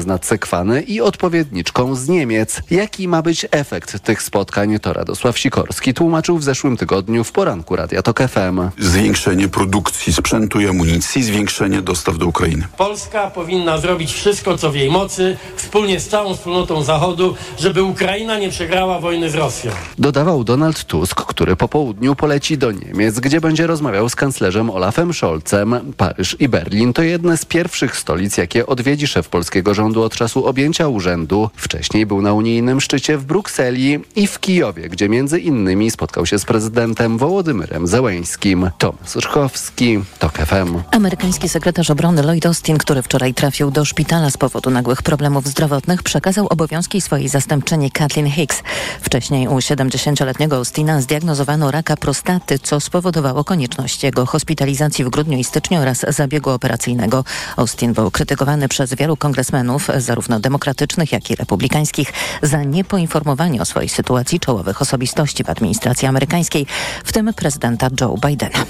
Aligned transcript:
z 0.00 0.06
Nadsekwany 0.06 0.82
i 0.82 1.00
odpowiedniczką 1.00 1.94
z 1.94 2.08
Niemiec. 2.08 2.60
Jaki 2.70 3.08
ma 3.08 3.22
być 3.22 3.46
efekt 3.50 4.00
tych 4.00 4.22
spotkań, 4.22 4.78
to 4.78 4.92
Radosław 4.92 5.38
Sikorski 5.38 5.94
tłumaczył 5.94 6.38
w 6.38 6.44
zeszłym 6.44 6.76
tygodniu 6.76 7.24
w 7.24 7.32
poranku 7.32 7.76
Radia 7.76 8.02
Tok 8.02 8.18
FM. 8.18 8.60
Zwiększenie 8.78 9.48
produkcji 9.48 10.12
sprzętu 10.12 10.60
i 10.60 10.68
amunicji, 10.68 11.22
zwiększenie 11.22 11.82
dostaw 11.82 12.18
do 12.18 12.26
Ukrainy. 12.26 12.66
Polska 12.76 13.30
powinna 13.30 13.78
zrobić 13.78 14.12
wszystko, 14.12 14.58
co 14.58 14.70
w 14.70 14.74
jej 14.74 14.90
mocy, 14.90 15.36
wspólnie 15.56 16.00
z 16.00 16.08
całą 16.08 16.34
wspólnotą 16.34 16.82
Zachodu, 16.82 17.34
żeby 17.58 17.82
Ukraina 17.82 18.38
nie 18.38 18.50
przegrała 18.50 19.00
wojny 19.00 19.30
z 19.30 19.34
Rosją. 19.34 19.72
Dodawał 19.98 20.44
Donald 20.44 20.84
Tusk, 20.84 21.22
który 21.22 21.56
po 21.56 21.68
południu 21.68 22.14
poleci 22.14 22.58
do 22.58 22.72
Niemiec, 22.72 23.20
gdzie 23.20 23.40
będzie 23.40 23.66
rozmawiał 23.66 24.08
z 24.08 24.16
kanclerzem 24.16 24.70
Olafem 24.70 25.14
Scholzem. 25.14 25.92
Paryż 25.96 26.36
i 26.40 26.48
Berlin 26.48 26.92
to 26.92 27.02
jedne 27.02 27.36
z 27.36 27.44
pierwszych 27.44 27.96
stolic, 27.96 28.36
jakie 28.36 28.66
odwiedzi 28.66 29.06
szef 29.06 29.28
polskiego 29.28 29.74
rządu 29.74 29.87
od 29.96 30.16
czasu 30.16 30.46
objęcia 30.46 30.88
urzędu. 30.88 31.50
Wcześniej 31.56 32.06
był 32.06 32.22
na 32.22 32.32
unijnym 32.32 32.80
szczycie 32.80 33.18
w 33.18 33.24
Brukseli 33.24 33.98
i 34.16 34.26
w 34.26 34.40
Kijowie, 34.40 34.88
gdzie 34.88 35.08
między 35.08 35.40
innymi 35.40 35.90
spotkał 35.90 36.26
się 36.26 36.38
z 36.38 36.44
prezydentem 36.44 37.18
Wołodymyrem 37.18 37.86
Zełeńskim. 37.86 38.70
Tomasz 38.78 39.16
Rychowski, 39.16 39.98
TOK 40.18 40.38
FM. 40.38 40.82
Amerykański 40.90 41.48
sekretarz 41.48 41.90
obrony 41.90 42.22
Lloyd 42.22 42.46
Austin, 42.46 42.78
który 42.78 43.02
wczoraj 43.02 43.34
trafił 43.34 43.70
do 43.70 43.84
szpitala 43.84 44.30
z 44.30 44.36
powodu 44.36 44.70
nagłych 44.70 45.02
problemów 45.02 45.46
zdrowotnych, 45.46 46.02
przekazał 46.02 46.46
obowiązki 46.46 47.00
swojej 47.00 47.28
zastępczyni 47.28 47.90
Kathleen 47.90 48.30
Hicks. 48.30 48.62
Wcześniej 49.02 49.48
u 49.48 49.56
70-letniego 49.56 50.56
Austina 50.56 51.00
zdiagnozowano 51.00 51.70
raka 51.70 51.96
prostaty, 51.96 52.58
co 52.58 52.80
spowodowało 52.80 53.44
konieczność 53.44 54.02
jego 54.02 54.26
hospitalizacji 54.26 55.04
w 55.04 55.08
grudniu 55.08 55.38
i 55.38 55.44
styczniu 55.44 55.80
oraz 55.80 56.06
zabiegu 56.08 56.50
operacyjnego. 56.50 57.24
Austin 57.56 57.92
był 57.92 58.10
krytykowany 58.10 58.68
przez 58.68 58.94
wielu 58.94 59.16
kongresmenów, 59.16 59.77
zarówno 59.96 60.40
demokratycznych, 60.40 61.12
jak 61.12 61.30
i 61.30 61.34
republikańskich, 61.34 62.12
za 62.42 62.62
niepoinformowanie 62.62 63.62
o 63.62 63.64
swojej 63.64 63.88
sytuacji 63.88 64.40
czołowych 64.40 64.82
osobistości 64.82 65.44
w 65.44 65.50
administracji 65.50 66.08
amerykańskiej, 66.08 66.66
w 67.04 67.12
tym 67.12 67.34
prezydenta 67.34 67.88
Joe 68.00 68.14
Bidena. 68.26 68.64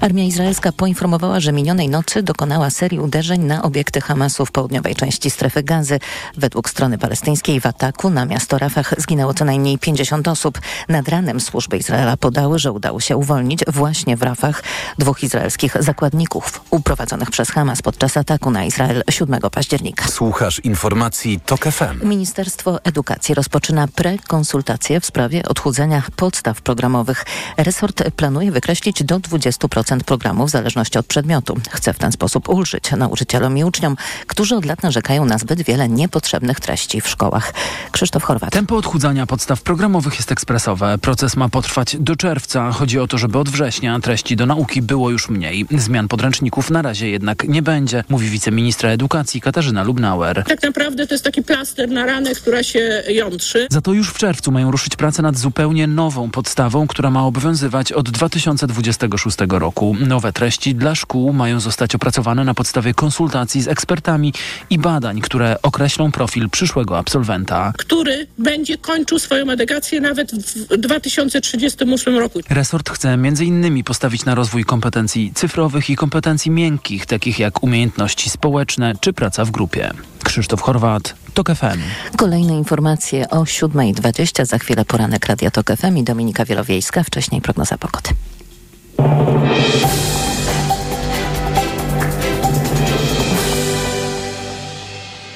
Armia 0.00 0.24
izraelska 0.24 0.72
poinformowała, 0.72 1.40
że 1.40 1.52
minionej 1.52 1.88
nocy 1.88 2.22
dokonała 2.22 2.70
serii 2.70 3.00
uderzeń 3.00 3.44
na 3.44 3.62
obiekty 3.62 4.00
Hamasu 4.00 4.46
w 4.46 4.50
południowej 4.50 4.94
części 4.94 5.30
strefy 5.30 5.62
gazy. 5.62 5.98
Według 6.36 6.70
strony 6.70 6.98
palestyńskiej 6.98 7.60
w 7.60 7.66
ataku 7.66 8.10
na 8.10 8.26
miasto 8.26 8.58
Rafah 8.58 8.94
zginęło 8.98 9.34
co 9.34 9.44
najmniej 9.44 9.78
50 9.78 10.28
osób. 10.28 10.60
Nad 10.88 11.08
ranem 11.08 11.40
służby 11.40 11.76
Izraela 11.76 12.16
podały, 12.16 12.58
że 12.58 12.72
udało 12.72 13.00
się 13.00 13.16
uwolnić 13.16 13.60
właśnie 13.66 14.16
w 14.16 14.22
Rafach 14.22 14.62
dwóch 14.98 15.22
izraelskich 15.22 15.76
zakładników 15.80 16.60
uprowadzonych 16.70 17.30
przez 17.30 17.50
Hamas 17.50 17.82
podczas 17.82 18.16
ataku 18.16 18.50
na 18.50 18.64
Izrael 18.64 19.02
7 19.10 19.40
października. 19.52 20.08
Słuchasz 20.46 20.64
informacji 20.64 21.40
TOK 21.46 21.64
FM. 21.64 22.08
Ministerstwo 22.08 22.84
Edukacji 22.84 23.34
rozpoczyna 23.34 23.88
prekonsultacje 23.88 25.00
w 25.00 25.06
sprawie 25.06 25.42
odchudzenia 25.48 26.02
podstaw 26.16 26.62
programowych. 26.62 27.24
Resort 27.56 28.02
planuje 28.16 28.52
wykreślić 28.52 29.04
do 29.04 29.20
20% 29.20 30.00
programu 30.00 30.46
w 30.46 30.50
zależności 30.50 30.98
od 30.98 31.06
przedmiotu. 31.06 31.56
Chce 31.70 31.92
w 31.92 31.98
ten 31.98 32.12
sposób 32.12 32.48
ulżyć 32.48 32.90
nauczycielom 32.92 33.58
i 33.58 33.64
uczniom, 33.64 33.96
którzy 34.26 34.56
od 34.56 34.64
lat 34.64 34.82
narzekają 34.82 35.24
na 35.24 35.38
zbyt 35.38 35.62
wiele 35.62 35.88
niepotrzebnych 35.88 36.60
treści 36.60 37.00
w 37.00 37.08
szkołach. 37.08 37.54
Krzysztof 37.92 38.22
Chorwat. 38.22 38.50
Tempo 38.50 38.76
odchudzania 38.76 39.26
podstaw 39.26 39.62
programowych 39.62 40.14
jest 40.16 40.32
ekspresowe. 40.32 40.98
Proces 40.98 41.36
ma 41.36 41.48
potrwać 41.48 41.96
do 42.00 42.16
czerwca. 42.16 42.72
Chodzi 42.72 42.98
o 42.98 43.06
to, 43.06 43.18
żeby 43.18 43.38
od 43.38 43.48
września 43.48 44.00
treści 44.00 44.36
do 44.36 44.46
nauki 44.46 44.82
było 44.82 45.10
już 45.10 45.28
mniej. 45.28 45.66
Zmian 45.70 46.08
podręczników 46.08 46.70
na 46.70 46.82
razie 46.82 47.08
jednak 47.10 47.48
nie 47.48 47.62
będzie, 47.62 48.04
mówi 48.08 48.28
wiceministra 48.28 48.90
edukacji 48.90 49.40
Katarzyna 49.40 49.82
Lubnauer. 49.82 50.35
Tak 50.42 50.62
naprawdę 50.62 51.06
to 51.06 51.14
jest 51.14 51.24
taki 51.24 51.42
plaster 51.42 51.88
na 51.88 52.06
ranę, 52.06 52.34
która 52.34 52.62
się 52.62 53.02
jątrzy. 53.08 53.66
Za 53.70 53.80
to 53.80 53.92
już 53.92 54.10
w 54.10 54.18
czerwcu 54.18 54.52
mają 54.52 54.70
ruszyć 54.70 54.96
prace 54.96 55.22
nad 55.22 55.38
zupełnie 55.38 55.86
nową 55.86 56.30
podstawą, 56.30 56.86
która 56.86 57.10
ma 57.10 57.26
obowiązywać 57.26 57.92
od 57.92 58.10
2026 58.10 59.36
roku. 59.48 59.96
Nowe 60.00 60.32
treści 60.32 60.74
dla 60.74 60.94
szkół 60.94 61.32
mają 61.32 61.60
zostać 61.60 61.94
opracowane 61.94 62.44
na 62.44 62.54
podstawie 62.54 62.94
konsultacji 62.94 63.62
z 63.62 63.68
ekspertami 63.68 64.32
i 64.70 64.78
badań, 64.78 65.20
które 65.20 65.56
określą 65.62 66.12
profil 66.12 66.50
przyszłego 66.50 66.98
absolwenta. 66.98 67.72
Który 67.78 68.26
będzie 68.38 68.78
kończył 68.78 69.18
swoją 69.18 69.50
edukację 69.50 70.00
nawet 70.00 70.32
w 70.32 70.76
2038 70.76 72.18
roku. 72.18 72.40
Resort 72.50 72.90
chce 72.90 73.08
m.in. 73.12 73.84
postawić 73.84 74.24
na 74.24 74.34
rozwój 74.34 74.64
kompetencji 74.64 75.32
cyfrowych 75.34 75.90
i 75.90 75.96
kompetencji 75.96 76.50
miękkich, 76.50 77.06
takich 77.06 77.38
jak 77.38 77.62
umiejętności 77.62 78.30
społeczne 78.30 78.92
czy 79.00 79.12
praca 79.12 79.44
w 79.44 79.50
grupie. 79.50 79.90
Krzysztof 80.26 80.62
Chorwat, 80.62 81.14
TOK 81.34 81.48
FM. 81.48 81.78
Kolejne 82.16 82.52
informacje 82.52 83.30
o 83.30 83.44
7.20. 83.44 84.44
Za 84.44 84.58
chwilę 84.58 84.84
poranek 84.84 85.26
Radia 85.26 85.50
TOK 85.50 85.66
FM 85.76 85.96
i 85.96 86.04
Dominika 86.04 86.44
Wielowiejska. 86.44 87.02
Wcześniej 87.02 87.40
prognoza 87.40 87.78
pogody. 87.78 88.10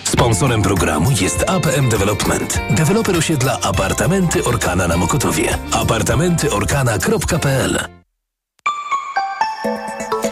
Sponsorem 0.05 0.63
programu 0.63 1.11
jest 1.21 1.51
APM 1.51 1.89
Development. 1.89 2.61
Deweloper 2.71 3.17
osiedla 3.17 3.61
apartamenty 3.61 4.45
Orkana 4.45 4.89
na 4.89 4.97
Mokotowie. 4.97 5.59
apartamentyorkana.pl 5.73 8.00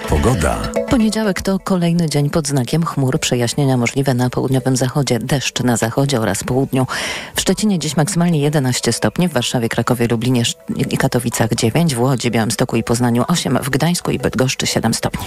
Pogoda. 0.08 0.58
Poniedziałek 0.90 1.42
to 1.42 1.58
kolejny 1.58 2.10
dzień 2.10 2.30
pod 2.30 2.48
znakiem 2.48 2.86
chmur. 2.86 3.20
Przejaśnienia 3.20 3.76
możliwe 3.76 4.14
na 4.14 4.30
południowym 4.30 4.76
zachodzie, 4.76 5.18
deszcz 5.18 5.62
na 5.62 5.76
zachodzie 5.76 6.20
oraz 6.20 6.44
południu. 6.44 6.86
W 7.34 7.40
Szczecinie 7.40 7.78
dziś 7.78 7.96
maksymalnie 7.96 8.40
11 8.40 8.92
stopni, 8.92 9.28
w 9.28 9.32
Warszawie, 9.32 9.68
Krakowie, 9.68 10.06
Lublinie 10.10 10.42
i 10.90 10.98
Katowicach 10.98 11.54
9, 11.54 11.94
w 11.94 12.00
Łodzi, 12.00 12.30
Białymstoku 12.30 12.76
i 12.76 12.84
Poznaniu 12.84 13.24
8, 13.28 13.58
w 13.62 13.70
Gdańsku 13.70 14.10
i 14.10 14.18
Bydgoszczy 14.18 14.66
7 14.66 14.94
stopni. 14.94 15.24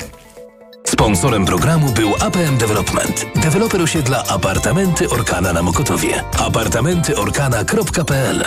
Sponsorem 0.88 1.46
programu 1.46 1.92
był 1.92 2.10
APM 2.20 2.58
Development. 2.58 3.26
Deweloper 3.36 3.82
osiedla 3.82 4.24
apartamenty 4.28 5.10
Orkana 5.10 5.54
na 5.54 5.64
Mokotowie. 5.64 6.24
apartamentyorkana.pl 6.40 8.44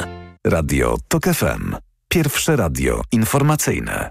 Radio 0.47 0.97
TOK 1.09 1.25
FM. 1.25 1.77
Pierwsze 2.09 2.57
radio 2.57 3.03
informacyjne. 3.13 4.11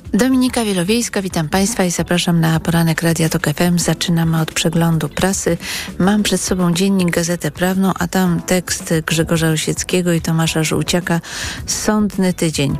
Dominika 0.13 0.65
Wielowiejska, 0.65 1.21
witam 1.21 1.49
Państwa 1.49 1.83
i 1.83 1.91
zapraszam 1.91 2.39
na 2.39 2.59
poranek 2.59 3.01
Radia 3.01 3.29
Tok 3.29 3.47
FM. 3.47 3.79
Zaczynamy 3.79 4.41
od 4.41 4.51
przeglądu 4.51 5.09
prasy. 5.09 5.57
Mam 5.99 6.23
przed 6.23 6.41
sobą 6.41 6.73
dziennik 6.73 7.11
Gazetę 7.11 7.51
Prawną, 7.51 7.91
a 7.99 8.07
tam 8.07 8.41
tekst 8.41 8.93
Grzegorza 9.05 9.49
Osieckiego 9.49 10.13
i 10.13 10.21
Tomasza 10.21 10.63
Żółciaka 10.63 11.21
Sądny 11.65 12.33
tydzień. 12.33 12.77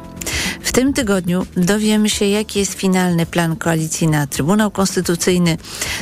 W 0.61 0.71
tym 0.71 0.93
tygodniu 0.93 1.45
dowiemy 1.57 2.09
się, 2.09 2.25
jaki 2.25 2.59
jest 2.59 2.73
finalny 2.73 3.25
plan 3.25 3.55
koalicji 3.55 4.07
na 4.07 4.27
Trybunał 4.27 4.71
Konstytucyjny, 4.71 5.57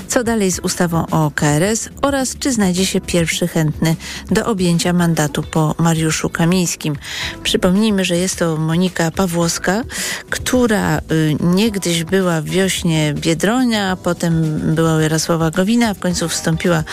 co 0.08 0.24
dalej 0.24 0.52
z 0.52 0.60
ustawą 0.60 1.06
o 1.08 1.32
KRS 1.36 1.90
oraz 2.02 2.38
czy 2.40 2.52
znajdzie 2.52 2.86
się 2.86 3.02
pierwszy 3.02 3.48
chętny 3.48 3.96
do 4.32 4.46
objęcia 4.46 4.94
mandatu 4.94 5.44
po 5.44 5.76
Mariuszu 5.78 6.30
Kamińskim. 6.30 6.96
Przypomnijmy, 7.44 8.06
że 8.06 8.18
jest 8.18 8.40
to 8.40 8.58
Monika 8.58 9.12
Pawłowska, 9.12 9.84
która 10.30 10.98
y, 10.98 11.19
niegdyś 11.40 12.04
była 12.04 12.42
w 12.42 12.46
wiośnie 12.46 13.14
Biedronia, 13.14 13.98
potem 14.04 14.60
była 14.76 15.02
Jarosława 15.02 15.52
Gowina, 15.52 15.94
w 15.94 16.00
końcu 16.00 16.30
wstąpiła 16.30 16.84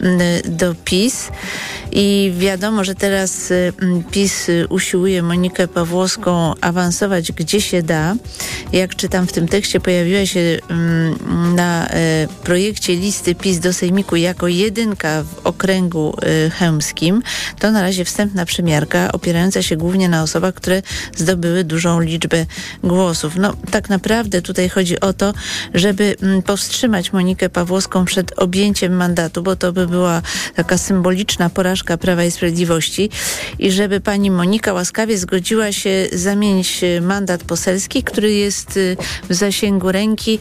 y, 0.00 0.50
do 0.50 0.74
PiS 0.84 1.28
i 1.98 2.32
wiadomo, 2.38 2.84
że 2.84 2.94
teraz 2.94 3.50
y, 3.50 3.72
PiS 4.10 4.46
usiłuje 4.68 5.22
Monikę 5.22 5.68
Pawłowską 5.68 6.54
awansować 6.60 7.32
gdzie 7.32 7.60
się 7.60 7.82
da. 7.82 8.14
Jak 8.72 8.96
czytam 8.96 9.26
w 9.26 9.32
tym 9.32 9.48
tekście, 9.48 9.80
pojawiła 9.80 10.26
się 10.26 10.58
na 11.54 11.88
projekcie 12.44 12.96
listy 12.96 13.34
PiS 13.34 13.58
do 13.58 13.72
Sejmiku 13.72 14.16
jako 14.16 14.48
jedynka 14.48 15.22
w 15.22 15.46
okręgu 15.46 16.16
chełmskim. 16.58 17.22
To 17.58 17.70
na 17.70 17.82
razie 17.82 18.04
wstępna 18.04 18.44
przymiarka 18.44 19.12
opierająca 19.12 19.62
się 19.62 19.76
głównie 19.76 20.08
na 20.08 20.22
osobach, 20.22 20.54
które 20.54 20.82
zdobyły 21.16 21.64
dużą 21.64 22.00
liczbę 22.00 22.46
głosów. 22.84 23.36
No 23.36 23.54
tak 23.70 23.88
naprawdę 23.88 24.42
tutaj 24.42 24.68
chodzi 24.68 25.00
o 25.00 25.12
to, 25.12 25.34
żeby 25.74 26.16
powstrzymać 26.46 27.12
Monikę 27.12 27.48
Pawłowską 27.48 28.04
przed 28.04 28.38
objęciem 28.38 28.96
mandatu, 28.96 29.42
bo 29.42 29.56
to 29.56 29.72
by 29.72 29.86
była 29.86 30.22
taka 30.54 30.78
symboliczna 30.78 31.50
porażka 31.50 31.85
Prawa 31.96 32.24
i 32.24 32.30
Sprawiedliwości 32.30 33.10
i 33.58 33.70
żeby 33.70 34.00
pani 34.00 34.30
Monika 34.30 34.72
łaskawie 34.72 35.18
zgodziła 35.18 35.72
się 35.72 36.06
zamienić 36.12 36.80
mandat 37.00 37.42
poselski, 37.42 38.02
który 38.02 38.32
jest 38.32 38.78
w 39.28 39.34
zasięgu 39.34 39.92
ręki 39.92 40.38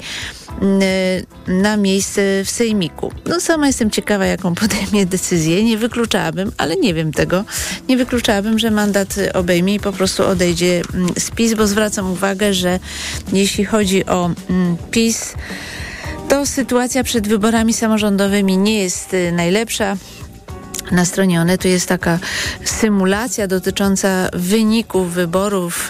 na 1.47 1.77
miejsce 1.77 2.21
w 2.45 2.49
Sejmiku. 2.49 3.11
No 3.25 3.39
sama 3.39 3.67
jestem 3.67 3.91
ciekawa, 3.91 4.25
jaką 4.25 4.55
podejmie 4.55 5.05
decyzję. 5.05 5.63
Nie 5.63 5.77
wykluczałabym, 5.77 6.51
ale 6.57 6.75
nie 6.75 6.93
wiem 6.93 7.13
tego. 7.13 7.43
Nie 7.89 7.97
wykluczałabym, 7.97 8.59
że 8.59 8.71
mandat 8.71 9.15
obejmie 9.33 9.75
i 9.75 9.79
po 9.79 9.91
prostu 9.91 10.25
odejdzie 10.25 10.81
z 11.17 11.31
PiS, 11.31 11.53
bo 11.53 11.67
zwracam 11.67 12.11
uwagę, 12.11 12.53
że 12.53 12.79
jeśli 13.33 13.65
chodzi 13.65 14.05
o 14.05 14.31
PiS, 14.91 15.33
to 16.29 16.45
sytuacja 16.45 17.03
przed 17.03 17.27
wyborami 17.27 17.73
samorządowymi 17.73 18.57
nie 18.57 18.79
jest 18.79 19.15
najlepsza. 19.31 19.97
Na 20.91 21.05
stronie 21.05 21.41
Onetu 21.41 21.67
jest 21.67 21.87
taka 21.87 22.19
symulacja 22.63 23.47
dotycząca 23.47 24.29
wyników 24.33 25.13
wyborów, 25.13 25.89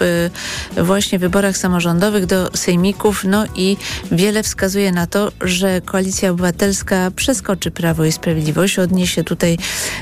y, 0.76 0.82
właśnie 0.82 1.18
wyborach 1.18 1.56
samorządowych 1.56 2.26
do 2.26 2.50
sejmików. 2.54 3.24
No 3.24 3.44
i 3.54 3.76
wiele 4.12 4.42
wskazuje 4.42 4.92
na 4.92 5.06
to, 5.06 5.32
że 5.40 5.80
Koalicja 5.80 6.30
Obywatelska 6.30 7.10
przeskoczy 7.16 7.70
Prawo 7.70 8.04
i 8.04 8.12
Sprawiedliwość, 8.12 8.78
odniesie 8.78 9.24
tutaj 9.24 9.58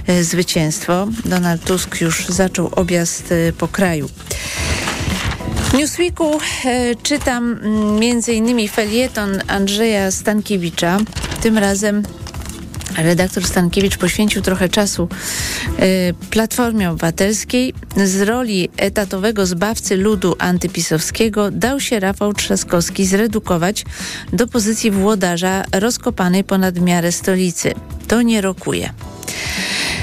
y, 0.08 0.24
zwycięstwo. 0.24 1.08
Donald 1.24 1.64
Tusk 1.64 2.00
już 2.00 2.26
zaczął 2.26 2.70
objazd 2.76 3.32
y, 3.32 3.52
po 3.58 3.68
kraju. 3.68 4.08
W 5.74 5.76
Newsweeku 5.76 6.38
czytam 7.02 7.52
mm, 7.52 8.00
m.in. 8.02 8.68
felieton 8.68 9.40
Andrzeja 9.48 10.10
Stankiewicza. 10.10 10.98
Tym 11.42 11.58
razem 11.58 12.02
redaktor 12.96 13.44
Stankiewicz 13.44 13.98
poświęcił 13.98 14.42
trochę 14.42 14.68
czasu 14.68 15.08
y, 15.80 16.14
Platformie 16.30 16.90
Obywatelskiej. 16.90 17.74
Z 18.04 18.22
roli 18.22 18.68
etatowego 18.76 19.46
zbawcy 19.46 19.96
ludu 19.96 20.36
antypisowskiego 20.38 21.50
dał 21.50 21.80
się 21.80 22.00
Rafał 22.00 22.34
Trzaskowski 22.34 23.06
zredukować 23.06 23.84
do 24.32 24.46
pozycji 24.46 24.90
włodarza 24.90 25.64
rozkopanej 25.72 26.44
ponad 26.44 26.80
miarę 26.80 27.12
stolicy. 27.12 27.74
To 28.08 28.22
nie 28.22 28.40
rokuje. 28.40 28.90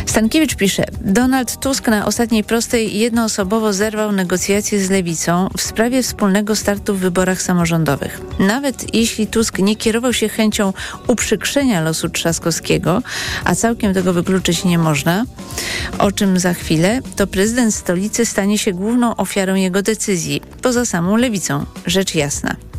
Stankiewicz 0.06 0.56
pisze, 0.56 0.84
Donald 1.02 1.60
Tusk 1.60 1.88
na 1.88 2.06
ostatniej 2.06 2.44
prostej 2.44 3.00
jednoosobowo 3.00 3.74
zerwał 3.74 4.12
negocjacje 4.12 4.86
z 4.86 4.90
Lewicą 4.90 5.50
w 5.58 5.62
sprawie 5.62 6.04
wspólnego 6.04 6.56
startu 6.56 6.96
w 6.96 7.00
wyborach 7.00 7.42
samorządowych. 7.42 8.22
Nawet 8.40 8.96
jeśli 8.96 9.28
Tusk 9.28 9.60
nie 9.60 9.76
kierował 9.76 10.14
się 10.14 10.30
chęcią 10.30 10.74
uprzykrzenia 11.08 11.82
losu 11.82 12.10
Trzaskowskiego, 12.10 13.02
a 13.46 13.56
całkiem 13.56 13.94
tego 13.94 14.14
wykluczyć 14.14 14.64
nie 14.64 14.78
można, 14.78 15.26
o 15.98 16.12
czym 16.12 16.40
za 16.40 16.54
chwilę, 16.54 17.00
to 17.16 17.28
prezydent 17.28 17.76
stolicy 17.76 18.26
stanie 18.26 18.58
się 18.58 18.74
główną 18.74 19.16
ofiarą 19.16 19.56
jego 19.56 19.82
decyzji, 19.82 20.42
poza 20.62 20.86
samą 20.86 21.16
Lewicą, 21.16 21.66
rzecz 21.86 22.16
jasna. 22.16 22.71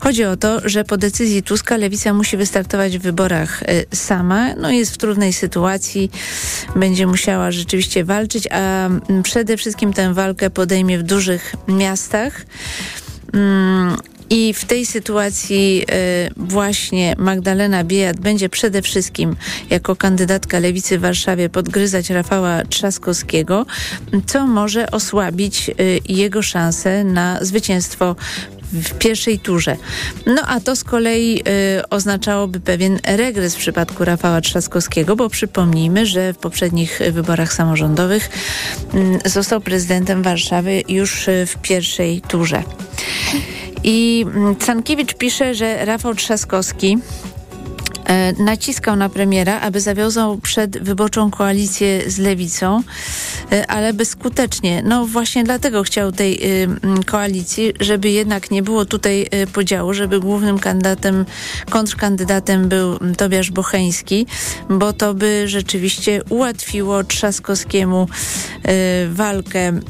Chodzi 0.00 0.24
o 0.24 0.36
to, 0.36 0.68
że 0.68 0.84
po 0.84 0.96
decyzji 0.96 1.42
Tuska 1.42 1.76
Lewica 1.76 2.12
musi 2.12 2.36
wystartować 2.36 2.98
w 2.98 3.02
wyborach 3.02 3.62
y, 3.62 3.86
sama. 3.96 4.54
No 4.54 4.70
jest 4.70 4.94
w 4.94 4.98
trudnej 4.98 5.32
sytuacji, 5.32 6.10
będzie 6.76 7.06
musiała 7.06 7.50
rzeczywiście 7.50 8.04
walczyć, 8.04 8.48
a 8.50 8.86
mm, 8.86 9.22
przede 9.22 9.56
wszystkim 9.56 9.92
tę 9.92 10.14
walkę 10.14 10.50
podejmie 10.50 10.98
w 10.98 11.02
dużych 11.02 11.54
miastach. 11.68 12.46
Mm, 13.32 13.96
I 14.30 14.54
w 14.54 14.64
tej 14.64 14.86
sytuacji 14.86 15.82
y, 15.82 16.30
właśnie 16.36 17.14
Magdalena 17.18 17.84
Biejat 17.84 18.20
będzie 18.20 18.48
przede 18.48 18.82
wszystkim 18.82 19.36
jako 19.70 19.96
kandydatka 19.96 20.58
lewicy 20.58 20.98
w 20.98 21.00
Warszawie 21.00 21.48
podgryzać 21.48 22.10
Rafała 22.10 22.64
Trzaskowskiego, 22.64 23.66
co 24.26 24.46
może 24.46 24.90
osłabić 24.90 25.68
y, 25.68 26.00
jego 26.08 26.42
szanse 26.42 27.04
na 27.04 27.44
zwycięstwo 27.44 28.16
w 28.72 28.98
pierwszej 28.98 29.38
turze. 29.38 29.76
No 30.26 30.42
a 30.46 30.60
to 30.60 30.76
z 30.76 30.84
kolei 30.84 31.42
y, 31.78 31.88
oznaczałoby 31.88 32.60
pewien 32.60 32.98
regres 33.04 33.54
w 33.54 33.58
przypadku 33.58 34.04
Rafała 34.04 34.40
Trzaskowskiego, 34.40 35.16
bo 35.16 35.28
przypomnijmy, 35.28 36.06
że 36.06 36.32
w 36.32 36.38
poprzednich 36.38 37.00
wyborach 37.12 37.52
samorządowych 37.52 38.30
y, 39.24 39.30
został 39.30 39.60
prezydentem 39.60 40.22
Warszawy 40.22 40.82
już 40.88 41.28
y, 41.28 41.46
w 41.46 41.56
pierwszej 41.56 42.20
turze. 42.20 42.62
I 43.84 44.26
Cankiewicz 44.66 45.14
pisze, 45.14 45.54
że 45.54 45.84
Rafał 45.84 46.14
Trzaskowski 46.14 46.98
naciskał 48.38 48.96
na 48.96 49.08
premiera, 49.08 49.60
aby 49.60 49.80
zawiązał 49.80 50.38
przed 50.38 50.78
wyborczą 50.78 51.30
koalicję 51.30 52.10
z 52.10 52.18
lewicą, 52.18 52.82
e, 53.52 53.66
ale 53.66 53.92
bezskutecznie. 53.92 54.82
No 54.82 55.06
właśnie 55.06 55.44
dlatego 55.44 55.82
chciał 55.82 56.12
tej 56.12 56.62
y, 56.62 56.68
koalicji, 57.06 57.72
żeby 57.80 58.10
jednak 58.10 58.50
nie 58.50 58.62
było 58.62 58.84
tutaj 58.84 59.26
podziału, 59.52 59.94
żeby 59.94 60.20
głównym 60.20 60.58
kandydatem, 60.58 61.24
kontrkandydatem 61.70 62.68
był 62.68 62.98
Tobiasz 63.16 63.50
Bocheński, 63.50 64.26
bo 64.68 64.92
to 64.92 65.14
by 65.14 65.48
rzeczywiście 65.48 66.22
ułatwiło 66.28 67.04
Trzaskowskiemu 67.04 68.08
walkę 69.10 69.80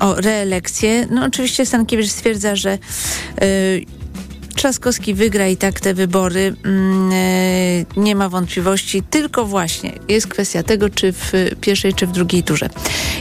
o 0.00 0.14
reelekcję. 0.14 1.06
No 1.10 1.24
oczywiście 1.24 1.66
Stankiewicz 1.66 2.10
stwierdza, 2.10 2.56
że 2.56 2.78
Trzaskowski 4.58 5.14
wygra 5.14 5.48
i 5.48 5.56
tak 5.56 5.80
te 5.80 5.94
wybory. 5.94 6.54
Mm, 6.64 7.10
e, 7.12 8.00
nie 8.00 8.14
ma 8.14 8.28
wątpliwości, 8.28 9.02
tylko 9.02 9.44
właśnie 9.46 9.92
jest 10.08 10.26
kwestia 10.26 10.62
tego, 10.62 10.90
czy 10.90 11.12
w 11.12 11.32
pierwszej, 11.60 11.94
czy 11.94 12.06
w 12.06 12.12
drugiej 12.12 12.42
turze. 12.42 12.68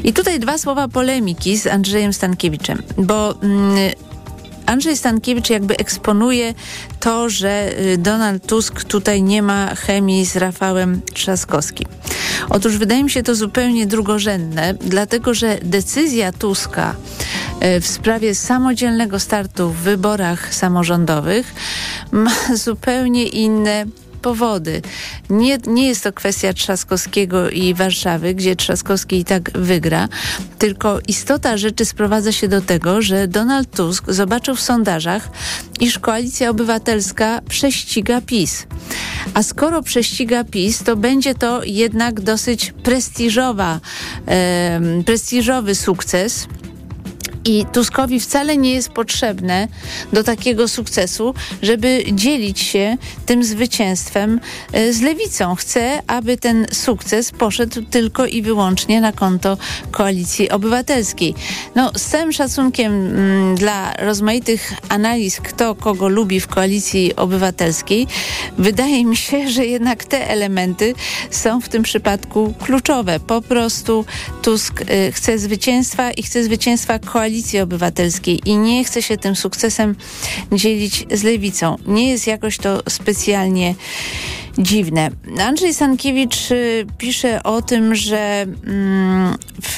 I 0.04 0.14
tutaj 0.14 0.40
dwa 0.40 0.58
słowa 0.58 0.88
polemiki 0.88 1.58
z 1.58 1.68
Andrzejem 1.68 2.14
Stankiewiczem, 2.14 2.84
bo 2.98 3.42
mm, 3.42 3.92
Andrzej 4.68 4.98
Stankiewicz 4.98 5.50
jakby 5.50 5.78
eksponuje 5.78 6.54
to, 7.00 7.30
że 7.30 7.82
y, 7.82 7.98
Donald 7.98 8.48
Tusk 8.48 8.84
tutaj 8.84 9.24
nie 9.24 9.42
ma 9.42 9.76
chemii 9.76 10.26
z 10.26 10.36
Rafałem 10.36 11.02
Trzaskowskim. 11.14 11.88
Otóż 12.50 12.78
wydaje 12.78 13.04
mi 13.04 13.10
się 13.10 13.24
to 13.24 13.36
zupełnie 13.36 13.88
drugorzędne, 13.88 14.74
dlatego 14.74 15.34
że 15.34 15.58
decyzja 15.64 16.32
Tuska 16.32 16.96
y, 17.64 17.82
w 17.82 17.88
sprawie 17.88 18.36
samodzielnego 18.36 19.20
startu 19.20 19.70
w 19.70 19.78
wyborach 19.78 20.54
samorządowych 20.56 21.54
ma 22.12 22.32
zupełnie 22.66 23.28
inne 23.28 23.86
powody. 24.28 24.82
Nie, 25.30 25.58
nie 25.68 25.88
jest 25.88 26.04
to 26.04 26.14
kwestia 26.14 26.54
Trzaskowskiego 26.54 27.50
i 27.50 27.74
Warszawy, 27.74 28.34
gdzie 28.34 28.56
Trzaskowski 28.56 29.18
i 29.20 29.26
tak 29.26 29.52
wygra, 29.52 30.08
tylko 30.58 31.00
istota 31.08 31.58
rzeczy 31.58 31.86
sprowadza 31.86 32.32
się 32.32 32.48
do 32.48 32.62
tego, 32.62 33.02
że 33.02 33.28
Donald 33.28 33.72
Tusk 33.72 34.06
zobaczył 34.08 34.56
w 34.56 34.62
sondażach, 34.62 35.30
iż 35.80 36.00
Koalicja 36.00 36.50
Obywatelska 36.50 37.42
prześciga 37.50 38.22
PiS. 38.22 38.68
A 39.34 39.44
skoro 39.44 39.82
prześciga 39.82 40.44
PiS, 40.44 40.84
to 40.84 40.96
będzie 40.96 41.36
to 41.36 41.64
jednak 41.64 42.22
dosyć 42.22 42.74
prestiżowa, 42.84 43.80
e, 44.28 44.82
prestiżowy 45.06 45.76
sukces 45.76 46.48
i 47.48 47.66
Tuskowi 47.74 48.20
wcale 48.20 48.58
nie 48.58 48.74
jest 48.74 48.90
potrzebne 48.90 49.68
do 50.14 50.24
takiego 50.24 50.68
sukcesu, 50.68 51.34
żeby 51.62 52.04
dzielić 52.14 52.60
się 52.60 52.98
tym 53.26 53.44
zwycięstwem 53.44 54.40
e, 54.72 54.94
z 54.94 55.02
lewicą. 55.02 55.56
Chce, 55.56 56.02
aby 56.08 56.38
ten 56.38 56.66
sukces 56.72 57.32
poszedł 57.32 57.82
tylko 57.82 58.26
i 58.26 58.42
wyłącznie 58.42 59.02
na 59.02 59.12
konto 59.12 59.58
koalicji 59.92 60.50
obywatelskiej. 60.50 61.36
No, 61.76 61.92
z 61.96 62.06
całym 62.06 62.32
szacunkiem 62.32 62.94
mm, 62.94 63.56
dla 63.56 63.94
rozmaitych 63.94 64.74
analiz, 64.90 65.42
kto 65.42 65.76
kogo 65.76 66.08
lubi 66.08 66.40
w 66.40 66.48
koalicji 66.48 67.16
obywatelskiej, 67.16 68.08
wydaje 68.58 69.06
mi 69.06 69.18
się, 69.18 69.50
że 69.50 69.66
jednak 69.66 70.06
te 70.06 70.30
elementy 70.30 70.94
są 71.32 71.62
w 71.62 71.70
tym 71.70 71.84
przypadku 71.84 72.54
kluczowe. 72.64 73.20
Po 73.20 73.42
prostu 73.42 74.06
Tusk 74.42 74.82
y, 74.82 75.12
chce 75.12 75.40
zwycięstwa 75.40 76.12
i 76.12 76.24
chce 76.24 76.44
zwycięstwa 76.44 77.00
koalicji 77.00 77.37
koalicji 77.38 77.60
obywatelskiej 77.60 78.40
i 78.46 78.58
nie 78.58 78.84
chce 78.84 79.02
się 79.02 79.18
tym 79.18 79.36
sukcesem 79.36 79.96
dzielić 80.52 81.06
z 81.12 81.24
lewicą. 81.24 81.76
Nie 81.88 82.10
jest 82.10 82.28
jakoś 82.28 82.58
to 82.58 82.82
specjalnie 82.90 83.76
dziwne. 84.58 85.10
Andrzej 85.40 85.74
Sankiewicz 85.74 86.52
y, 86.52 86.86
pisze 86.98 87.44
o 87.44 87.62
tym, 87.62 87.96
że 87.96 88.46
mm, 88.66 89.38
w 89.62 89.78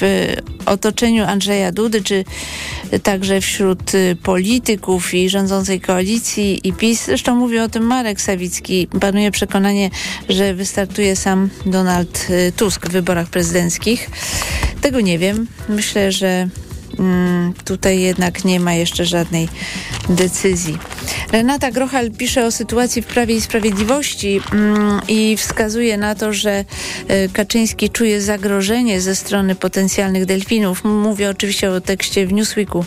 otoczeniu 0.66 1.24
Andrzeja 1.24 1.72
Dudy, 1.72 2.02
czy 2.02 2.24
także 3.02 3.40
wśród 3.40 3.94
y, 3.94 4.16
polityków 4.22 5.14
i 5.14 5.28
rządzącej 5.28 5.80
koalicji 5.80 6.68
i 6.68 6.72
PiS, 6.72 7.04
zresztą 7.06 7.34
mówi 7.34 7.58
o 7.58 7.68
tym 7.68 7.84
Marek 7.84 8.20
Sawicki, 8.20 8.88
panuje 9.00 9.30
przekonanie, 9.30 9.90
że 10.28 10.54
wystartuje 10.54 11.16
sam 11.16 11.48
Donald 11.66 12.26
y, 12.30 12.52
Tusk 12.56 12.86
w 12.86 12.92
wyborach 12.92 13.28
prezydenckich. 13.28 14.10
Tego 14.80 15.00
nie 15.00 15.18
wiem. 15.18 15.46
Myślę, 15.68 16.12
że 16.12 16.48
tutaj 17.64 18.00
jednak 18.00 18.44
nie 18.44 18.60
ma 18.60 18.74
jeszcze 18.74 19.04
żadnej 19.04 19.48
decyzji. 20.08 20.78
Renata 21.32 21.70
Grochal 21.70 22.10
pisze 22.10 22.46
o 22.46 22.50
sytuacji 22.50 23.02
w 23.02 23.06
Prawie 23.06 23.36
i 23.36 23.40
Sprawiedliwości 23.40 24.40
mm, 24.52 25.00
i 25.08 25.36
wskazuje 25.36 25.96
na 25.96 26.14
to, 26.14 26.32
że 26.32 26.64
y, 27.10 27.28
Kaczyński 27.32 27.90
czuje 27.90 28.22
zagrożenie 28.22 29.00
ze 29.00 29.14
strony 29.14 29.54
potencjalnych 29.54 30.26
delfinów. 30.26 30.84
Mówię 30.84 31.30
oczywiście 31.30 31.70
o 31.70 31.80
tekście 31.80 32.26
w 32.26 32.32
Newsweeku. 32.32 32.84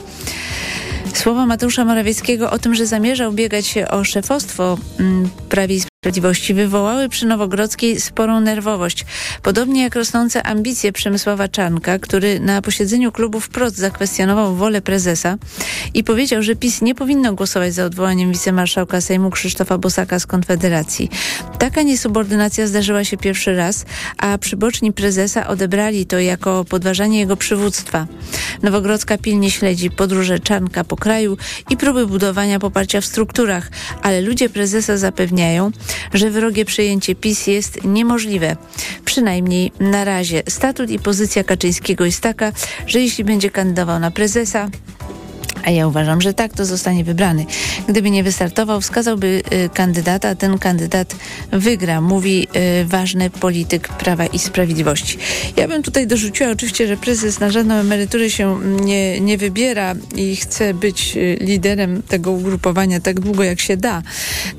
Słowa 1.14 1.46
Mateusza 1.46 1.86
Morawieckiego 1.86 2.52
o 2.52 2.60
tym, 2.60 2.76
że 2.76 2.86
zamierzał 2.86 3.32
biegać 3.32 3.68
się 3.68 3.88
o 3.88 4.04
szefostwo 4.04 4.78
mm, 5.00 5.30
Prawie 5.50 5.93
Sprawiedliwości 6.04 6.54
wywołały 6.54 7.10
przy 7.10 7.26
Nowogrodzkiej 7.26 8.02
sporą 8.02 8.40
nerwowość. 8.42 9.06
Podobnie 9.42 9.84
jak 9.84 9.96
rosnące 9.96 10.44
ambicje 10.44 10.92
Przemysława 10.92 11.48
Czarnka, 11.48 12.00
który 12.00 12.40
na 12.40 12.62
posiedzeniu 12.62 13.12
klubu 13.12 13.40
wprost 13.40 13.76
zakwestionował 13.76 14.56
wolę 14.56 14.82
prezesa 14.82 15.38
i 15.94 16.04
powiedział, 16.04 16.44
że 16.44 16.56
PiS 16.56 16.82
nie 16.82 16.96
powinno 16.96 17.34
głosować 17.34 17.74
za 17.74 17.86
odwołaniem 17.86 18.32
wicemarszałka 18.32 19.02
Sejmu 19.02 19.30
Krzysztofa 19.30 19.78
Bosaka 19.78 20.20
z 20.20 20.26
Konfederacji. 20.26 21.10
Taka 21.60 21.82
niesubordynacja 21.82 22.68
zdarzyła 22.68 23.04
się 23.04 23.18
pierwszy 23.18 23.56
raz, 23.56 23.86
a 24.18 24.38
przyboczni 24.38 24.94
prezesa 24.94 25.48
odebrali 25.48 26.06
to 26.06 26.20
jako 26.20 26.66
podważanie 26.66 27.20
jego 27.20 27.38
przywództwa. 27.38 28.08
Nowogrodzka 28.64 29.18
pilnie 29.18 29.52
śledzi 29.52 29.92
podróże 29.92 30.40
Czarnka 30.40 30.84
po 30.84 30.96
kraju 30.96 31.38
i 31.70 31.78
próby 31.78 32.08
budowania 32.08 32.60
poparcia 32.60 33.02
w 33.02 33.06
strukturach, 33.06 33.70
ale 34.02 34.22
ludzie 34.22 34.50
prezesa 34.50 34.98
zapewniają, 34.98 35.72
że 36.14 36.30
wrogie 36.30 36.66
przejęcie 36.66 37.16
PiS 37.16 37.48
jest 37.48 37.84
niemożliwe. 37.84 38.56
Przynajmniej 39.06 39.72
na 39.80 40.04
razie. 40.04 40.44
Statut 40.50 40.90
i 40.90 41.00
pozycja 41.00 41.44
Kaczyńskiego 41.44 42.06
jest 42.06 42.22
taka, 42.22 42.52
że 42.88 43.00
jeśli 43.00 43.24
będzie 43.24 43.50
kandydował 43.50 44.00
na 44.00 44.12
prezesa, 44.12 44.70
a 45.64 45.72
ja 45.72 45.88
uważam, 45.88 46.22
że 46.22 46.34
tak, 46.34 46.54
to 46.54 46.66
zostanie 46.66 47.04
wybrany. 47.04 47.46
Gdyby 47.88 48.12
nie 48.12 48.24
wystartował, 48.24 48.82
wskazałby 48.82 49.42
y, 49.66 49.70
kandydata, 49.74 50.30
a 50.30 50.36
ten 50.36 50.60
kandydat 50.60 51.16
wygra, 51.52 52.02
mówi 52.02 52.48
y, 52.82 52.86
ważny 52.86 53.30
polityk 53.30 53.88
Prawa 53.88 54.26
i 54.26 54.40
Sprawiedliwości. 54.40 55.18
Ja 55.58 55.68
bym 55.68 55.84
tutaj 55.84 56.08
dorzuciła 56.08 56.50
oczywiście, 56.50 56.88
że 56.88 56.98
prezes 56.98 57.40
na 57.40 57.50
żadną 57.50 57.76
emeryturę 57.76 58.30
się 58.30 58.60
nie, 58.82 59.20
nie 59.20 59.38
wybiera 59.38 59.96
i 60.16 60.36
chce 60.36 60.74
być 60.74 61.18
y, 61.18 61.38
liderem 61.42 62.02
tego 62.02 62.32
ugrupowania 62.32 63.00
tak 63.00 63.20
długo, 63.20 63.44
jak 63.44 63.60
się 63.60 63.78
da. 63.78 64.02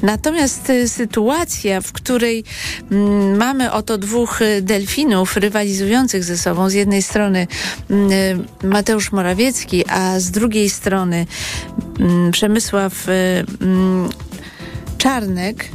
Natomiast 0.03 0.73
sytuacja, 0.87 1.81
w 1.81 1.93
której 1.93 2.45
mm, 2.91 3.37
mamy 3.37 3.73
oto 3.73 3.99
dwóch 3.99 4.41
delfinów 4.63 5.37
rywalizujących 5.37 6.25
ze 6.25 6.39
sobą, 6.39 6.71
z 6.71 6.73
jednej 6.73 7.03
strony 7.03 7.47
mm, 7.91 8.47
Mateusz 8.63 9.13
Morawiecki, 9.13 9.85
a 9.89 10.21
z 10.21 10.31
drugiej 10.31 10.71
strony 10.75 11.27
mm, 12.01 12.31
Przemysław 12.31 13.09
y, 13.09 13.45
mm, 13.61 14.09
Czarnek 14.99 15.69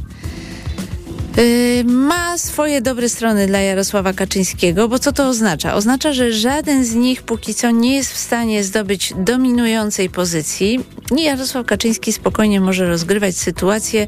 ma 1.85 2.37
swoje 2.37 2.81
dobre 2.81 3.09
strony 3.09 3.47
dla 3.47 3.59
Jarosława 3.59 4.13
Kaczyńskiego, 4.13 4.87
bo 4.87 4.99
co 4.99 5.11
to 5.11 5.27
oznacza? 5.27 5.75
Oznacza, 5.75 6.13
że 6.13 6.33
żaden 6.33 6.85
z 6.85 6.95
nich 6.95 7.21
póki 7.21 7.53
co 7.53 7.71
nie 7.71 7.95
jest 7.95 8.13
w 8.13 8.17
stanie 8.17 8.63
zdobyć 8.63 9.13
dominującej 9.17 10.09
pozycji 10.09 10.79
Jarosław 11.17 11.65
Kaczyński 11.65 12.13
spokojnie 12.13 12.61
może 12.61 12.87
rozgrywać 12.87 13.37
sytuację 13.37 14.07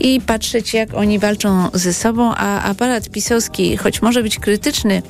i 0.00 0.20
patrzeć, 0.20 0.74
jak 0.74 0.94
oni 0.94 1.18
walczą 1.18 1.68
ze 1.72 1.94
sobą, 1.94 2.34
a 2.34 2.62
aparat 2.62 3.10
pisowski, 3.10 3.76
choć 3.76 4.02
może 4.02 4.22
być 4.22 4.38
krytyczny 4.38 5.02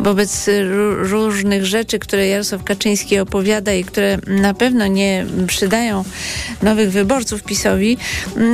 wobec 0.00 0.50
różnych 0.96 1.66
rzeczy, 1.66 1.98
które 1.98 2.26
Jarosław 2.26 2.64
Kaczyński 2.64 3.18
opowiada 3.18 3.72
i 3.72 3.84
które 3.84 4.18
na 4.26 4.54
pewno 4.54 4.86
nie 4.86 5.26
przydają 5.46 6.04
nowych 6.62 6.90
wyborców 6.90 7.42
PiSowi, 7.42 7.98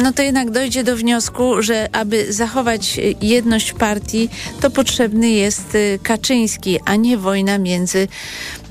no 0.02 0.12
to 0.12 0.22
jednak 0.22 0.50
dojdzie 0.50 0.84
do 0.84 0.96
wniosku, 0.96 1.62
że 1.62 1.88
aby 1.92 2.32
zachować 2.36 3.00
jedność 3.22 3.72
partii, 3.72 4.28
to 4.60 4.70
potrzebny 4.70 5.30
jest 5.30 5.74
y, 5.74 5.98
Kaczyński, 6.02 6.78
a 6.84 6.96
nie 6.96 7.18
wojna 7.18 7.58
między, 7.58 8.08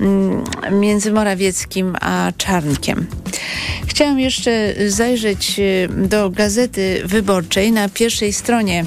mm, 0.00 0.44
między 0.80 1.12
Morawieckim 1.12 1.96
a 2.00 2.32
Czarnkiem. 2.36 3.06
Chciałam 3.86 4.20
jeszcze 4.20 4.74
zajrzeć 4.88 5.58
y, 5.58 5.88
do 6.08 6.30
Gazety 6.30 7.02
Wyborczej 7.04 7.72
na 7.72 7.88
pierwszej 7.88 8.32
stronie 8.32 8.84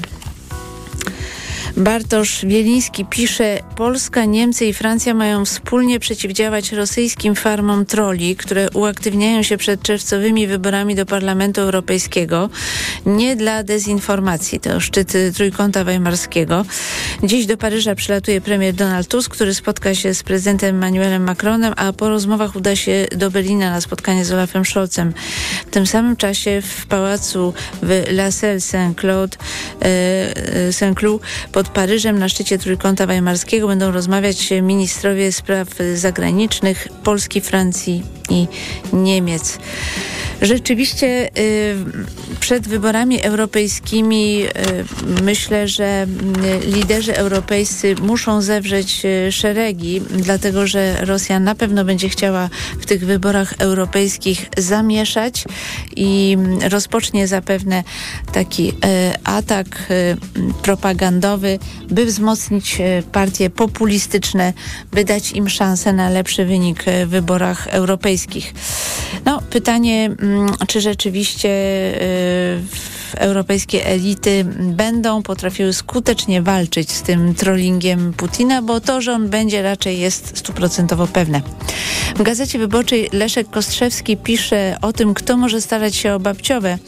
Bartosz 1.76 2.44
Wieliński 2.44 3.04
pisze: 3.04 3.58
Polska, 3.76 4.24
Niemcy 4.24 4.66
i 4.66 4.74
Francja 4.74 5.14
mają 5.14 5.44
wspólnie 5.44 6.00
przeciwdziałać 6.00 6.72
rosyjskim 6.72 7.34
farmom 7.34 7.86
troli, 7.86 8.36
które 8.36 8.70
uaktywniają 8.70 9.42
się 9.42 9.56
przed 9.56 9.82
czerwcowymi 9.82 10.46
wyborami 10.46 10.94
do 10.94 11.06
Parlamentu 11.06 11.60
Europejskiego. 11.60 12.50
Nie 13.06 13.36
dla 13.36 13.62
dezinformacji. 13.62 14.60
To 14.60 14.80
szczyt 14.80 15.12
Trójkąta 15.34 15.84
Weimarskiego. 15.84 16.64
Dziś 17.22 17.46
do 17.46 17.56
Paryża 17.56 17.94
przylatuje 17.94 18.40
premier 18.40 18.74
Donald 18.74 19.08
Tusk, 19.08 19.32
który 19.32 19.54
spotka 19.54 19.94
się 19.94 20.14
z 20.14 20.22
prezydentem 20.22 20.76
Emmanuelem 20.76 21.22
Macronem, 21.22 21.72
a 21.76 21.92
po 21.92 22.08
rozmowach 22.08 22.56
uda 22.56 22.76
się 22.76 23.06
do 23.16 23.30
Berlina 23.30 23.70
na 23.70 23.80
spotkanie 23.80 24.24
z 24.24 24.32
Olafem 24.32 24.64
Scholzem. 24.64 25.12
W 25.66 25.70
tym 25.70 25.86
samym 25.86 26.16
czasie 26.16 26.62
w 26.62 26.86
pałacu 26.86 27.54
w 27.82 27.90
La 27.90 28.30
Selle 28.30 28.60
Saint-Claude, 28.60 29.36
e, 29.82 29.86
e, 30.68 30.72
Saint-Cloud 30.72 31.22
pod 31.60 31.68
Paryżem 31.68 32.18
na 32.18 32.28
szczycie 32.28 32.58
Trójkąta 32.58 33.06
Weimarskiego 33.06 33.66
będą 33.66 33.90
rozmawiać 33.90 34.50
ministrowie 34.62 35.32
spraw 35.32 35.68
zagranicznych 35.94 36.88
Polski, 37.04 37.40
Francji 37.40 38.02
i 38.30 38.46
Niemiec. 38.92 39.58
Rzeczywiście 40.42 41.28
y, 41.38 41.76
przed 42.40 42.68
wyborami 42.68 43.22
europejskimi 43.22 44.42
y, 44.42 45.22
myślę, 45.22 45.68
że 45.68 46.06
y, 46.64 46.66
liderzy 46.66 47.16
europejscy 47.16 47.94
muszą 48.02 48.42
zewrzeć 48.42 49.02
szeregi, 49.30 50.00
dlatego 50.00 50.66
że 50.66 51.04
Rosja 51.04 51.40
na 51.40 51.54
pewno 51.54 51.84
będzie 51.84 52.08
chciała 52.08 52.48
w 52.80 52.86
tych 52.86 53.06
wyborach 53.06 53.54
europejskich 53.58 54.48
zamieszać 54.58 55.44
i 55.96 56.36
rozpocznie 56.70 57.26
zapewne 57.26 57.84
taki 58.32 58.72
atak 59.24 59.88
propagandowy, 60.62 61.58
by 61.90 62.04
wzmocnić 62.04 62.78
partie 63.12 63.50
populistyczne, 63.50 64.52
by 64.92 65.04
dać 65.04 65.32
im 65.32 65.48
szansę 65.48 65.92
na 65.92 66.10
lepszy 66.10 66.44
wynik 66.44 66.84
w 67.06 67.08
wyborach 67.08 67.66
europejskich. 67.66 68.54
No, 69.24 69.42
pytanie 69.50 70.04
mm, 70.04 70.29
Mm, 70.29 70.29
czy 70.68 70.80
rzeczywiście 70.80 71.48
y, 72.02 72.99
europejskie 73.14 73.86
elity 73.86 74.44
będą 74.60 75.22
potrafiły 75.22 75.72
skutecznie 75.72 76.42
walczyć 76.42 76.92
z 76.92 77.02
tym 77.02 77.34
trollingiem 77.34 78.12
Putina, 78.12 78.62
bo 78.62 78.80
to, 78.80 79.00
że 79.00 79.12
on 79.12 79.28
będzie 79.28 79.62
raczej 79.62 80.00
jest 80.00 80.38
stuprocentowo 80.38 81.06
pewne. 81.06 81.42
W 82.16 82.22
Gazecie 82.22 82.58
Wyborczej 82.58 83.08
Leszek 83.12 83.50
Kostrzewski 83.50 84.16
pisze 84.16 84.76
o 84.82 84.92
tym, 84.92 85.14
kto 85.14 85.36
może 85.36 85.60
starać 85.60 85.96
się 85.96 86.14
o 86.14 86.20
babciowe, 86.20 86.78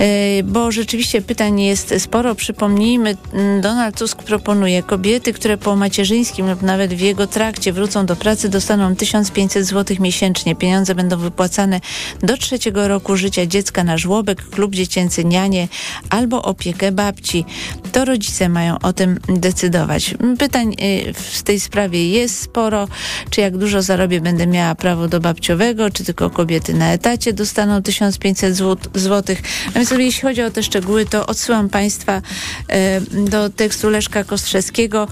y, 0.00 0.42
bo 0.44 0.72
rzeczywiście 0.72 1.22
pytań 1.22 1.60
jest 1.60 1.94
sporo. 1.98 2.34
Przypomnijmy, 2.34 3.16
Donald 3.60 3.98
Tusk 3.98 4.22
proponuje 4.22 4.82
kobiety, 4.82 5.32
które 5.32 5.56
po 5.56 5.76
macierzyńskim 5.76 6.50
lub 6.50 6.62
nawet 6.62 6.94
w 6.94 7.00
jego 7.00 7.26
trakcie 7.26 7.72
wrócą 7.72 8.06
do 8.06 8.16
pracy, 8.16 8.48
dostaną 8.48 8.96
1500 8.96 9.66
zł 9.66 9.96
miesięcznie. 10.00 10.56
Pieniądze 10.56 10.94
będą 10.94 11.16
wypłacane 11.16 11.80
do 12.22 12.36
3 12.36 12.54
trzeciego 12.54 12.88
roku 12.88 13.16
życia 13.16 13.46
dziecka 13.46 13.84
na 13.84 13.98
żłobek, 13.98 14.48
klub 14.48 14.74
dziecięcy 14.74 15.24
nianie 15.34 15.68
albo 16.10 16.42
opiekę 16.42 16.92
babci. 16.92 17.44
To 17.92 18.04
rodzice 18.04 18.48
mają 18.48 18.78
o 18.78 18.92
tym 18.92 19.18
decydować. 19.28 20.14
Pytań 20.38 20.74
y, 20.82 21.12
w 21.12 21.42
tej 21.42 21.60
sprawie 21.60 22.10
jest 22.10 22.40
sporo. 22.40 22.88
Czy 23.30 23.40
jak 23.40 23.56
dużo 23.56 23.82
zarobię, 23.82 24.20
będę 24.20 24.46
miała 24.46 24.74
prawo 24.74 25.08
do 25.08 25.20
babciowego, 25.20 25.90
czy 25.90 26.04
tylko 26.04 26.30
kobiety 26.30 26.74
na 26.74 26.92
etacie 26.92 27.32
dostaną 27.32 27.82
1500 27.82 28.56
zł. 28.94 29.36
A 29.68 29.78
więc 29.78 29.90
jeśli 29.90 30.22
chodzi 30.22 30.42
o 30.42 30.50
te 30.50 30.62
szczegóły, 30.62 31.06
to 31.06 31.26
odsyłam 31.26 31.68
Państwa 31.68 32.18
y, 32.18 33.30
do 33.30 33.50
tekstu 33.50 33.90
Leszka 33.90 34.24
Kostrzewskiego. 34.24 35.08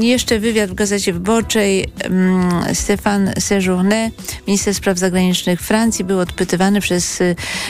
Y, 0.00 0.04
jeszcze 0.04 0.38
wywiad 0.38 0.70
w 0.70 0.74
Gazecie 0.74 1.12
Wyborczej. 1.12 1.88
Mm, 2.04 2.74
Stefan 2.74 3.30
Sejourné, 3.38 4.10
minister 4.46 4.74
spraw 4.74 4.98
zagranicznych 4.98 5.60
Francji, 5.60 6.04
był 6.04 6.20
odpytywany 6.20 6.80
przez 6.80 7.22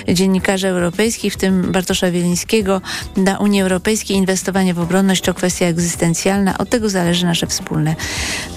dziennikarzy 0.08 0.68
europejskich, 0.68 1.32
w 1.32 1.36
tym 1.36 1.65
Bartosza 1.66 2.10
Wielińskiego, 2.10 2.80
dla 3.16 3.38
Unii 3.38 3.62
Europejskiej 3.62 4.16
inwestowanie 4.16 4.74
w 4.74 4.78
obronność 4.78 5.22
to 5.22 5.34
kwestia 5.34 5.66
egzystencjalna. 5.66 6.58
Od 6.58 6.70
tego 6.70 6.88
zależy 6.88 7.26
nasze 7.26 7.46
wspólne 7.46 7.94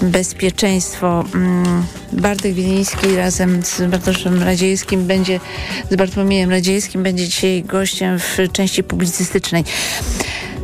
bezpieczeństwo. 0.02 1.24
Mm, 1.34 1.84
Bartek 2.12 2.54
Wieliński 2.54 3.16
razem 3.16 3.62
z 3.62 3.90
Bartoszem 3.90 4.42
Radziejskim 4.42 5.06
będzie, 5.06 5.40
z 5.90 5.96
Bartłomiejem 5.96 6.50
Radziejskim 6.50 7.02
będzie 7.02 7.28
dzisiaj 7.28 7.62
gościem 7.62 8.18
w 8.18 8.38
części 8.52 8.82
publicystycznej. 8.82 9.64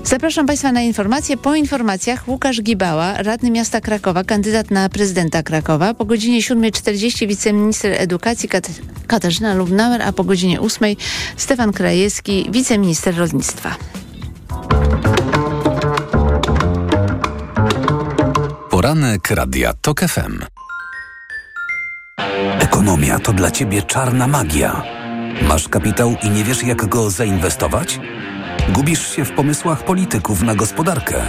Zapraszam 0.06 0.46
Państwa 0.46 0.72
na 0.72 0.82
informacje. 0.82 1.36
Po 1.36 1.54
informacjach 1.54 2.28
Łukasz 2.28 2.62
Gibała, 2.62 3.22
radny 3.22 3.50
miasta 3.50 3.80
Krakowa, 3.80 4.24
kandydat 4.24 4.70
na 4.70 4.88
prezydenta 4.88 5.42
Krakowa. 5.42 5.94
Po 5.94 6.04
godzinie 6.04 6.40
7.40 6.40 7.26
wiceminister 7.28 7.92
edukacji 7.92 8.48
Kat 8.48 8.70
Katarzyna 9.06 9.54
Lubnauer, 9.54 10.02
a 10.02 10.12
po 10.12 10.24
godzinie 10.24 10.60
8.00 10.60 10.96
Stefan 11.36 11.72
Krajewski, 11.72 12.46
wiceminister 12.50 13.16
rolnictwa. 13.16 13.74
Poranek 18.70 19.30
Radia 19.30 19.72
TOK 19.72 20.00
FM. 20.00 20.44
Ekonomia 22.60 23.18
to 23.18 23.32
dla 23.32 23.50
Ciebie 23.50 23.82
czarna 23.82 24.26
magia. 24.26 24.82
Masz 25.42 25.68
kapitał 25.68 26.14
i 26.22 26.30
nie 26.30 26.44
wiesz 26.44 26.62
jak 26.62 26.86
go 26.88 27.10
zainwestować? 27.10 28.00
Gubisz 28.68 29.16
się 29.16 29.24
w 29.24 29.32
pomysłach 29.32 29.84
polityków 29.84 30.42
na 30.42 30.54
gospodarkę. 30.54 31.22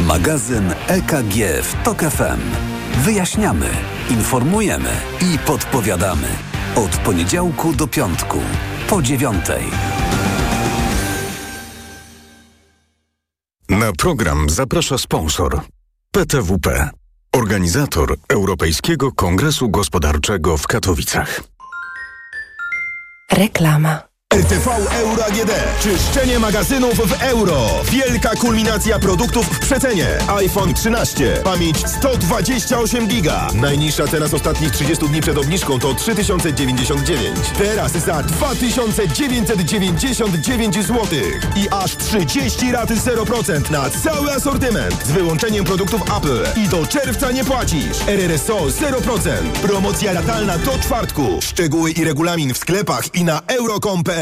Magazyn 0.00 0.74
EKG 0.86 1.62
w 1.62 1.82
TOK 1.84 2.00
FM. 2.00 2.40
Wyjaśniamy, 3.04 3.70
informujemy 4.10 4.90
i 5.20 5.38
podpowiadamy. 5.38 6.28
Od 6.76 6.96
poniedziałku 6.96 7.72
do 7.72 7.86
piątku, 7.86 8.38
po 8.88 9.02
dziewiątej. 9.02 9.64
Na 13.68 13.92
program 13.92 14.50
zaprasza 14.50 14.98
sponsor 14.98 15.60
PTWP, 16.10 16.90
organizator 17.32 18.16
Europejskiego 18.28 19.12
Kongresu 19.12 19.70
Gospodarczego 19.70 20.56
w 20.56 20.66
Katowicach. 20.66 21.40
Reklama. 23.32 24.11
RTV 24.32 24.70
Euro 25.00 25.24
AGD. 25.24 25.50
Czyszczenie 25.80 26.38
magazynów 26.38 26.94
w 26.94 27.22
euro. 27.22 27.66
Wielka 27.84 28.30
kulminacja 28.30 28.98
produktów 28.98 29.46
w 29.46 29.58
przecenie. 29.58 30.06
iPhone 30.28 30.74
13. 30.74 31.40
Pamięć 31.44 31.88
128 31.88 33.08
giga. 33.08 33.48
Najniższa 33.54 34.06
teraz 34.06 34.34
ostatnich 34.34 34.70
30 34.70 35.08
dni 35.08 35.20
przed 35.20 35.38
obniżką 35.38 35.78
to 35.78 35.94
3099. 35.94 37.38
Teraz 37.58 37.92
za 37.92 38.22
2999 38.22 40.74
zł. 40.74 41.04
I 41.56 41.68
aż 41.70 41.96
30 41.96 42.72
raty 42.72 42.94
0% 42.94 43.70
na 43.70 43.90
cały 43.90 44.32
asortyment. 44.32 45.06
Z 45.06 45.10
wyłączeniem 45.10 45.64
produktów 45.64 46.02
Apple. 46.02 46.60
I 46.64 46.68
do 46.68 46.86
czerwca 46.86 47.30
nie 47.30 47.44
płacisz. 47.44 47.96
RRSO 48.06 48.58
0%. 48.58 49.30
Promocja 49.62 50.12
latalna 50.12 50.58
do 50.58 50.78
czwartku. 50.78 51.38
Szczegóły 51.40 51.90
i 51.90 52.04
regulamin 52.04 52.54
w 52.54 52.58
sklepach 52.58 53.14
i 53.14 53.24
na 53.24 53.40
euro.com.pl 53.46 54.21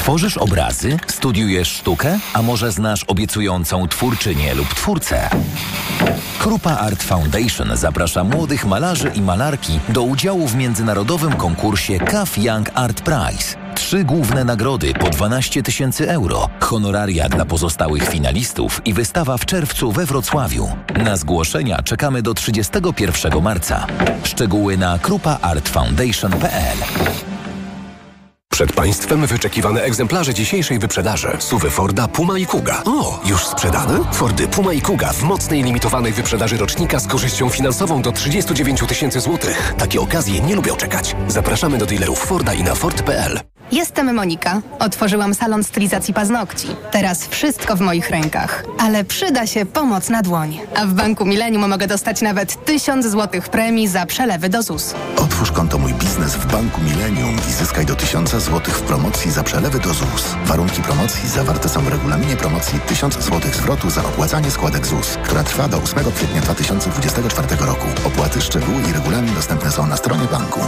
Tworzysz 0.00 0.36
obrazy? 0.36 0.98
Studiujesz 1.06 1.68
sztukę? 1.68 2.18
A 2.32 2.42
może 2.42 2.72
znasz 2.72 3.04
obiecującą 3.04 3.88
twórczynię 3.88 4.54
lub 4.54 4.74
twórcę? 4.74 5.30
Krupa 6.38 6.70
Art 6.70 7.02
Foundation 7.02 7.76
zaprasza 7.76 8.24
młodych 8.24 8.64
malarzy 8.64 9.10
i 9.14 9.20
malarki 9.20 9.80
do 9.88 10.02
udziału 10.02 10.48
w 10.48 10.54
międzynarodowym 10.54 11.32
konkursie 11.32 11.98
CAF 11.98 12.38
Young 12.38 12.70
Art 12.74 13.00
Prize. 13.00 13.56
Trzy 13.74 14.04
główne 14.04 14.44
nagrody 14.44 14.94
po 14.94 15.10
12 15.10 15.62
tysięcy 15.62 16.10
euro, 16.10 16.48
honoraria 16.60 17.28
dla 17.28 17.44
pozostałych 17.44 18.08
finalistów 18.08 18.82
i 18.84 18.94
wystawa 18.94 19.38
w 19.38 19.46
czerwcu 19.46 19.92
we 19.92 20.06
Wrocławiu. 20.06 20.68
Na 21.04 21.16
zgłoszenia 21.16 21.82
czekamy 21.82 22.22
do 22.22 22.34
31 22.34 23.42
marca. 23.42 23.86
Szczegóły 24.24 24.76
na 24.76 24.98
krupaartfoundation.pl 24.98 26.78
Przed 28.60 28.72
Państwem 28.72 29.26
wyczekiwane 29.26 29.82
egzemplarze 29.82 30.34
dzisiejszej 30.34 30.78
wyprzedaży. 30.78 31.36
Suwy 31.38 31.70
Forda, 31.70 32.08
Puma 32.08 32.38
i 32.38 32.46
Kuga. 32.46 32.82
O, 32.86 33.20
już 33.24 33.46
sprzedane? 33.46 33.98
Fordy 34.12 34.48
Puma 34.48 34.72
i 34.72 34.80
Kuga 34.80 35.12
w 35.12 35.22
mocnej 35.22 35.62
limitowanej 35.62 36.12
wyprzedaży 36.12 36.56
rocznika 36.56 37.00
z 37.00 37.06
korzyścią 37.06 37.48
finansową 37.48 38.02
do 38.02 38.12
39 38.12 38.80
tysięcy 38.88 39.20
złotych. 39.20 39.74
Takie 39.78 40.00
okazje 40.00 40.40
nie 40.40 40.56
lubią 40.56 40.76
czekać. 40.76 41.16
Zapraszamy 41.28 41.78
do 41.78 41.86
dealerów 41.86 42.18
Forda 42.18 42.54
i 42.54 42.62
na 42.62 42.74
Ford.pl. 42.74 43.40
Jestem 43.72 44.14
Monika. 44.14 44.60
Otworzyłam 44.78 45.34
salon 45.34 45.64
stylizacji 45.64 46.14
paznokci. 46.14 46.66
Teraz 46.90 47.26
wszystko 47.26 47.76
w 47.76 47.80
moich 47.80 48.10
rękach. 48.10 48.64
Ale 48.78 49.04
przyda 49.04 49.46
się 49.46 49.66
pomoc 49.66 50.08
na 50.08 50.22
dłoń. 50.22 50.60
A 50.76 50.86
w 50.86 50.92
Banku 50.94 51.26
Millennium 51.26 51.68
mogę 51.68 51.86
dostać 51.86 52.22
nawet 52.22 52.64
1000 52.64 53.06
złotych 53.06 53.48
premii 53.48 53.88
za 53.88 54.06
przelewy 54.06 54.48
do 54.48 54.62
ZUS. 54.62 54.94
Otwórz 55.16 55.52
konto 55.52 55.78
Mój 55.78 55.94
Biznes 55.94 56.34
w 56.34 56.52
Banku 56.52 56.80
Millennium 56.80 57.36
i 57.48 57.52
zyskaj 57.52 57.86
do 57.86 57.96
1000 57.96 58.30
zł 58.30 58.60
w 58.74 58.82
promocji 58.82 59.30
za 59.30 59.42
przelewy 59.42 59.78
do 59.78 59.94
ZUS. 59.94 60.24
Warunki 60.44 60.82
promocji 60.82 61.28
zawarte 61.28 61.68
są 61.68 61.80
w 61.80 61.88
regulaminie 61.88 62.36
promocji 62.36 62.80
1000 62.80 63.14
zł 63.14 63.40
zwrotu 63.52 63.90
za 63.90 64.04
opłacanie 64.04 64.50
składek 64.50 64.86
ZUS, 64.86 65.18
która 65.24 65.42
trwa 65.44 65.68
do 65.68 65.76
8 65.76 66.12
kwietnia 66.12 66.40
2024 66.40 67.48
roku. 67.66 67.86
Opłaty, 68.04 68.40
szczegóły 68.40 68.82
i 68.90 68.92
regulamin 68.92 69.34
dostępne 69.34 69.70
są 69.70 69.86
na 69.86 69.96
stronie 69.96 70.24
banku. 70.32 70.60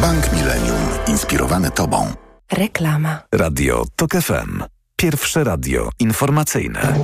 Bank 0.00 0.32
Millennium. 0.32 0.76
Inspirowany 1.06 1.70
Tobą. 1.70 2.25
Reklama. 2.52 3.22
Radio 3.32 3.84
TOK 3.96 4.10
FM. 4.10 4.62
Pierwsze 4.96 5.44
radio 5.44 5.90
informacyjne. 5.98 6.94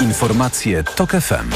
Informacje 0.00 0.84
TOK 0.84 1.10
FM. 1.10 1.50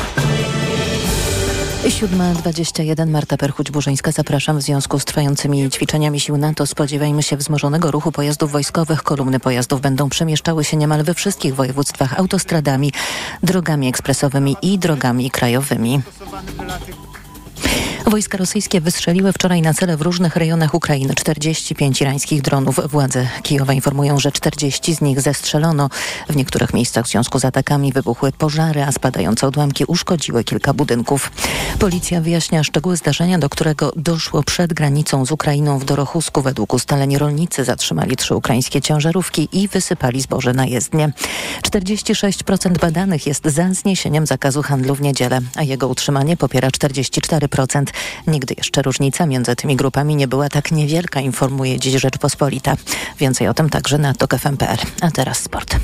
7.21 1.84 3.08
Marta 3.08 3.36
Perchuć-Burzyńska. 3.36 4.12
Zapraszam 4.12 4.58
w 4.58 4.62
związku 4.62 4.98
z 4.98 5.04
trwającymi 5.04 5.70
ćwiczeniami 5.70 6.20
sił 6.20 6.36
NATO. 6.36 6.66
Spodziewajmy 6.66 7.22
się 7.22 7.36
wzmożonego 7.36 7.90
ruchu 7.90 8.12
pojazdów 8.12 8.52
wojskowych. 8.52 9.02
Kolumny 9.02 9.40
pojazdów 9.40 9.80
będą 9.80 10.08
przemieszczały 10.08 10.64
się 10.64 10.76
niemal 10.76 11.04
we 11.04 11.14
wszystkich 11.14 11.54
województwach 11.54 12.18
autostradami, 12.18 12.92
drogami 13.42 13.88
ekspresowymi 13.88 14.56
i 14.62 14.78
drogami 14.78 15.30
krajowymi. 15.30 16.02
Wojska 18.06 18.38
rosyjskie 18.38 18.80
wystrzeliły 18.80 19.32
wczoraj 19.32 19.62
na 19.62 19.74
cele 19.74 19.96
w 19.96 20.02
różnych 20.02 20.36
rejonach 20.36 20.74
Ukrainy 20.74 21.14
45 21.14 22.00
irańskich 22.00 22.42
dronów. 22.42 22.80
Władze 22.90 23.28
Kijowa 23.42 23.72
informują, 23.72 24.18
że 24.18 24.32
40 24.32 24.94
z 24.94 25.00
nich 25.00 25.20
zestrzelono. 25.20 25.88
W 26.28 26.36
niektórych 26.36 26.74
miejscach 26.74 27.06
w 27.06 27.08
związku 27.08 27.38
z 27.38 27.44
atakami 27.44 27.92
wybuchły 27.92 28.32
pożary, 28.32 28.82
a 28.82 28.92
spadające 28.92 29.46
odłamki 29.46 29.84
uszkodziły 29.84 30.44
kilka 30.44 30.74
budynków. 30.74 31.32
Policja 31.78 32.20
wyjaśnia 32.20 32.64
szczegóły 32.64 32.96
zdarzenia, 32.96 33.38
do 33.38 33.48
którego 33.48 33.92
doszło 33.96 34.42
przed 34.42 34.72
granicą 34.72 35.26
z 35.26 35.32
Ukrainą 35.32 35.78
w 35.78 35.84
Dorochusku. 35.84 36.42
Według 36.42 36.74
ustaleń 36.74 37.18
rolnicy 37.18 37.64
zatrzymali 37.64 38.16
trzy 38.16 38.34
ukraińskie 38.34 38.80
ciężarówki 38.80 39.48
i 39.52 39.68
wysypali 39.68 40.20
zboże 40.20 40.52
na 40.52 40.66
jezdnię. 40.66 41.12
46% 41.62 42.78
badanych 42.78 43.26
jest 43.26 43.44
za 43.44 43.74
zniesieniem 43.74 44.26
zakazu 44.26 44.62
handlu 44.62 44.94
w 44.94 45.00
niedzielę, 45.00 45.40
a 45.56 45.62
jego 45.62 45.88
utrzymanie 45.88 46.36
popiera 46.36 46.68
44%. 46.68 47.51
Nigdy 48.26 48.54
jeszcze 48.58 48.82
różnica 48.82 49.26
między 49.26 49.56
tymi 49.56 49.76
grupami 49.76 50.16
nie 50.16 50.28
była 50.28 50.48
tak 50.48 50.72
niewielka, 50.72 51.20
informuje 51.20 51.78
dziś 51.78 51.94
Rzeczpospolita. 51.94 52.76
Więcej 53.18 53.48
o 53.48 53.54
tym 53.54 53.70
także 53.70 53.98
na 53.98 54.14
tok.fm.pl. 54.14 54.78
A 55.00 55.10
teraz 55.10 55.38
sport. 55.38 55.76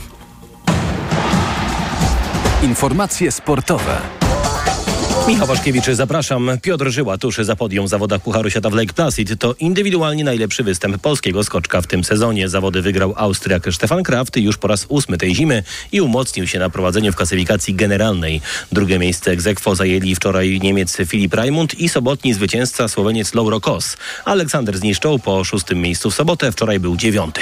Informacje 2.62 3.32
sportowe. 3.32 4.00
Michał 5.28 5.46
Waszkiewicz, 5.46 5.86
zapraszam. 5.92 6.50
Piotr 6.62 6.90
Żyła 6.90 7.18
tuż 7.18 7.36
za 7.36 7.56
podium 7.56 7.86
w 7.86 7.88
zawodach 7.88 8.22
Pucharu 8.22 8.50
Świata 8.50 8.70
w 8.70 8.74
Lake 8.74 8.92
Placid. 8.92 9.40
To 9.40 9.54
indywidualnie 9.54 10.24
najlepszy 10.24 10.64
występ 10.64 10.98
polskiego 10.98 11.44
skoczka 11.44 11.80
w 11.80 11.86
tym 11.86 12.04
sezonie. 12.04 12.48
Zawody 12.48 12.82
wygrał 12.82 13.14
Austriak 13.16 13.68
Stefan 13.72 14.02
Kraft 14.02 14.36
już 14.36 14.56
po 14.56 14.68
raz 14.68 14.86
ósmy 14.88 15.18
tej 15.18 15.34
zimy 15.34 15.62
i 15.92 16.00
umocnił 16.00 16.46
się 16.46 16.58
na 16.58 16.70
prowadzeniu 16.70 17.12
w 17.12 17.16
klasyfikacji 17.16 17.74
generalnej. 17.74 18.40
Drugie 18.72 18.98
miejsce 18.98 19.30
egzekwo 19.30 19.74
zajęli 19.74 20.14
wczoraj 20.14 20.60
Niemiec 20.62 20.96
Filip 21.06 21.34
Raimund 21.34 21.80
i 21.80 21.88
sobotni 21.88 22.34
zwycięzca 22.34 22.88
Słoweniec 22.88 23.34
Lauro 23.34 23.60
Kos. 23.60 23.96
Aleksander 24.24 24.78
zniszczał 24.78 25.18
po 25.18 25.44
szóstym 25.44 25.80
miejscu 25.80 26.10
w 26.10 26.14
sobotę, 26.14 26.52
wczoraj 26.52 26.80
był 26.80 26.96
dziewiąty. 26.96 27.40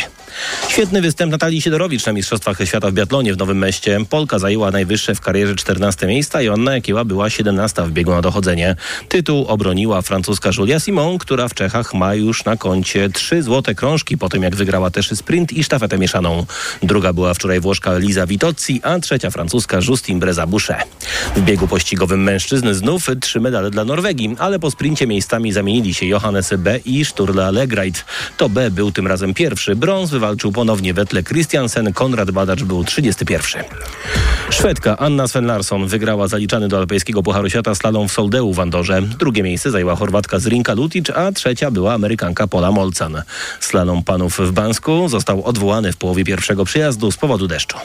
Świetny 0.69 1.03
występ 1.03 1.33
Natalii 1.33 1.63
Siedorowicz 1.63 2.07
na 2.07 2.13
Mistrzostwach 2.13 2.59
Świata 2.65 2.91
w 2.91 2.93
biatlonie 2.93 3.35
w 3.35 3.39
Nowym 3.39 3.59
Meście. 3.59 3.99
Polka 4.11 4.39
zajęła 4.39 4.71
najwyższe 4.71 5.15
w 5.15 5.21
karierze 5.21 5.55
14 5.55 6.07
miejsca, 6.07 6.43
Joanna 6.43 6.75
Jakieła 6.75 7.05
była 7.05 7.31
17 7.31 7.83
w 7.83 7.91
biegu 7.91 8.11
na 8.11 8.23
dochodzenie. 8.23 8.77
Tytuł 9.09 9.45
obroniła 9.47 10.03
francuska 10.03 10.51
Julia 10.59 10.81
Simon, 10.81 11.19
która 11.19 11.49
w 11.49 11.55
Czechach 11.55 11.95
ma 11.95 12.15
już 12.15 12.45
na 12.45 12.57
koncie 12.57 13.11
trzy 13.11 13.43
złote 13.43 13.75
krążki 13.75 14.19
po 14.19 14.29
tym, 14.29 14.43
jak 14.43 14.57
wygrała 14.57 14.91
też 14.91 15.11
sprint 15.11 15.53
i 15.53 15.65
sztafetę 15.65 15.99
mieszaną. 15.99 16.47
Druga 16.83 17.13
była 17.13 17.35
wczoraj 17.35 17.61
Włoszka 17.61 17.99
Liza 17.99 18.27
Vitozzi, 18.27 18.81
a 18.83 18.99
trzecia 18.99 19.31
francuska 19.31 19.79
Justin 19.89 20.21
Breza-Boucher. 20.21 20.83
W 21.37 21.41
biegu 21.41 21.69
pościgowym 21.69 22.23
mężczyzn 22.23 22.75
znów 22.75 23.07
trzy 23.21 23.41
medale 23.41 23.71
dla 23.71 23.85
Norwegii, 23.85 24.37
ale 24.39 24.59
po 24.59 24.71
sprincie 24.71 25.07
miejscami 25.07 25.53
zamienili 25.53 25.95
się 25.95 26.07
Johannes 26.07 26.55
B. 26.59 26.79
i 26.85 27.05
Sturla 27.05 27.51
Legreit. 27.51 28.05
To 28.37 28.49
B 28.49 28.71
był 28.71 28.93
tym 28.93 29.07
razem 29.07 29.35
pierwszy. 29.35 29.77
Brąz 29.77 30.11
wywalczył 30.17 30.53
ponownie 30.53 30.95
Wetle 30.95 31.23
Christiansen, 31.23 31.93
Konrad 31.93 32.31
Badacz 32.31 32.63
był 32.63 32.85
31. 32.85 33.65
Szwedka 34.51 34.97
Anna 34.97 35.29
Sven 35.29 35.47
Larsson 35.47 35.87
wygrała 35.87 36.29
zaliczany 36.29 36.69
do 36.69 36.79
alpejskiego 36.79 37.23
Pucharu 37.23 37.51
Świata 37.51 37.75
slalom 37.75 38.09
w 38.09 38.13
Soldeu 38.13 38.53
w 38.53 38.61
Andorze. 38.61 39.03
Drugie 39.03 39.43
miejsce 39.43 39.71
zajęła 39.71 39.97
Chorwatka 39.97 40.39
Zrinka 40.39 40.75
Lutic, 40.75 41.11
a 41.11 41.33
trzecia 41.33 41.71
była 41.71 41.95
Amerykanka 41.95 42.47
Pola 42.47 42.73
Molcan. 42.73 43.23
Slalom 43.61 44.05
panów 44.05 44.39
w 44.39 44.53
Bansku 44.53 45.09
został 45.09 45.45
odwołany 45.45 45.93
w 45.93 45.97
połowie 45.97 46.25
pierwszego 46.25 46.65
przyjazdu 46.65 47.11
z 47.11 47.17
powodu 47.17 47.49
deszczu. 47.49 47.79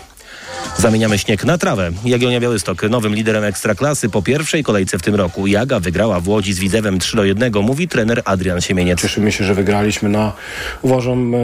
Zamieniamy 0.82 1.18
śnieg 1.18 1.46
na 1.46 1.58
trawę. 1.58 1.92
Jagiellonia 2.06 2.40
Białystok 2.40 2.84
nowym 2.84 3.16
liderem 3.16 3.44
Ekstraklasy 3.44 4.10
po 4.10 4.22
pierwszej 4.22 4.64
kolejce 4.64 4.98
w 4.98 5.02
tym 5.02 5.16
roku. 5.16 5.48
Jaga 5.48 5.80
wygrała 5.80 6.20
w 6.20 6.28
Łodzi 6.28 6.54
z 6.54 6.60
Widzewem 6.60 7.00
3 7.00 7.18
do 7.18 7.26
1, 7.26 7.54
mówi 7.62 7.88
trener 7.88 8.22
Adrian 8.26 8.62
Siemieniec. 8.62 9.02
Cieszymy 9.02 9.32
się, 9.32 9.44
że 9.44 9.54
wygraliśmy 9.54 10.10
na, 10.10 10.34
uważam, 10.82 11.36
e, 11.36 11.38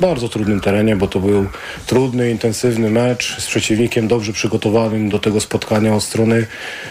bardzo 0.00 0.28
trudnym 0.28 0.60
terenie, 0.60 0.96
bo 0.96 1.08
to 1.08 1.20
był 1.20 1.46
trudny, 1.86 2.30
intensywny 2.30 2.90
mecz 2.90 3.36
z 3.38 3.46
przeciwnikiem 3.46 4.08
dobrze 4.08 4.32
przygotowanym 4.32 5.08
do 5.08 5.18
tego 5.18 5.40
spotkania 5.40 5.94
od 5.94 6.02
strony 6.02 6.46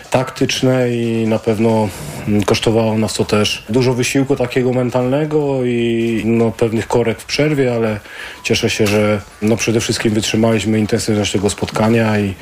taktycznej 0.10 0.98
i 0.98 1.28
na 1.28 1.40
pewno 1.40 1.90
mm, 2.28 2.44
kosztowało 2.44 2.98
nas 2.98 3.14
to 3.14 3.26
też 3.26 3.64
dużo 3.70 3.94
wysiłku 3.94 4.36
takiego 4.36 4.74
mentalnego 4.74 5.66
i 5.66 6.22
no, 6.26 6.52
pewnych 6.52 6.88
korek 6.88 7.20
w 7.20 7.26
przerwie, 7.26 7.74
ale 7.74 8.00
cieszę 8.44 8.70
się, 8.70 8.88
że 8.88 9.22
no, 9.42 9.58
przede 9.58 9.80
wszystkim 9.80 10.14
wytrzymaliśmy 10.14 10.80
intensywność 10.80 11.32
tego 11.32 11.50
spotkania 11.50 11.71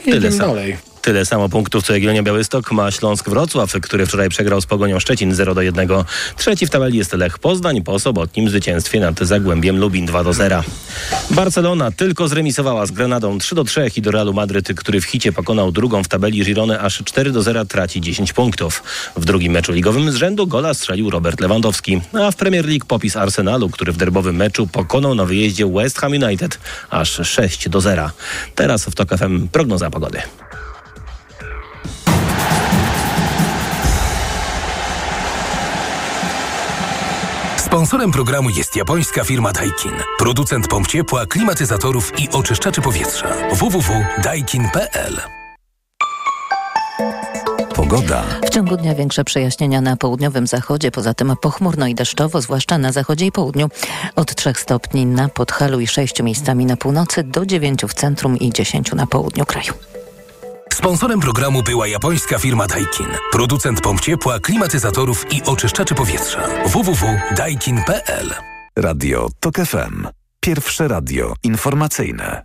i 0.06 0.10
idziemy 0.10 0.38
dalej. 0.38 0.78
Tyle 1.10 1.26
samo 1.26 1.50
punktów 1.50 1.84
co 1.84 1.94
Jagiellonia 1.94 2.24
Białystok 2.24 2.72
ma 2.72 2.92
Śląsk 2.92 3.30
Wrocław, 3.30 3.74
który 3.82 4.06
wczoraj 4.06 4.30
przegrał 4.30 4.62
z 4.62 4.66
Pogonią 4.66 5.00
Szczecin 5.00 5.36
0 5.36 5.56
do 5.56 5.62
1. 5.62 5.90
Trzeci 6.38 6.66
w 6.66 6.70
tabeli 6.70 6.98
jest 6.98 7.14
Lech 7.14 7.40
Poznań 7.40 7.82
po 7.82 8.00
sobotnim 8.00 8.50
zwycięstwie 8.50 9.00
nad 9.00 9.20
Zagłębiem 9.20 9.80
Lubin 9.80 10.06
2 10.06 10.24
do 10.24 10.34
0. 10.34 10.64
Barcelona 11.32 11.92
tylko 11.92 12.28
zremisowała 12.28 12.86
z 12.86 12.92
Grenadą 12.92 13.38
3 13.38 13.56
do 13.56 13.64
3 13.64 13.92
i 13.96 14.02
do 14.02 14.12
Realu 14.12 14.34
Madryt, 14.34 14.68
który 14.76 15.02
w 15.02 15.06
hicie 15.06 15.32
pokonał 15.32 15.72
drugą 15.72 16.04
w 16.04 16.08
tabeli 16.08 16.44
Girone 16.44 16.80
aż 16.80 17.04
4 17.06 17.32
do 17.32 17.42
0 17.42 17.66
traci 17.66 18.02
10 18.02 18.34
punktów. 18.34 18.84
W 19.16 19.26
drugim 19.26 19.54
meczu 19.54 19.72
ligowym 19.72 20.12
z 20.12 20.16
rzędu 20.16 20.48
gola 20.48 20.74
strzelił 20.74 21.10
Robert 21.10 21.40
Lewandowski, 21.40 22.02
a 22.14 22.32
w 22.32 22.36
Premier 22.36 22.66
League 22.66 22.86
popis 22.88 23.16
Arsenalu, 23.16 23.70
który 23.70 23.92
w 23.92 23.98
derbowym 23.98 24.36
meczu 24.36 24.68
pokonał 24.68 25.16
na 25.16 25.26
wyjeździe 25.26 25.68
West 25.68 26.00
Ham 26.00 26.12
United 26.12 26.60
aż 26.90 27.30
6 27.30 27.70
do 27.70 27.82
0. 27.82 28.10
Teraz 28.56 28.86
w 28.86 28.96
TOK 28.96 29.10
FM 29.18 29.48
prognoza 29.48 29.90
pogody. 29.90 30.22
Sponsorem 37.70 38.12
programu 38.12 38.50
jest 38.50 38.76
japońska 38.76 39.24
firma 39.24 39.52
Daikin. 39.52 39.92
Producent 40.20 40.68
pomp 40.68 40.88
ciepła, 40.88 41.26
klimatyzatorów 41.26 42.20
i 42.20 42.30
oczyszczaczy 42.30 42.82
powietrza. 42.82 43.28
www.daikin.pl 43.54 45.22
Pogoda. 47.76 48.24
W 48.46 48.50
ciągu 48.50 48.78
dnia 48.78 48.96
większe 48.96 49.24
przejaśnienia 49.24 49.82
na 49.82 49.98
południowym 49.98 50.48
zachodzie, 50.48 50.92
poza 50.92 51.14
tym 51.14 51.34
pochmurno 51.42 51.88
i 51.88 51.96
deszczowo, 51.96 52.42
zwłaszcza 52.42 52.78
na 52.78 52.92
zachodzie 52.92 53.26
i 53.26 53.32
południu. 53.32 53.70
Od 54.16 54.36
3 54.36 54.54
stopni 54.56 55.06
na 55.06 55.30
Podhalu 55.30 55.80
i 55.80 55.88
6 55.88 56.24
miejscami 56.24 56.66
na 56.66 56.78
północy 56.78 57.24
do 57.24 57.46
9 57.46 57.82
w 57.86 57.94
centrum 57.94 58.38
i 58.38 58.52
10 58.52 58.92
na 58.94 59.08
południu 59.08 59.46
kraju. 59.46 59.74
Sponsorem 60.80 61.20
programu 61.20 61.64
była 61.64 61.88
japońska 61.88 62.40
firma 62.40 62.68
Daikin. 62.68 63.08
Producent 63.32 63.82
pomp 63.82 64.02
ciepła, 64.02 64.40
klimatyzatorów 64.40 65.34
i 65.34 65.44
oczyszczaczy 65.44 65.96
powietrza. 65.96 66.42
www.daikin.pl 66.66 68.34
Radio 68.76 69.30
TOK 69.40 69.56
FM. 69.56 70.08
Pierwsze 70.40 70.88
radio 70.88 71.34
informacyjne. 71.44 72.44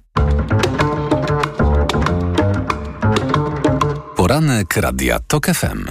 Poranek 4.16 4.76
Radia 4.76 5.18
TOK 5.18 5.46
FM. 5.46 5.84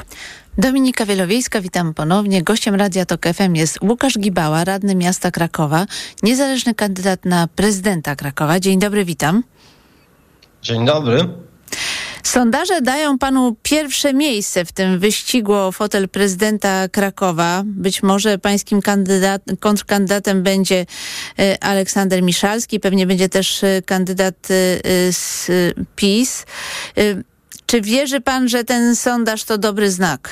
Dominika 0.58 1.06
Wielowiejska, 1.06 1.62
witam 1.62 1.94
ponownie. 1.94 2.44
Gościem 2.44 2.76
Radia 2.76 3.06
Tok 3.06 3.26
FM 3.34 3.56
jest 3.56 3.80
Łukasz 3.82 4.20
Gibała, 4.20 4.64
radny 4.64 4.96
miasta 4.96 5.32
Krakowa, 5.32 5.86
niezależny 6.24 6.76
kandydat 6.76 7.26
na 7.26 7.48
prezydenta 7.48 8.16
Krakowa. 8.16 8.60
Dzień 8.60 8.80
dobry, 8.80 9.06
witam. 9.06 9.44
Dzień 10.62 10.86
dobry. 10.86 11.30
Sondaże 12.24 12.82
dają 12.82 13.18
panu 13.18 13.56
pierwsze 13.64 14.14
miejsce 14.14 14.66
w 14.66 14.72
tym 14.72 15.00
wyścigu 15.00 15.54
o 15.54 15.72
fotel 15.72 16.10
prezydenta 16.10 16.90
Krakowa. 16.90 17.64
Być 17.66 18.04
może 18.04 18.38
pańskim 18.38 18.82
kandydat, 18.82 19.42
kontrkandydatem 19.60 20.44
będzie 20.44 20.86
e, 21.40 21.64
Aleksander 21.64 22.24
Miszalski, 22.24 22.80
pewnie 22.80 23.08
będzie 23.08 23.30
też 23.30 23.64
e, 23.64 23.82
kandydat 23.86 24.36
e, 24.36 25.14
z 25.14 25.48
PiS. 25.96 26.46
Czy 27.66 27.82
wierzy 27.82 28.22
pan, 28.22 28.50
że 28.50 28.64
ten 28.64 28.96
sondaż 28.96 29.44
to 29.44 29.58
dobry 29.58 29.92
znak? 29.92 30.30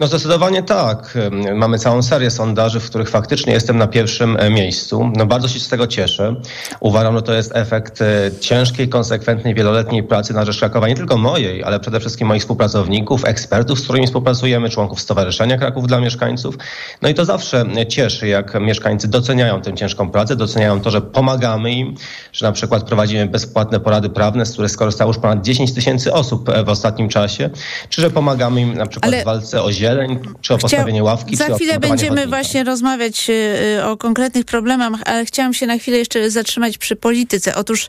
No 0.00 0.06
zdecydowanie 0.06 0.62
tak. 0.62 1.18
Mamy 1.54 1.78
całą 1.78 2.02
serię 2.02 2.30
sondaży, 2.30 2.80
w 2.80 2.86
których 2.86 3.10
faktycznie 3.10 3.52
jestem 3.52 3.78
na 3.78 3.86
pierwszym 3.86 4.36
e, 4.40 4.50
miejscu. 4.50 5.10
No 5.16 5.26
bardzo 5.26 5.48
się 5.48 5.60
z 5.60 5.68
tego 5.68 5.86
cieszę. 5.86 6.34
Uważam, 6.80 7.16
że 7.16 7.22
to 7.22 7.34
jest 7.34 7.56
efekt 7.56 8.02
e, 8.02 8.30
ciężkiej, 8.40 8.88
konsekwentnej, 8.88 9.54
wieloletniej 9.54 10.02
pracy 10.02 10.34
na 10.34 10.44
rzecz 10.44 10.58
Krakowa, 10.58 10.88
nie 10.88 10.94
tylko 10.94 11.16
mojej, 11.16 11.64
ale 11.64 11.80
przede 11.80 12.00
wszystkim 12.00 12.28
moich 12.28 12.42
współpracowników, 12.42 13.24
ekspertów, 13.24 13.80
z 13.80 13.82
którymi 13.82 14.06
współpracujemy, 14.06 14.68
członków 14.68 15.00
Stowarzyszenia 15.00 15.58
Kraków 15.58 15.86
dla 15.86 16.00
Mieszkańców. 16.00 16.58
No 17.02 17.08
i 17.08 17.14
to 17.14 17.24
zawsze 17.24 17.64
cieszy, 17.88 18.28
jak 18.28 18.60
mieszkańcy 18.60 19.08
doceniają 19.08 19.60
tę 19.60 19.74
ciężką 19.74 20.10
pracę, 20.10 20.36
doceniają 20.36 20.80
to, 20.80 20.90
że 20.90 21.00
pomagamy 21.00 21.72
im, 21.72 21.94
że 22.32 22.46
na 22.46 22.52
przykład 22.52 22.82
prowadzimy 22.82 23.26
bezpłatne 23.26 23.80
porady 23.80 24.10
prawne, 24.10 24.46
z 24.46 24.52
których 24.52 24.70
skorzystało 24.70 25.10
już 25.10 25.18
ponad 25.18 25.42
10 25.42 25.72
tysięcy 25.72 26.12
osób 26.12 26.48
e, 26.48 26.64
w 26.64 26.68
ostatnim 26.68 27.08
czasie, 27.08 27.50
czy 27.88 28.02
że 28.02 28.10
pomagamy 28.10 28.60
im 28.60 28.74
na 28.74 28.86
przykład 28.86 29.12
ale... 29.12 29.22
w 29.22 29.24
walce 29.24 29.62
o 29.62 29.72
zieleń, 29.86 30.18
czy 30.40 30.54
o 30.54 30.58
postawienie 30.58 31.02
ławki. 31.02 31.36
Za 31.36 31.54
chwilę 31.54 31.80
będziemy 31.80 32.08
chodnika. 32.08 32.28
właśnie 32.28 32.64
rozmawiać 32.64 33.30
y, 33.30 33.84
o 33.84 33.96
konkretnych 33.96 34.44
problemach, 34.44 35.00
ale 35.04 35.24
chciałam 35.24 35.54
się 35.54 35.66
na 35.66 35.78
chwilę 35.78 35.98
jeszcze 35.98 36.30
zatrzymać 36.30 36.78
przy 36.78 36.96
polityce. 36.96 37.54
Otóż 37.54 37.88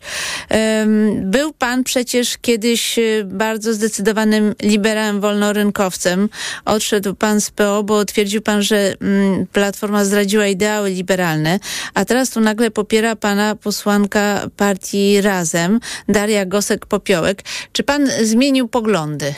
um, 0.50 1.32
był 1.32 1.54
pan 1.54 1.84
przecież 1.84 2.38
kiedyś 2.38 3.00
y, 3.00 3.24
bardzo 3.26 3.74
zdecydowanym 3.74 4.56
liberałem 4.62 5.22
wolnorynkowcem. 5.22 6.30
Odszedł 6.66 7.16
pan 7.16 7.42
z 7.42 7.52
PO, 7.52 7.84
bo 7.84 8.06
twierdził 8.06 8.42
pan, 8.42 8.62
że 8.62 8.94
um, 9.02 9.48
Platforma 9.54 10.06
zdradziła 10.06 10.48
ideały 10.48 10.90
liberalne, 10.90 11.60
a 11.94 12.06
teraz 12.06 12.30
tu 12.30 12.40
nagle 12.40 12.72
popiera 12.72 13.16
pana 13.16 13.56
posłanka 13.56 14.50
partii 14.58 15.22
Razem, 15.22 15.80
Daria 16.10 16.46
Gosek-Popiołek. 16.46 17.36
Czy 17.72 17.84
pan 17.84 18.08
zmienił 18.24 18.68
poglądy? 18.68 19.34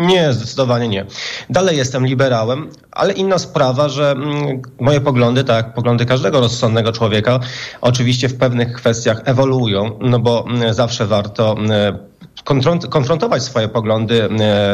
Nie, 0.00 0.32
zdecydowanie 0.32 0.88
nie. 0.88 1.06
Dalej 1.50 1.76
jestem 1.76 2.06
liberałem, 2.06 2.70
ale 2.90 3.12
inna 3.12 3.38
sprawa, 3.38 3.88
że 3.88 4.10
mm, 4.10 4.62
moje 4.80 5.00
poglądy, 5.00 5.44
tak 5.44 5.66
jak 5.66 5.74
poglądy 5.74 6.06
każdego 6.06 6.40
rozsądnego 6.40 6.92
człowieka, 6.92 7.40
oczywiście 7.80 8.28
w 8.28 8.38
pewnych 8.38 8.72
kwestiach 8.72 9.22
ewoluują, 9.24 9.98
no 10.00 10.18
bo 10.18 10.46
mm, 10.48 10.74
zawsze 10.74 11.06
warto 11.06 11.52
mm, 11.52 12.09
konfrontować 12.90 13.42
swoje 13.42 13.68
poglądy 13.68 14.24
e, 14.24 14.28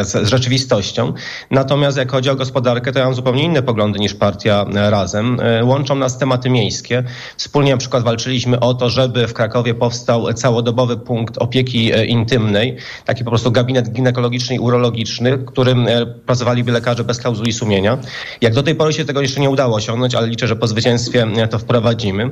z, 0.04 0.28
rzeczywistością. 0.28 1.12
Natomiast 1.50 1.98
jak 1.98 2.12
chodzi 2.12 2.30
o 2.30 2.36
gospodarkę, 2.36 2.92
to 2.92 2.98
ja 2.98 3.04
mam 3.04 3.14
zupełnie 3.14 3.42
inne 3.42 3.62
poglądy 3.62 3.98
niż 3.98 4.14
partia 4.14 4.66
e, 4.74 4.90
Razem. 4.90 5.40
E, 5.40 5.64
łączą 5.64 5.94
nas 5.94 6.18
tematy 6.18 6.50
miejskie. 6.50 7.04
Wspólnie 7.36 7.70
na 7.70 7.76
przykład 7.76 8.02
walczyliśmy 8.02 8.60
o 8.60 8.74
to, 8.74 8.90
żeby 8.90 9.28
w 9.28 9.32
Krakowie 9.32 9.74
powstał 9.74 10.32
całodobowy 10.32 10.96
punkt 10.96 11.38
opieki 11.38 11.92
intymnej, 12.06 12.76
taki 13.04 13.24
po 13.24 13.30
prostu 13.30 13.50
gabinet 13.50 13.92
ginekologiczny 13.92 14.56
i 14.56 14.58
urologiczny, 14.58 15.36
w 15.36 15.44
którym 15.44 15.86
pracowaliby 16.26 16.72
lekarze 16.72 17.04
bez 17.04 17.18
klauzuli 17.18 17.52
sumienia. 17.52 17.98
Jak 18.40 18.54
do 18.54 18.62
tej 18.62 18.74
pory 18.74 18.92
się 18.92 19.04
tego 19.04 19.20
jeszcze 19.20 19.40
nie 19.40 19.50
udało 19.50 19.76
osiągnąć, 19.76 20.14
ale 20.14 20.26
liczę, 20.26 20.46
że 20.46 20.56
po 20.56 20.66
zwycięstwie 20.66 21.26
to 21.50 21.58
wprowadzimy. 21.58 22.30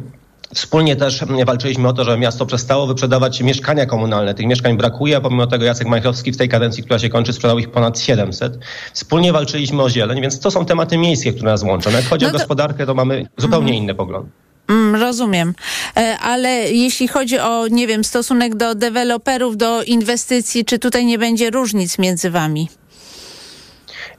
Wspólnie 0.54 0.96
też 0.96 1.24
walczyliśmy 1.46 1.88
o 1.88 1.92
to, 1.92 2.04
że 2.04 2.18
miasto 2.18 2.46
przestało 2.46 2.86
wyprzedawać 2.86 3.40
mieszkania 3.40 3.86
komunalne. 3.86 4.34
Tych 4.34 4.46
mieszkań 4.46 4.76
brakuje, 4.76 5.16
a 5.16 5.20
pomimo 5.20 5.46
tego 5.46 5.64
Jacek 5.64 5.88
Majchrowski 5.88 6.32
w 6.32 6.36
tej 6.36 6.48
kadencji, 6.48 6.82
która 6.82 6.98
się 6.98 7.08
kończy, 7.08 7.32
sprzedał 7.32 7.58
ich 7.58 7.70
ponad 7.70 8.00
700. 8.00 8.58
Wspólnie 8.92 9.32
walczyliśmy 9.32 9.82
o 9.82 9.90
zieleń, 9.90 10.20
więc 10.20 10.40
to 10.40 10.50
są 10.50 10.66
tematy 10.66 10.98
miejskie, 10.98 11.32
które 11.32 11.50
nas 11.50 11.62
łączą. 11.62 11.90
Jak 11.90 12.04
chodzi 12.04 12.24
no 12.24 12.30
to... 12.30 12.36
o 12.36 12.38
gospodarkę, 12.38 12.86
to 12.86 12.94
mamy 12.94 13.26
zupełnie 13.36 13.68
mhm. 13.68 13.82
inny 13.82 13.94
pogląd. 13.94 14.26
Mm, 14.68 15.02
rozumiem. 15.02 15.54
E, 15.96 16.18
ale 16.18 16.48
jeśli 16.72 17.08
chodzi 17.08 17.38
o, 17.38 17.68
nie 17.68 17.86
wiem, 17.86 18.04
stosunek 18.04 18.54
do 18.54 18.74
deweloperów, 18.74 19.56
do 19.56 19.82
inwestycji, 19.82 20.64
czy 20.64 20.78
tutaj 20.78 21.06
nie 21.06 21.18
będzie 21.18 21.50
różnic 21.50 21.98
między 21.98 22.30
wami? 22.30 22.68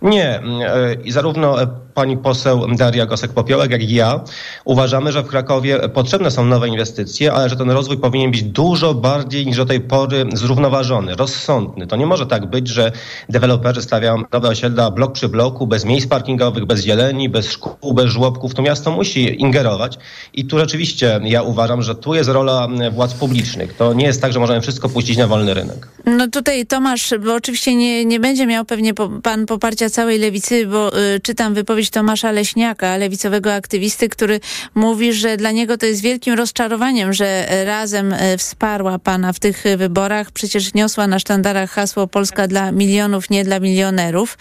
Nie. 0.02 0.40
E, 0.40 0.94
I 1.04 1.12
zarówno 1.12 1.58
pani 1.96 2.18
poseł 2.18 2.68
Daria 2.76 3.06
Gosek-Popiołek, 3.06 3.72
jak 3.72 3.90
ja 3.90 4.20
uważamy, 4.66 5.12
że 5.12 5.24
w 5.24 5.28
Krakowie 5.28 5.90
potrzebne 5.90 6.32
są 6.32 6.46
nowe 6.46 6.68
inwestycje, 6.68 7.34
ale 7.34 7.50
że 7.50 7.56
ten 7.56 7.72
rozwój 7.72 7.98
powinien 7.98 8.32
być 8.32 8.44
dużo 8.44 8.94
bardziej 8.94 9.46
niż 9.46 9.58
do 9.58 9.66
tej 9.66 9.82
pory 9.82 10.26
zrównoważony, 10.34 11.16
rozsądny. 11.16 11.88
To 11.88 11.96
nie 11.96 12.06
może 12.06 12.28
tak 12.28 12.46
być, 12.46 12.68
że 12.68 12.92
deweloperzy 13.30 13.82
stawiają 13.82 14.24
nowe 14.34 14.50
osiedla 14.50 14.92
blok 14.92 15.12
przy 15.12 15.30
bloku, 15.30 15.68
bez 15.68 15.86
miejsc 15.86 16.08
parkingowych, 16.08 16.66
bez 16.66 16.82
zieleni, 16.82 17.30
bez 17.30 17.52
szkół, 17.52 17.94
bez 17.94 18.06
żłobków. 18.06 18.54
To 18.54 18.62
miasto 18.62 18.92
musi 18.92 19.42
ingerować 19.42 19.98
i 20.34 20.46
tu 20.46 20.60
rzeczywiście 20.60 21.20
ja 21.24 21.42
uważam, 21.42 21.82
że 21.82 21.96
tu 21.96 22.16
jest 22.16 22.30
rola 22.30 22.68
władz 22.92 23.14
publicznych. 23.14 23.74
To 23.74 23.94
nie 23.94 24.06
jest 24.06 24.22
tak, 24.22 24.34
że 24.34 24.40
możemy 24.40 24.62
wszystko 24.62 24.90
puścić 24.90 25.18
na 25.18 25.28
wolny 25.28 25.54
rynek. 25.54 25.88
No 26.06 26.28
tutaj 26.28 26.66
Tomasz, 26.66 27.14
bo 27.26 27.36
oczywiście 27.36 27.76
nie, 27.76 28.06
nie 28.06 28.20
będzie 28.20 28.46
miał 28.46 28.66
pewnie 28.66 28.94
pan 29.24 29.46
poparcia 29.46 29.90
całej 29.90 30.20
lewicy, 30.20 30.68
bo 30.68 31.00
y, 31.00 31.20
czytam 31.20 31.54
wypowiedź 31.54 31.85
Tomasza 31.90 32.32
Leśniaka, 32.32 32.98
lewicowego 32.98 33.54
aktywisty, 33.54 34.10
który 34.10 34.40
mówi, 34.76 35.14
że 35.14 35.38
dla 35.38 35.52
niego 35.52 35.78
to 35.78 35.86
jest 35.86 36.02
wielkim 36.02 36.34
rozczarowaniem, 36.34 37.14
że 37.14 37.48
razem 37.66 38.14
y, 38.14 38.38
wsparła 38.38 39.00
pana 39.00 39.34
w 39.34 39.40
tych 39.40 39.64
wyborach. 39.78 40.32
Przecież 40.32 40.74
niosła 40.74 41.08
na 41.08 41.20
sztandarach 41.20 41.72
hasło 41.72 42.08
Polska 42.08 42.48
dla 42.48 42.72
milionów, 42.72 43.30
nie 43.30 43.44
dla 43.44 43.60
milionerów. 43.60 44.38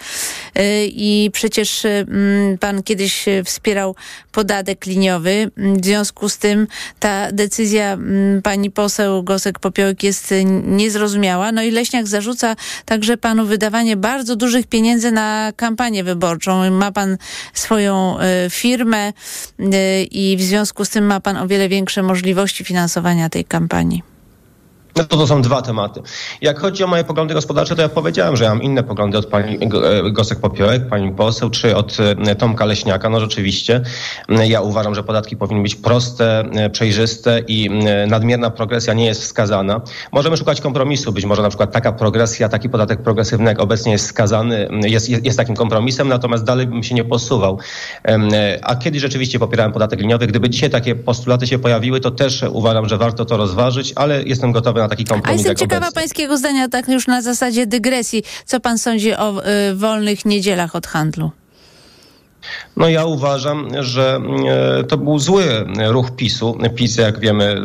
Y, 0.59 0.61
I 0.87 1.29
przecież 1.33 1.85
y, 1.85 1.89
mm, 1.89 2.57
pan 2.57 2.83
kiedyś 2.83 3.25
wspierał 3.45 3.95
podatek 4.31 4.85
liniowy. 4.85 5.51
W 5.57 5.85
związku 5.85 6.29
z 6.29 6.37
tym 6.37 6.67
ta 6.99 7.31
decyzja 7.31 7.93
mm, 7.93 8.41
pani 8.41 8.71
poseł 8.71 9.23
Gosek-Popiołek 9.23 10.03
jest 10.03 10.33
niezrozumiała. 10.63 11.51
No 11.51 11.63
i 11.63 11.71
Leśniak 11.71 12.07
zarzuca 12.07 12.55
także 12.85 13.17
panu 13.17 13.45
wydawanie 13.45 13.97
bardzo 13.97 14.35
dużych 14.35 14.67
pieniędzy 14.67 15.11
na 15.11 15.51
kampanię 15.55 16.03
wyborczą. 16.03 16.71
Ma 16.71 16.91
pan 16.91 17.17
swoją 17.53 18.17
y, 18.19 18.49
firmę 18.49 19.13
y, 19.59 20.03
i 20.03 20.37
w 20.37 20.41
związku 20.41 20.85
z 20.85 20.89
tym 20.89 21.05
ma 21.05 21.19
pan 21.19 21.37
o 21.37 21.47
wiele 21.47 21.69
większe 21.69 22.03
możliwości 22.03 22.63
finansowania 22.63 23.29
tej 23.29 23.45
kampanii. 23.45 24.14
No 24.97 25.03
to 25.03 25.17
to 25.17 25.27
są 25.27 25.41
dwa 25.41 25.61
tematy. 25.61 26.01
Jak 26.41 26.59
chodzi 26.59 26.83
o 26.83 26.87
moje 26.87 27.03
poglądy 27.03 27.33
gospodarcze, 27.33 27.75
to 27.75 27.81
ja 27.81 27.89
powiedziałem, 27.89 28.35
że 28.35 28.43
ja 28.43 28.49
mam 28.49 28.63
inne 28.63 28.83
poglądy 28.83 29.17
od 29.17 29.25
pani 29.25 29.55
e, 29.55 29.59
Gosek-Popiołek, 30.11 30.89
pani 30.89 31.11
poseł, 31.11 31.49
czy 31.49 31.75
od 31.75 31.97
e, 31.99 32.35
Tomka 32.35 32.65
Leśniaka. 32.65 33.09
No 33.09 33.19
rzeczywiście, 33.19 33.81
ja 34.29 34.61
uważam, 34.61 34.95
że 34.95 35.03
podatki 35.03 35.37
powinny 35.37 35.63
być 35.63 35.75
proste, 35.75 36.39
e, 36.39 36.69
przejrzyste 36.69 37.41
i 37.47 37.69
nadmierna 38.07 38.49
progresja 38.49 38.93
nie 38.93 39.05
jest 39.05 39.21
wskazana. 39.21 39.81
Możemy 40.11 40.37
szukać 40.37 40.61
kompromisu. 40.61 41.11
Być 41.11 41.25
może 41.25 41.41
na 41.41 41.49
przykład 41.49 41.71
taka 41.71 41.91
progresja, 41.91 42.49
taki 42.49 42.69
podatek 42.69 43.01
progresywny, 43.01 43.45
jak 43.45 43.59
obecnie 43.59 43.91
jest 43.91 44.05
wskazany, 44.05 44.69
jest, 44.83 45.09
jest, 45.09 45.25
jest 45.25 45.37
takim 45.37 45.55
kompromisem, 45.55 46.07
natomiast 46.07 46.43
dalej 46.43 46.67
bym 46.67 46.83
się 46.83 46.95
nie 46.95 47.03
posuwał. 47.03 47.59
A 48.61 48.75
kiedy 48.75 48.99
rzeczywiście 48.99 49.39
popierałem 49.39 49.71
podatek 49.71 49.99
liniowy, 49.99 50.27
gdyby 50.27 50.49
dzisiaj 50.49 50.69
takie 50.69 50.95
postulaty 50.95 51.47
się 51.47 51.59
pojawiły, 51.59 51.99
to 51.99 52.11
też 52.11 52.45
uważam, 52.51 52.89
że 52.89 52.97
warto 52.97 53.25
to 53.25 53.37
rozważyć, 53.37 53.93
ale 53.95 54.23
jestem 54.23 54.51
gotowy 54.51 54.79
na 54.79 54.84
taki 54.89 55.05
kompromis. 55.05 55.29
A 55.29 55.49
jestem 55.49 55.55
ciekawa 55.55 55.87
obecny. 55.87 56.01
pańskiego 56.01 56.37
zdania, 56.37 56.69
tak 56.69 56.87
już 56.87 57.07
na 57.07 57.21
zasadzie 57.21 57.67
dygresji. 57.67 58.23
Co 58.45 58.59
pan 58.59 58.77
sądzi 58.77 59.13
o 59.13 59.47
y, 59.71 59.75
wolnych 59.75 60.25
niedzielach 60.25 60.75
od 60.75 60.87
handlu? 60.87 61.31
No 62.77 62.89
ja 62.89 63.05
uważam, 63.05 63.67
że 63.79 64.19
y, 64.81 64.83
to 64.83 64.97
był 64.97 65.19
zły 65.19 65.45
ruch 65.87 66.15
PiSu. 66.15 66.57
PiS, 66.75 66.97
jak 66.97 67.19
wiemy, 67.19 67.63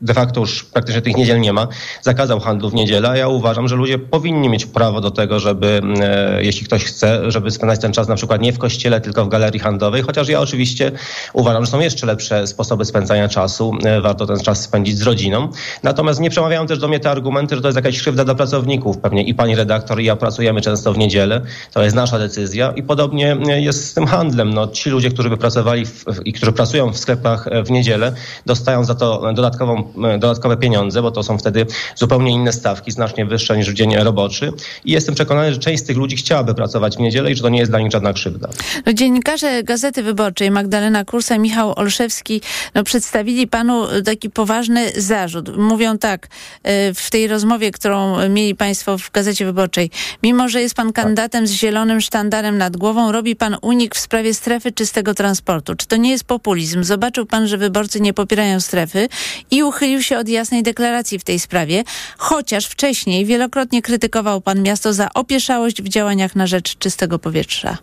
de 0.00 0.14
facto 0.14 0.40
już 0.40 0.64
praktycznie 0.64 1.02
tych 1.02 1.16
niedziel 1.16 1.40
nie 1.40 1.52
ma, 1.52 1.68
zakazał 2.02 2.40
handlu 2.40 2.70
w 2.70 2.74
niedzielę, 2.74 3.08
a 3.08 3.16
ja 3.16 3.28
uważam, 3.28 3.68
że 3.68 3.76
ludzie 3.76 3.98
powinni 3.98 4.48
mieć 4.48 4.66
prawo 4.66 5.00
do 5.00 5.10
tego, 5.10 5.40
żeby, 5.40 5.80
e, 6.00 6.44
jeśli 6.44 6.66
ktoś 6.66 6.84
chce, 6.84 7.30
żeby 7.30 7.50
spędzać 7.50 7.80
ten 7.80 7.92
czas 7.92 8.08
na 8.08 8.14
przykład 8.14 8.40
nie 8.40 8.52
w 8.52 8.58
kościele, 8.58 9.00
tylko 9.00 9.24
w 9.24 9.28
galerii 9.28 9.60
handlowej, 9.60 10.02
chociaż 10.02 10.28
ja 10.28 10.40
oczywiście 10.40 10.92
uważam, 11.32 11.64
że 11.64 11.70
są 11.70 11.80
jeszcze 11.80 12.06
lepsze 12.06 12.46
sposoby 12.46 12.84
spędzania 12.84 13.28
czasu, 13.28 13.72
e, 13.84 14.00
warto 14.00 14.26
ten 14.26 14.40
czas 14.40 14.62
spędzić 14.62 14.98
z 14.98 15.02
rodziną. 15.02 15.48
Natomiast 15.82 16.20
nie 16.20 16.30
przemawiają 16.30 16.66
też 16.66 16.78
do 16.78 16.88
mnie 16.88 17.00
te 17.00 17.10
argumenty, 17.10 17.56
że 17.56 17.62
to 17.62 17.68
jest 17.68 17.76
jakaś 17.76 17.98
krzywda 17.98 18.24
dla 18.24 18.34
pracowników. 18.34 18.98
Pewnie 18.98 19.22
i 19.22 19.34
pani 19.34 19.54
redaktor, 19.54 20.00
i 20.00 20.04
ja 20.04 20.16
pracujemy 20.16 20.60
często 20.60 20.92
w 20.92 20.98
niedzielę, 20.98 21.40
to 21.72 21.82
jest 21.82 21.96
nasza 21.96 22.18
decyzja 22.18 22.72
i 22.76 22.82
podobnie 22.82 23.36
e, 23.48 23.60
jest 23.60 23.90
z 23.90 23.94
tym 23.94 24.06
handlem. 24.06 24.54
No, 24.54 24.68
ci 24.68 24.90
ludzie, 24.90 25.10
którzy 25.10 25.30
by 25.30 25.36
pracowali 25.36 25.86
w, 25.86 26.04
i 26.24 26.32
którzy 26.32 26.52
pracują 26.52 26.92
w 26.92 26.98
sklepach 26.98 27.48
w 27.64 27.70
niedzielę, 27.70 28.12
dostają 28.46 28.84
za 28.84 28.94
to 28.94 29.32
dodatkową 29.34 29.85
dodatkowe 30.18 30.56
pieniądze, 30.56 31.02
bo 31.02 31.10
to 31.10 31.22
są 31.22 31.38
wtedy 31.38 31.66
zupełnie 31.94 32.32
inne 32.32 32.52
stawki, 32.52 32.90
znacznie 32.92 33.26
wyższe 33.26 33.56
niż 33.56 33.70
w 33.70 33.74
dzień 33.74 33.96
roboczy. 33.96 34.52
I 34.84 34.92
jestem 34.92 35.14
przekonany, 35.14 35.52
że 35.52 35.58
część 35.58 35.82
z 35.82 35.86
tych 35.86 35.96
ludzi 35.96 36.16
chciałaby 36.16 36.54
pracować 36.54 36.96
w 36.96 37.00
niedzielę 37.00 37.32
i 37.32 37.36
że 37.36 37.42
to 37.42 37.48
nie 37.48 37.58
jest 37.58 37.72
dla 37.72 37.80
nich 37.80 37.92
żadna 37.92 38.12
krzywda. 38.12 38.48
No, 38.86 38.92
dziennikarze 38.92 39.62
Gazety 39.62 40.02
Wyborczej 40.02 40.50
Magdalena 40.50 41.04
Kursa 41.04 41.36
i 41.36 41.38
Michał 41.38 41.72
Olszewski 41.76 42.40
no, 42.74 42.84
przedstawili 42.84 43.46
panu 43.46 43.86
taki 44.04 44.30
poważny 44.30 44.90
zarzut. 44.96 45.56
Mówią 45.56 45.98
tak 45.98 46.28
e, 46.62 46.94
w 46.94 47.10
tej 47.10 47.28
rozmowie, 47.28 47.70
którą 47.70 48.28
mieli 48.28 48.54
państwo 48.54 48.98
w 48.98 49.10
Gazecie 49.10 49.44
Wyborczej. 49.44 49.90
Mimo, 50.22 50.48
że 50.48 50.60
jest 50.60 50.74
pan 50.74 50.92
kandydatem 50.92 51.46
z 51.46 51.50
zielonym 51.50 52.00
sztandarem 52.00 52.58
nad 52.58 52.76
głową, 52.76 53.12
robi 53.12 53.36
pan 53.36 53.56
unik 53.62 53.94
w 53.94 53.98
sprawie 53.98 54.34
strefy 54.34 54.72
czystego 54.72 55.14
transportu. 55.14 55.74
Czy 55.74 55.86
to 55.86 55.96
nie 55.96 56.10
jest 56.10 56.24
populizm? 56.24 56.84
Zobaczył 56.84 57.26
pan, 57.26 57.48
że 57.48 57.58
wyborcy 57.58 58.00
nie 58.00 58.14
popierają 58.14 58.60
strefy 58.60 59.08
i 59.50 59.62
uchylił 59.76 60.02
się 60.02 60.18
od 60.18 60.28
jasnej 60.28 60.62
deklaracji 60.62 61.18
w 61.18 61.24
tej 61.24 61.38
sprawie, 61.38 61.84
chociaż 62.18 62.66
wcześniej 62.66 63.24
wielokrotnie 63.24 63.82
krytykował 63.82 64.40
pan 64.40 64.62
miasto 64.62 64.92
za 64.92 65.08
opieszałość 65.14 65.82
w 65.82 65.88
działaniach 65.88 66.36
na 66.36 66.46
rzecz 66.46 66.78
czystego 66.78 67.18
powietrza. 67.18 67.78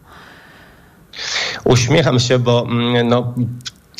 Uśmiecham 1.63 2.19
się, 2.19 2.39
bo 2.39 2.67
mm, 2.69 3.07
no, 3.07 3.33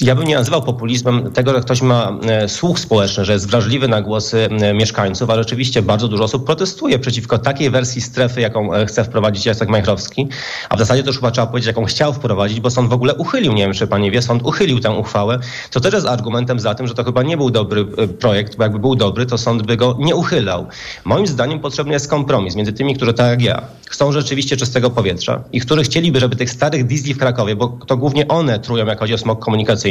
ja 0.02 0.16
bym 0.16 0.28
nie 0.28 0.36
nazywał 0.36 0.62
populizmem 0.62 1.32
tego, 1.32 1.54
że 1.54 1.62
ktoś 1.62 1.82
ma 1.82 2.18
e, 2.28 2.50
słuch 2.50 2.80
społeczny, 2.80 3.26
że 3.26 3.34
jest 3.34 3.50
wrażliwy 3.50 3.88
na 3.88 4.02
głosy 4.02 4.50
e, 4.62 4.74
mieszkańców, 4.74 5.30
a 5.30 5.36
rzeczywiście 5.36 5.82
bardzo 5.82 6.08
dużo 6.08 6.24
osób 6.24 6.46
protestuje 6.46 7.00
przeciwko 7.00 7.38
takiej 7.38 7.70
wersji 7.70 8.02
strefy, 8.02 8.42
jaką 8.42 8.74
e, 8.74 8.86
chce 8.86 9.04
wprowadzić 9.04 9.46
Jacek 9.46 9.70
Majchrowski, 9.70 10.28
a 10.70 10.76
w 10.76 10.80
zasadzie 10.80 11.04
już 11.08 11.16
chyba 11.16 11.32
trzeba 11.32 11.48
powiedzieć, 11.48 11.68
jaką 11.68 11.86
chciał 11.86 12.14
wprowadzić, 12.14 12.60
bo 12.60 12.70
sąd 12.70 12.90
w 12.90 12.94
ogóle 12.94 13.16
uchylił, 13.16 13.54
nie 13.54 13.64
wiem 13.64 13.74
czy 13.74 13.88
pani 13.88 14.12
wie, 14.12 14.22
sąd 14.22 14.44
uchylił 14.44 14.80
tę 14.80 14.92
uchwałę, 14.92 15.40
co 15.70 15.80
też 15.80 15.94
jest 15.94 16.08
argumentem 16.08 16.60
za 16.60 16.76
tym, 16.76 16.88
że 16.88 16.94
to 16.94 17.04
chyba 17.04 17.24
nie 17.24 17.38
był 17.38 17.50
dobry 17.50 17.86
projekt, 18.08 18.56
bo 18.58 18.64
jakby 18.64 18.80
był 18.80 18.96
dobry, 18.96 19.26
to 19.26 19.38
sąd 19.38 19.62
by 19.62 19.78
go 19.78 19.98
nie 20.00 20.16
uchylał. 20.16 20.68
Moim 21.06 21.28
zdaniem 21.28 21.60
potrzebny 21.60 21.94
jest 21.94 22.10
kompromis 22.10 22.56
między 22.56 22.74
tymi, 22.74 22.96
którzy 22.96 23.14
tak 23.14 23.30
jak 23.30 23.42
ja 23.42 23.62
chcą 23.90 24.12
rzeczywiście 24.12 24.58
czystego 24.58 24.90
powietrza 24.90 25.44
i 25.52 25.62
którzy 25.62 25.84
chcieliby, 25.84 26.20
żeby 26.20 26.36
tych 26.36 26.50
starych 26.50 26.86
diesli 26.86 27.14
w 27.14 27.18
Krakowie, 27.18 27.56
bo 27.56 27.68
to 27.68 27.98
głównie 27.98 28.28
one 28.28 28.60
trują, 28.60 28.86
jak 28.86 29.00
chodzi 29.00 29.14
o 29.14 29.18
smog 29.18 29.40
komunikacyjny, 29.40 29.83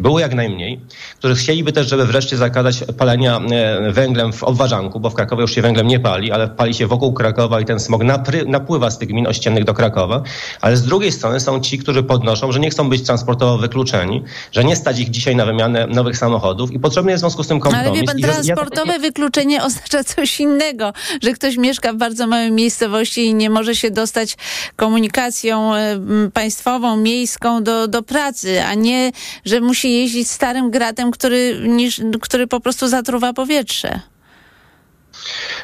było 0.00 0.20
jak 0.20 0.34
najmniej, 0.34 0.80
którzy 1.18 1.34
chcieliby 1.34 1.72
też, 1.72 1.88
żeby 1.88 2.06
wreszcie 2.06 2.36
zakazać 2.36 2.84
palenia 2.98 3.40
e, 3.40 3.92
węglem 3.92 4.32
w 4.32 4.42
obwarzanku, 4.42 5.00
bo 5.00 5.10
w 5.10 5.14
Krakowie 5.14 5.42
już 5.42 5.54
się 5.54 5.62
węglem 5.62 5.86
nie 5.86 6.00
pali, 6.00 6.32
ale 6.32 6.48
pali 6.48 6.74
się 6.74 6.86
wokół 6.86 7.12
Krakowa 7.12 7.60
i 7.60 7.64
ten 7.64 7.80
smog 7.80 8.02
napływa 8.46 8.90
z 8.90 8.98
tych 8.98 9.08
gmin 9.08 9.26
ościennych 9.26 9.64
do 9.64 9.74
Krakowa. 9.74 10.22
Ale 10.60 10.76
z 10.76 10.82
drugiej 10.82 11.12
strony 11.12 11.40
są 11.40 11.60
ci, 11.60 11.78
którzy 11.78 12.02
podnoszą, 12.02 12.52
że 12.52 12.60
nie 12.60 12.70
chcą 12.70 12.88
być 12.88 13.02
transportowo 13.02 13.58
wykluczeni, 13.58 14.22
że 14.52 14.64
nie 14.64 14.76
stać 14.76 14.98
ich 14.98 15.10
dzisiaj 15.10 15.36
na 15.36 15.46
wymianę 15.46 15.86
nowych 15.86 16.16
samochodów 16.16 16.72
i 16.72 16.78
potrzebny 16.78 17.10
jest 17.10 17.20
w 17.20 17.24
związku 17.24 17.42
z 17.42 17.48
tym 17.48 17.60
kompromis. 17.60 17.88
Ale 17.88 18.00
wie 18.00 18.06
pan, 18.06 18.18
transportowe 18.18 18.98
wykluczenie 18.98 19.62
oznacza 19.66 20.04
coś 20.04 20.40
innego, 20.40 20.92
że 21.22 21.32
ktoś 21.32 21.56
mieszka 21.56 21.92
w 21.92 21.96
bardzo 21.96 22.26
małej 22.26 22.50
miejscowości 22.50 23.26
i 23.26 23.34
nie 23.34 23.50
może 23.50 23.74
się 23.76 23.90
dostać 23.90 24.36
komunikacją 24.76 25.74
e, 25.74 26.00
państwową, 26.32 26.96
miejską 26.96 27.64
do, 27.64 27.88
do 27.88 28.02
pracy, 28.02 28.64
a 28.64 28.74
nie 28.74 29.12
że 29.44 29.60
musi 29.60 29.92
jeździć 29.92 30.30
starym 30.30 30.70
gratem, 30.70 31.10
który, 31.10 31.60
niż, 31.68 32.00
który 32.20 32.46
po 32.46 32.60
prostu 32.60 32.88
zatruwa 32.88 33.32
powietrze. 33.32 34.00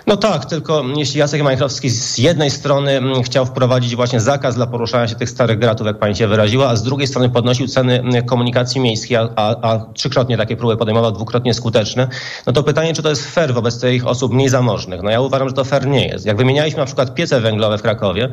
No 0.07 0.17
tak, 0.17 0.45
tylko 0.45 0.85
jeśli 0.97 1.21
Jacek 1.21 1.43
Majchrowski 1.43 1.91
z 1.91 2.19
jednej 2.19 2.51
strony 2.51 2.91
mm, 2.91 3.23
chciał 3.23 3.47
wprowadzić 3.47 3.97
właśnie 3.97 4.21
zakaz 4.21 4.55
dla 4.55 4.67
poruszania 4.67 5.09
się 5.09 5.15
tych 5.15 5.31
starych 5.31 5.59
gratów, 5.59 5.87
jak 5.87 5.99
pani 5.99 6.17
się 6.17 6.29
wyraziła, 6.29 6.69
a 6.69 6.77
z 6.77 6.83
drugiej 6.83 7.07
strony 7.07 7.31
podnosił 7.31 7.67
ceny 7.67 8.01
mm, 8.01 8.25
komunikacji 8.25 8.81
miejskiej, 8.81 9.17
a, 9.17 9.29
a, 9.37 9.57
a 9.63 9.87
trzykrotnie 9.95 10.37
takie 10.37 10.57
próby 10.57 10.77
podejmował, 10.77 11.13
dwukrotnie 11.13 11.55
skuteczne, 11.55 12.09
no 12.47 12.53
to 12.53 12.63
pytanie, 12.63 12.95
czy 12.95 13.03
to 13.03 13.09
jest 13.09 13.31
fair 13.31 13.55
wobec 13.55 13.81
tych 13.81 14.07
osób 14.07 14.33
mniej 14.33 14.49
zamożnych? 14.49 15.03
No 15.03 15.11
ja 15.11 15.21
uważam, 15.21 15.49
że 15.49 15.55
to 15.55 15.65
fair 15.65 15.87
nie 15.87 16.09
jest. 16.09 16.27
Jak 16.27 16.37
wymienialiśmy 16.37 16.81
na 16.81 16.87
przykład 16.87 17.15
piece 17.15 17.41
węglowe 17.41 17.79
w 17.79 17.83
Krakowie, 17.83 18.29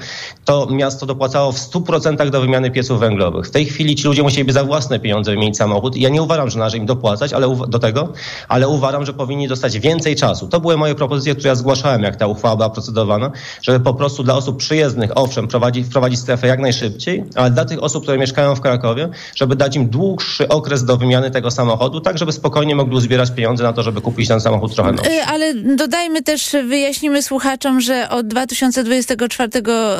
to 0.45 0.67
miasto 0.71 1.05
dopłacało 1.05 1.51
w 1.51 1.57
100% 1.57 2.29
do 2.29 2.41
wymiany 2.41 2.71
pieców 2.71 2.99
węglowych. 2.99 3.47
W 3.47 3.51
tej 3.51 3.65
chwili 3.65 3.95
ci 3.95 4.07
ludzie 4.07 4.23
musieliby 4.23 4.53
za 4.53 4.63
własne 4.63 4.99
pieniądze 4.99 5.31
wymienić 5.31 5.57
samochód 5.57 5.95
ja 5.95 6.09
nie 6.09 6.21
uważam, 6.21 6.49
że 6.49 6.59
należy 6.59 6.77
im 6.77 6.85
dopłacać 6.85 7.33
ale 7.33 7.55
do 7.67 7.79
tego, 7.79 8.13
ale 8.47 8.67
uważam, 8.67 9.05
że 9.05 9.13
powinni 9.13 9.47
dostać 9.47 9.79
więcej 9.79 10.15
czasu. 10.15 10.47
To 10.47 10.59
były 10.59 10.77
moje 10.77 10.95
propozycje, 10.95 11.14
które 11.19 11.49
ja 11.49 11.55
zgłaszałem, 11.55 12.03
jak 12.03 12.15
ta 12.15 12.27
uchwała 12.27 12.55
była 12.55 12.69
procedowana, 12.69 13.31
żeby 13.61 13.79
po 13.79 13.93
prostu 13.93 14.23
dla 14.23 14.35
osób 14.35 14.57
przyjezdnych, 14.57 15.11
owszem, 15.15 15.47
prowadzić, 15.47 15.87
wprowadzić 15.87 16.19
strefę 16.19 16.47
jak 16.47 16.59
najszybciej, 16.59 17.23
ale 17.35 17.51
dla 17.51 17.65
tych 17.65 17.83
osób, 17.83 18.03
które 18.03 18.17
mieszkają 18.17 18.55
w 18.55 18.61
Krakowie, 18.61 19.09
żeby 19.35 19.55
dać 19.55 19.75
im 19.75 19.89
dłuższy 19.89 20.47
okres 20.47 20.85
do 20.85 20.97
wymiany 20.97 21.31
tego 21.31 21.51
samochodu, 21.51 22.01
tak 22.01 22.17
żeby 22.17 22.31
spokojnie 22.31 22.75
mogli 22.75 22.95
uzbierać 22.95 23.31
pieniądze 23.31 23.63
na 23.63 23.73
to, 23.73 23.83
żeby 23.83 24.01
kupić 24.01 24.27
ten 24.27 24.41
samochód 24.41 24.75
trochę 24.75 24.91
nowszy. 24.91 25.11
Y, 25.11 25.23
Ale 25.23 25.53
dodajmy 25.53 26.21
też, 26.21 26.55
wyjaśnimy 26.67 27.23
słuchaczom, 27.23 27.81
że 27.81 28.09
od 28.09 28.27
2024 28.27 29.51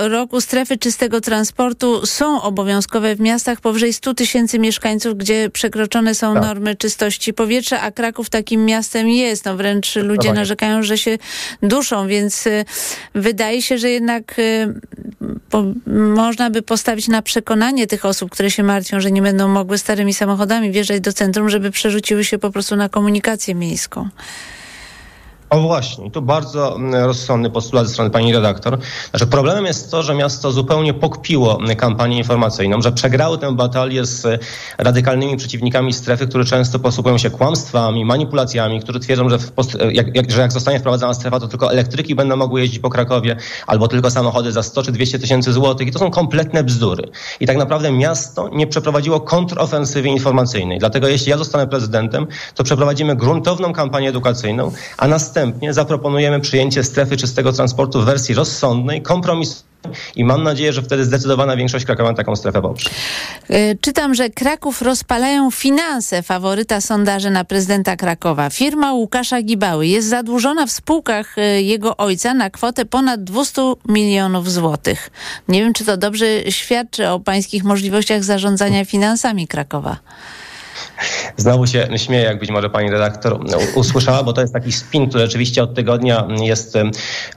roku 0.10 0.41
strefy 0.41 0.78
czystego 0.78 1.21
transportu 1.21 2.06
są 2.06 2.41
obowiązkowe 2.41 3.15
w 3.15 3.19
miastach 3.19 3.62
powyżej 3.62 3.93
100 3.93 4.13
tysięcy 4.13 4.60
mieszkańców, 4.60 5.17
gdzie 5.17 5.49
przekroczone 5.49 6.15
są 6.15 6.34
Tak. 6.34 6.43
normy 6.43 6.75
czystości 6.75 7.34
powietrza, 7.34 7.82
a 7.82 7.91
Kraków 7.91 8.30
takim 8.30 8.65
miastem 8.65 9.10
jest. 9.10 9.45
No 9.45 9.56
wręcz 9.58 9.95
ludzie 9.95 10.04
Zdecydowanie. 10.06 10.39
narzekają, 10.39 10.84
że 10.84 10.97
się 10.97 11.05
duszą, 11.63 12.08
więc 12.08 12.48
y, 12.48 12.65
wydaje 13.15 13.62
się, 13.62 13.78
że 13.78 13.89
jednak 13.89 14.39
y, 14.39 14.74
po, 15.50 15.63
można 16.15 16.50
by 16.50 16.62
postawić 16.62 17.08
na 17.08 17.22
przekonanie 17.22 17.88
tych 17.88 18.06
osób, 18.06 18.32
które 18.32 18.52
się 18.52 18.63
martwią, 18.63 19.00
że 19.00 19.12
nie 19.12 19.22
będą 19.22 19.48
mogły 19.48 19.78
starymi 19.78 20.13
samochodami 20.13 20.72
wjeżdżać 20.72 21.02
do 21.02 21.13
centrum, 21.13 21.50
żeby 21.50 21.72
przerzuciły 21.72 22.24
się 22.24 22.38
po 22.38 22.52
prostu 22.52 22.76
na 22.76 22.89
komunikację 22.89 23.56
miejską. 23.56 24.10
O 25.49 25.60
właśnie, 25.60 26.12
tu 26.12 26.21
bardzo 26.21 26.75
mm, 26.75 27.05
rozsądny 27.05 27.49
postulat 27.49 27.88
ze 27.88 27.93
strony 27.93 28.10
pani 28.10 28.34
redaktor. 28.34 28.77
Znaczy 29.10 29.27
problemem 29.27 29.65
jest 29.65 29.91
to, 29.91 30.03
że 30.03 30.15
miasto 30.15 30.51
zupełnie 30.51 30.93
pokpiło 30.93 31.60
kampanię 31.77 32.17
informacyjną, 32.17 32.81
że 32.81 32.91
przegrało 32.91 33.38
tę 33.38 33.55
batalię 33.55 34.05
z 34.05 34.25
e, 34.25 34.39
radykalnymi 34.77 35.38
przeciwnikami 35.38 35.93
strefy, 35.93 36.27
które 36.27 36.45
często 36.45 36.79
posługują 36.79 37.17
się 37.17 37.29
kłamstwami, 37.29 38.05
manipulacjami, 38.05 38.79
którzy 38.79 38.99
twierdzą, 38.99 39.29
że, 39.29 39.38
e, 39.79 39.93
jak, 39.93 40.15
jak, 40.15 40.31
że 40.31 40.41
jak 40.41 40.51
zostanie 40.51 40.79
wprowadzona 40.79 41.13
strefa, 41.13 41.39
to 41.39 41.47
tylko 41.47 41.71
elektryki 41.71 42.15
będą 42.15 42.36
mogły 42.36 42.62
jeździć 42.62 42.79
po 42.79 42.89
Krakowie, 42.89 43.36
albo 43.67 43.88
tylko 43.88 44.12
samochody 44.12 44.51
za 44.51 44.63
100 44.63 44.84
czy 44.84 44.91
200 44.91 45.19
tysięcy 45.19 45.53
złotych. 45.53 45.88
I 45.88 45.91
to 45.91 45.99
są 45.99 46.12
kompletne 46.12 46.63
bzdury. 46.63 47.03
I 47.39 47.47
tak 47.47 47.58
naprawdę 47.58 47.91
miasto 47.91 48.49
nie 48.49 48.67
przeprowadziło 48.67 49.19
kontrofensywy 49.19 50.08
informacyjnej. 50.08 50.79
Dlatego 50.79 51.08
jeśli 51.08 51.29
ja 51.29 51.38
zostanę 51.38 51.67
prezydentem, 51.67 52.27
to 52.55 52.63
przeprowadzimy 52.63 53.15
gruntowną 53.15 53.73
kampanię 53.73 54.10
edukacyjną, 54.10 54.71
a 54.97 55.08
następnie 55.08 55.35
zaproponujemy 55.69 56.39
przyjęcie 56.39 56.84
strefy 56.84 57.17
czystego 57.17 57.54
transportu 57.54 58.02
w 58.02 58.06
wersji 58.06 58.36
rozsądnej, 58.36 59.02
kompromisowej 59.02 59.76
i 60.15 60.24
mam 60.24 60.43
nadzieję, 60.43 60.74
że 60.74 60.82
wtedy 60.82 61.06
zdecydowana 61.06 61.58
większość 61.58 61.86
krakowian 61.86 62.15
taką 62.15 62.36
strefę 62.36 62.62
poprze. 62.62 62.89
Y, 63.50 63.78
Czytam, 63.82 64.15
że 64.15 64.30
Kraków 64.30 64.82
rozpalają 64.82 65.52
finanse 65.52 66.24
faworyta 66.24 66.82
sondaży 66.82 67.30
na 67.30 67.43
prezydenta 67.43 67.95
Krakowa. 67.95 68.50
Firma 68.50 68.93
Łukasza 68.93 69.41
Gibały 69.41 69.88
jest 69.88 70.10
zadłużona 70.10 70.65
w 70.65 70.71
spółkach 70.71 71.38
y, 71.38 71.62
jego 71.62 71.98
ojca 71.98 72.34
na 72.34 72.50
kwotę 72.50 72.86
ponad 72.86 73.24
200 73.24 73.62
milionów 73.89 74.52
złotych. 74.52 75.10
Nie 75.48 75.62
wiem, 75.62 75.74
czy 75.74 75.86
to 75.86 75.98
dobrze 75.98 76.26
świadczy 76.52 77.10
o 77.10 77.19
pańskich 77.19 77.63
możliwościach 77.63 78.24
zarządzania 78.24 78.86
finansami 78.86 79.48
Krakowa. 79.48 79.98
Znowu 81.38 81.67
się 81.67 81.88
śmieję, 81.97 82.23
jak 82.23 82.39
być 82.39 82.51
może 82.51 82.69
pani 82.69 82.89
redaktor 82.89 83.39
usłyszała, 83.75 84.23
bo 84.23 84.34
to 84.34 84.41
jest 84.41 84.53
taki 84.53 84.71
spin, 84.71 85.10
który 85.10 85.23
rzeczywiście 85.23 85.63
od 85.63 85.73
tygodnia 85.73 86.27
jest 86.41 86.77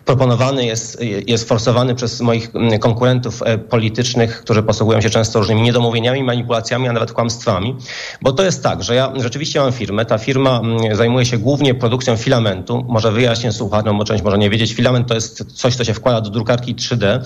proponowany, 0.05 0.67
jest, 0.67 1.03
jest 1.27 1.49
forsowany 1.49 1.95
przez 1.95 2.21
moich 2.21 2.51
konkurentów 2.81 3.43
e, 3.43 3.59
politycznych, 3.59 4.41
którzy 4.41 4.63
posługują 4.63 5.01
się 5.01 5.11
często 5.11 5.39
różnymi 5.39 5.63
niedomówieniami, 5.63 6.23
manipulacjami, 6.23 6.89
a 6.89 6.93
nawet 6.93 7.13
kłamstwami. 7.13 7.77
Bo 8.23 8.33
to 8.33 8.45
jest 8.45 8.63
tak, 8.63 8.83
że 8.83 8.95
ja 8.95 9.13
rzeczywiście 9.17 9.61
mam 9.61 9.73
firmę. 9.73 10.05
Ta 10.05 10.19
firma 10.19 10.63
zajmuje 10.93 11.27
się 11.27 11.39
głównie 11.39 11.75
produkcją 11.75 12.17
filamentu. 12.17 12.85
Może 12.89 13.13
wyjaśnię 13.13 13.53
słuchaczom, 13.53 13.99
bo 13.99 14.05
część 14.05 14.25
może 14.25 14.39
nie 14.39 14.51
wiedzieć. 14.51 14.73
Filament 14.73 15.09
to 15.09 15.15
jest 15.15 15.45
coś, 15.55 15.77
co 15.77 15.85
się 15.85 15.95
wkłada 15.95 16.21
do 16.21 16.31
drukarki 16.31 16.75
3D. 16.75 17.21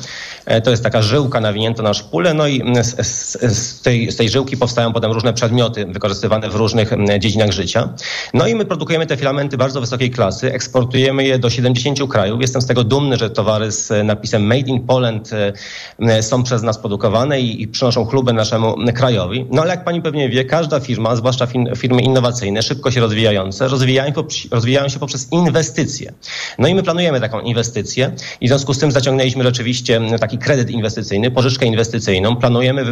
E, 0.46 0.60
To 0.60 0.70
jest 0.70 0.82
taka 0.82 1.02
żyłka 1.02 1.40
nawinięta 1.40 1.82
na 1.82 1.94
szpulę, 1.94 2.34
no 2.34 2.46
i 2.46 2.62
z, 2.82 3.06
z, 3.06 3.56
z, 3.58 3.80
tej, 3.80 4.12
z 4.12 4.16
tej 4.16 4.28
żyłki 4.28 4.56
powstają 4.56 4.92
potem 4.92 5.12
różne 5.12 5.32
przedmioty 5.32 5.86
wykorzystywane 6.22 6.50
w 6.50 6.54
różnych 6.54 6.92
mm, 6.92 7.20
dziedzinach 7.20 7.50
życia. 7.50 7.88
No 8.34 8.46
i 8.46 8.54
my 8.54 8.64
produkujemy 8.64 9.06
te 9.06 9.16
filamenty 9.16 9.56
bardzo 9.56 9.80
wysokiej 9.80 10.10
klasy, 10.10 10.52
eksportujemy 10.52 11.24
je 11.24 11.38
do 11.38 11.50
70 11.50 12.10
krajów. 12.10 12.40
Jestem 12.40 12.62
z 12.62 12.66
tego 12.66 12.84
dumny, 12.84 13.16
że 13.16 13.30
towary 13.30 13.72
z 13.72 13.90
e, 13.90 14.04
napisem 14.04 14.42
Made 14.42 14.68
in 14.68 14.86
Poland 14.86 15.32
e, 15.32 15.52
e, 16.00 16.22
są 16.22 16.42
przez 16.42 16.62
nas 16.62 16.78
produkowane 16.78 17.40
i, 17.40 17.62
i 17.62 17.68
przynoszą 17.68 18.04
chlubę 18.04 18.32
naszemu 18.32 18.76
krajowi. 18.94 19.46
No 19.50 19.62
ale 19.62 19.70
jak 19.70 19.84
pani 19.84 20.02
pewnie 20.02 20.28
wie, 20.28 20.44
każda 20.44 20.80
firma, 20.80 21.16
zwłaszcza 21.16 21.46
firmy 21.76 22.02
innowacyjne, 22.02 22.62
szybko 22.62 22.90
się 22.90 23.00
rozwijające, 23.00 23.68
rozwijają, 23.68 24.12
rozwijają 24.50 24.88
się 24.88 24.98
poprzez 24.98 25.28
inwestycje. 25.32 26.12
No 26.58 26.68
i 26.68 26.74
my 26.74 26.82
planujemy 26.82 27.20
taką 27.20 27.40
inwestycję 27.40 28.12
i 28.40 28.46
w 28.46 28.48
związku 28.48 28.74
z 28.74 28.78
tym 28.78 28.92
zaciągnęliśmy 28.92 29.44
rzeczywiście 29.44 30.00
taki 30.20 30.38
kredyt 30.38 30.70
inwestycyjny, 30.70 31.30
pożyczkę 31.30 31.66
inwestycyjną. 31.66 32.36
Planujemy 32.36 32.84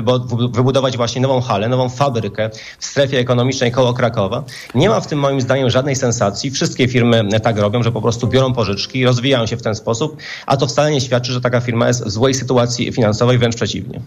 wybudować 0.53 0.97
właśnie 0.97 1.21
nową 1.21 1.41
halę, 1.41 1.69
nową 1.69 1.89
fabrykę 1.89 2.51
w 2.79 2.85
strefie 2.85 3.20
ekonomicznej 3.21 3.73
koło 3.73 3.95
Krakowa. 3.95 4.45
Nie 4.75 4.89
ma 4.89 5.01
w 5.01 5.07
tym 5.07 5.19
moim 5.19 5.41
zdaniem 5.41 5.71
żadnej 5.71 5.97
sensacji. 5.97 6.51
Wszystkie 6.51 6.89
firmy 6.89 7.29
tak 7.43 7.59
robią, 7.59 7.83
że 7.83 7.93
po 7.93 8.03
prostu 8.03 8.27
biorą 8.27 8.53
pożyczki, 8.53 9.05
rozwijają 9.05 9.47
się 9.47 9.57
w 9.57 9.63
ten 9.63 9.75
sposób, 9.75 10.17
a 10.47 10.57
to 10.57 10.67
wcale 10.67 10.91
nie 10.91 11.01
świadczy, 11.01 11.33
że 11.33 11.41
taka 11.41 11.61
firma 11.61 11.89
jest 11.89 12.05
w 12.05 12.11
złej 12.11 12.35
sytuacji 12.35 12.93
finansowej, 12.93 13.39
wręcz 13.39 13.57
przeciwnie. 13.57 14.01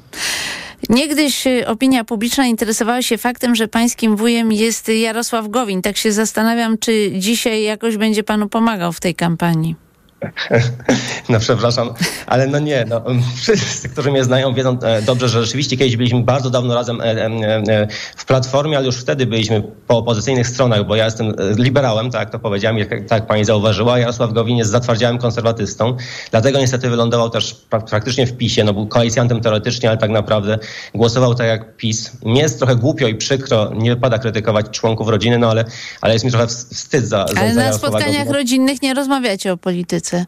Niegdyś 0.90 1.48
y, 1.48 1.68
opinia 1.68 2.04
publiczna 2.04 2.46
interesowała 2.46 3.02
się 3.02 3.18
faktem, 3.18 3.56
że 3.56 3.68
pańskim 3.68 4.16
wujem 4.16 4.52
jest 4.52 4.88
Jarosław 4.90 5.50
Gowin. 5.50 5.82
Tak 5.82 5.98
się 5.98 6.12
zastanawiam, 6.12 6.78
czy 6.78 7.12
dzisiaj 7.20 7.64
jakoś 7.64 7.98
będzie 7.98 8.24
panu 8.24 8.50
pomagał 8.50 8.94
w 8.94 9.00
tej 9.00 9.16
kampanii. 9.16 9.83
No 11.30 11.40
przepraszam, 11.40 11.90
ale 12.28 12.48
no 12.48 12.60
nie, 12.60 12.86
no, 12.90 13.02
wszyscy, 13.36 13.90
którzy 13.90 14.12
mnie 14.12 14.24
znają, 14.24 14.54
wiedzą 14.54 14.78
e, 14.80 15.02
dobrze, 15.02 15.30
że 15.30 15.46
rzeczywiście 15.46 15.78
kiedyś 15.78 15.98
byliśmy 15.98 16.24
bardzo 16.24 16.50
dawno 16.50 16.76
razem 16.76 17.02
e, 17.02 17.06
e, 17.06 17.88
w 18.16 18.26
Platformie, 18.26 18.78
ale 18.78 18.86
już 18.86 18.98
wtedy 18.98 19.26
byliśmy 19.26 19.64
po 19.88 19.98
opozycyjnych 19.98 20.48
stronach, 20.48 20.88
bo 20.88 20.96
ja 20.96 21.06
jestem 21.06 21.34
liberałem, 21.58 22.12
tak 22.12 22.20
jak 22.20 22.30
to 22.30 22.40
powiedziałem, 22.40 22.78
jak, 22.78 22.90
tak 22.90 23.12
jak 23.12 23.28
pani 23.28 23.46
zauważyła. 23.46 24.00
Jarosław 24.00 24.34
Gowin 24.34 24.58
jest 24.58 24.72
zatwardziałym 24.72 25.18
konserwatystą, 25.18 25.98
dlatego 26.32 26.60
niestety 26.60 26.90
wylądował 26.90 27.30
też 27.30 27.54
pra 27.54 27.80
praktycznie 27.80 28.28
w 28.28 28.38
PiSie, 28.38 28.64
no 28.64 28.74
był 28.74 28.88
koalicjantem 28.88 29.42
teoretycznie, 29.42 29.90
ale 29.90 29.98
tak 29.98 30.10
naprawdę 30.10 30.60
głosował 30.96 31.36
tak 31.36 31.48
jak 31.48 31.78
PiS. 31.78 32.12
Mnie 32.26 32.42
jest 32.42 32.60
trochę 32.60 32.76
głupio 32.76 33.08
i 33.08 33.16
przykro, 33.16 33.72
nie 33.76 33.96
wypada 33.96 34.20
krytykować 34.20 34.66
członków 34.70 35.08
rodziny, 35.08 35.38
no 35.38 35.50
ale, 35.50 35.66
ale 36.02 36.14
jest 36.14 36.26
mi 36.26 36.32
trochę 36.32 36.48
wstyd 36.48 37.08
za, 37.08 37.26
za, 37.28 37.40
Ale 37.40 37.54
za 37.54 37.62
na 37.62 37.74
spotkaniach 37.74 38.06
Gowina. 38.06 38.38
rodzinnych 38.38 38.82
nie 38.82 38.94
rozmawiacie 38.94 39.54
o 39.54 39.58
polityce. 39.58 40.13
criança 40.14 40.28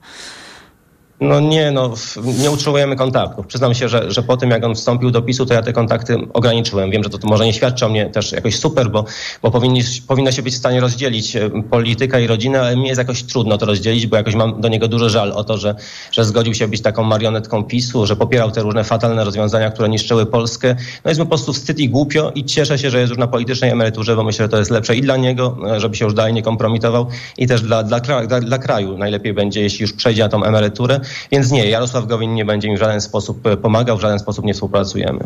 No 1.21 1.39
nie, 1.39 1.71
no 1.71 1.93
nie 2.39 2.51
utrzymujemy 2.51 2.95
kontaktów. 2.95 3.47
Przyznam 3.47 3.73
się, 3.73 3.89
że, 3.89 4.12
że 4.12 4.23
po 4.23 4.38
tym 4.38 4.49
jak 4.49 4.63
on 4.63 4.75
wstąpił 4.75 5.12
do 5.12 5.21
PiSu, 5.21 5.45
to 5.45 5.54
ja 5.54 5.62
te 5.62 5.73
kontakty 5.73 6.17
ograniczyłem. 6.34 6.91
Wiem, 6.91 7.04
że 7.04 7.10
to, 7.10 7.17
to 7.17 7.28
może 7.28 7.45
nie 7.45 7.54
świadczy 7.54 7.86
o 7.86 7.89
mnie 7.89 8.10
też 8.10 8.32
jakoś 8.32 8.56
super, 8.56 8.89
bo, 8.89 9.06
bo 9.41 9.51
powinni, 9.51 9.84
się 10.32 10.41
być 10.41 10.54
w 10.54 10.58
stanie 10.58 10.80
rozdzielić 10.80 11.36
e, 11.36 11.49
politykę 11.69 12.23
i 12.23 12.28
rodzinę, 12.28 12.62
ale 12.62 12.75
mi 12.75 12.88
jest 12.88 12.97
jakoś 12.97 13.23
trudno 13.23 13.58
to 13.58 13.65
rozdzielić, 13.65 14.08
bo 14.08 14.17
jakoś 14.17 14.36
mam 14.36 14.62
do 14.62 14.67
niego 14.67 14.88
duży 14.88 15.10
żal 15.10 15.32
o 15.32 15.43
to, 15.43 15.58
że, 15.58 15.75
że 16.12 16.25
zgodził 16.25 16.54
się 16.54 16.67
być 16.67 16.82
taką 16.82 17.04
marionetką 17.04 17.63
PiSu, 17.63 18.06
że 18.06 18.15
popierał 18.15 18.51
te 18.51 18.62
różne 18.62 18.84
fatalne 18.84 19.23
rozwiązania, 19.23 19.71
które 19.71 19.89
niszczyły 19.89 20.25
Polskę. 20.25 20.75
No 21.06 21.12
jest 21.12 21.19
mi 21.19 21.25
po 21.25 21.30
prostu 21.30 21.54
wstyd 21.54 21.80
i 21.80 21.89
głupio 21.89 22.32
i 22.36 22.45
cieszę 22.45 22.78
się, 22.78 22.89
że 22.89 22.99
jest 22.99 23.10
już 23.10 23.19
na 23.19 23.28
politycznej 23.28 23.71
emeryturze, 23.71 24.15
bo 24.15 24.23
myślę, 24.23 24.45
że 24.45 24.49
to 24.49 24.58
jest 24.58 24.71
lepsze 24.71 24.95
i 24.95 25.01
dla 25.01 25.17
niego, 25.17 25.58
e, 25.75 25.80
żeby 25.80 25.95
się 25.95 26.06
już 26.06 26.13
dalej 26.13 26.34
nie 26.34 26.41
kompromitował 26.41 27.08
i 27.38 27.47
też 27.47 27.62
dla, 27.62 27.84
dla, 27.84 27.99
dla, 27.99 28.39
dla 28.39 28.58
kraju 28.58 28.97
najlepiej 28.97 29.34
będzie, 29.34 29.62
jeśli 29.62 29.82
już 29.82 29.93
przejdzie 29.93 30.23
na 30.23 30.30
tą 30.30 30.43
emeryturę. 30.43 30.99
Więc 31.31 31.51
nie, 31.51 31.69
Jarosław 31.69 32.07
Gowin 32.07 32.33
nie 32.33 32.45
będzie 32.45 32.69
mi 32.69 32.75
w 32.77 32.79
żaden 32.79 33.01
sposób 33.01 33.47
e, 33.47 33.57
pomagał, 33.57 33.97
w 33.97 34.01
żaden 34.01 34.19
sposób 34.19 34.45
nie 34.45 34.53
współpracujemy. 34.53 35.19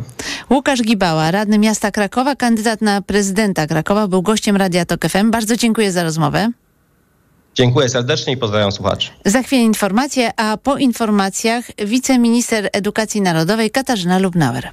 Łukasz 0.50 0.82
Gibała, 0.82 1.32
radny 1.32 1.60
miasta 1.60 1.92
Krakowa, 1.92 2.36
kandydat 2.36 2.82
na 2.82 3.02
prezydenta 3.02 3.68
Krakowa, 3.68 4.08
był 4.08 4.22
gościem 4.22 4.58
Radia 4.58 4.86
Tok 4.86 5.08
FM. 5.08 5.32
Bardzo 5.32 5.56
dziękuję 5.56 5.92
za 5.92 6.04
rozmowę. 6.04 6.52
Dziękuję 7.56 7.90
serdecznie 7.90 8.34
i 8.34 8.38
pozdrawiam 8.38 8.72
słuchaczy. 8.72 9.10
Za 9.26 9.44
chwilę 9.44 9.62
informacje, 9.62 10.32
a 10.38 10.58
po 10.58 10.78
informacjach 10.78 11.66
wiceminister 11.86 12.70
edukacji 12.74 13.22
narodowej 13.22 13.72
Katarzyna 13.72 14.20
Lubnauer. 14.20 14.72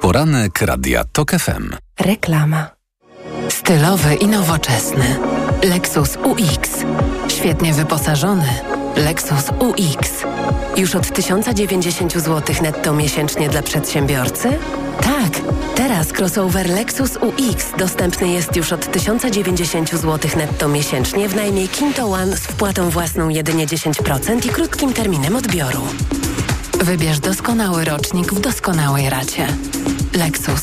Poranek 0.00 0.62
Radia 0.62 1.04
TOK 1.12 1.30
FM. 1.30 1.70
Reklama. 2.00 2.70
Stylowy 3.48 4.14
i 4.14 4.26
nowoczesny. 4.26 5.16
Lexus 5.62 6.16
UX. 6.16 6.70
Świetnie 7.28 7.74
wyposażony. 7.74 8.48
Lexus 8.96 9.44
UX. 9.58 10.10
Już 10.76 10.94
od 10.94 11.12
1090 11.12 12.12
zł 12.12 12.56
netto 12.62 12.92
miesięcznie 12.92 13.48
dla 13.48 13.62
przedsiębiorcy? 13.62 14.48
Tak, 15.02 15.42
teraz 15.74 16.12
crossover 16.12 16.70
Lexus 16.70 17.16
UX 17.16 17.66
dostępny 17.78 18.28
jest 18.28 18.56
już 18.56 18.72
od 18.72 18.92
1090 18.92 19.90
zł 19.90 20.30
netto 20.36 20.68
miesięcznie 20.68 21.28
w 21.28 21.36
najmie 21.36 21.68
Kinto 21.68 22.06
One 22.06 22.36
z 22.36 22.40
wpłatą 22.40 22.90
własną 22.90 23.28
jedynie 23.28 23.66
10% 23.66 24.46
i 24.46 24.48
krótkim 24.48 24.92
terminem 24.92 25.36
odbioru. 25.36 25.82
Wybierz 26.80 27.20
doskonały 27.20 27.84
rocznik 27.84 28.32
w 28.32 28.40
doskonałej 28.40 29.10
racie. 29.10 29.46
Lexus. 30.14 30.62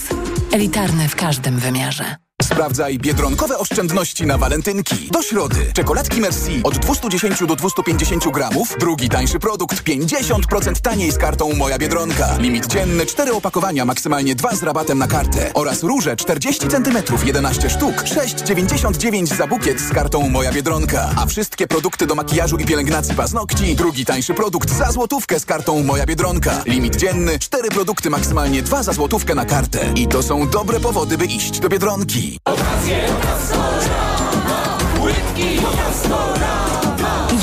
Elitarny 0.52 1.10
w 1.10 1.16
każdym 1.16 1.60
wymiarze. 1.60 2.26
Sprawdzaj 2.48 3.00
biedronkowe 3.00 3.58
oszczędności 3.58 4.26
na 4.26 4.38
walentynki. 4.38 5.10
Do 5.12 5.22
środy. 5.22 5.72
Czekoladki 5.74 6.22
Merci 6.22 6.62
od 6.64 6.78
210 6.78 7.39
do 7.48 7.56
250 7.56 8.32
gramów. 8.32 8.76
Drugi 8.80 9.10
tańszy 9.10 9.39
produkt 9.39 9.84
50% 9.84 10.82
taniej 10.82 11.12
z 11.12 11.18
kartą 11.18 11.54
Moja 11.54 11.78
Biedronka. 11.78 12.38
Limit 12.38 12.68
dzienny 12.68 13.06
4 13.06 13.34
opakowania, 13.34 13.86
maksymalnie 13.86 14.36
2 14.36 14.56
z 14.56 14.64
rabatem 14.64 14.98
na 14.98 15.08
kartę. 15.08 15.52
Oraz 15.54 15.84
róże 15.84 16.16
40 16.16 16.68
cm 16.68 16.98
11 17.26 17.70
sztuk. 17.70 17.95
6,99 17.95 19.36
za 19.38 19.48
bukiet 19.48 19.82
z 19.82 19.89
kartą 19.89 20.30
Moja 20.30 20.52
Biedronka. 20.52 21.10
A 21.16 21.26
wszystkie 21.26 21.68
produkty 21.68 22.08
do 22.08 22.16
makijażu 22.16 22.58
i 22.58 22.66
pielęgnacji 22.66 23.16
paznokci. 23.16 23.76
Drugi 23.76 24.06
tańszy 24.06 24.34
produkt 24.34 24.70
za 24.70 24.91
złotówkę 24.91 25.39
z 25.39 25.45
kartą 25.45 25.84
Moja 25.84 26.06
Biedronka. 26.06 26.64
Limit 26.66 26.95
dzienny 26.95 27.39
4 27.39 27.70
produkty, 27.70 28.10
maksymalnie 28.10 28.62
2 28.62 28.84
za 28.84 28.93
złotówkę 28.93 29.36
na 29.36 29.45
kartę. 29.45 29.93
I 29.95 30.08
to 30.08 30.24
są 30.24 30.50
dobre 30.50 30.80
powody, 30.80 31.18
by 31.18 31.26
iść 31.26 31.60
do 31.60 31.70
Biedronki. 31.70 32.37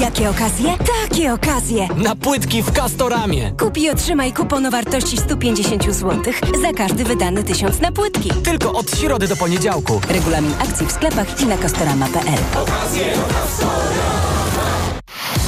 Jakie 0.01 0.31
okazje? 0.31 0.77
Takie 1.03 1.33
okazje! 1.33 1.89
Na 1.97 2.17
płytki 2.17 2.63
w 2.63 2.73
Castoramie. 2.73 3.53
Kup 3.59 3.77
i 3.79 3.91
otrzymaj 3.91 4.33
kupon 4.33 4.67
o 4.67 4.71
wartości 4.71 5.17
150 5.17 5.85
zł 5.95 6.33
za 6.63 6.73
każdy 6.73 7.05
wydany 7.05 7.45
tysiąc 7.45 7.81
na 7.81 7.93
płytki. 7.93 8.31
Tylko 8.45 8.73
od 8.73 8.99
środy 8.99 9.29
do 9.29 9.37
poniedziałku. 9.37 10.01
Regulamin 10.09 10.55
akcji 10.59 10.87
w 10.87 10.93
sklepach 10.93 11.41
i 11.41 11.47
na 11.47 11.59
castorama.pl. 11.59 12.39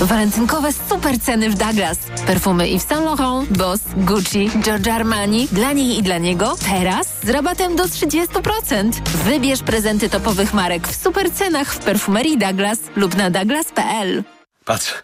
Walentynkowe 0.01 0.73
super 0.89 1.21
ceny 1.21 1.51
w 1.51 1.55
Douglas. 1.55 1.99
Perfumy 2.27 2.69
Yves 2.69 2.89
Saint 2.89 3.05
Laurent, 3.05 3.49
Boss, 3.59 3.81
Gucci, 3.97 4.51
Giorgio 4.63 4.93
Armani. 4.93 5.49
Dla 5.53 5.73
niej 5.73 5.99
i 5.99 6.03
dla 6.03 6.19
niego 6.19 6.57
teraz 6.71 7.07
z 7.23 7.29
rabatem 7.31 7.77
do 7.77 7.85
30%. 7.85 8.93
Wybierz 9.25 9.63
prezenty 9.63 10.09
topowych 10.09 10.55
marek 10.55 10.89
w 10.89 11.03
super 11.03 11.33
cenach 11.33 11.75
w 11.75 11.79
perfumerii 11.79 12.39
Douglas 12.39 12.79
lub 12.97 13.17
na 13.17 13.31
douglas.pl. 13.31 14.25
Patrz, 14.65 14.95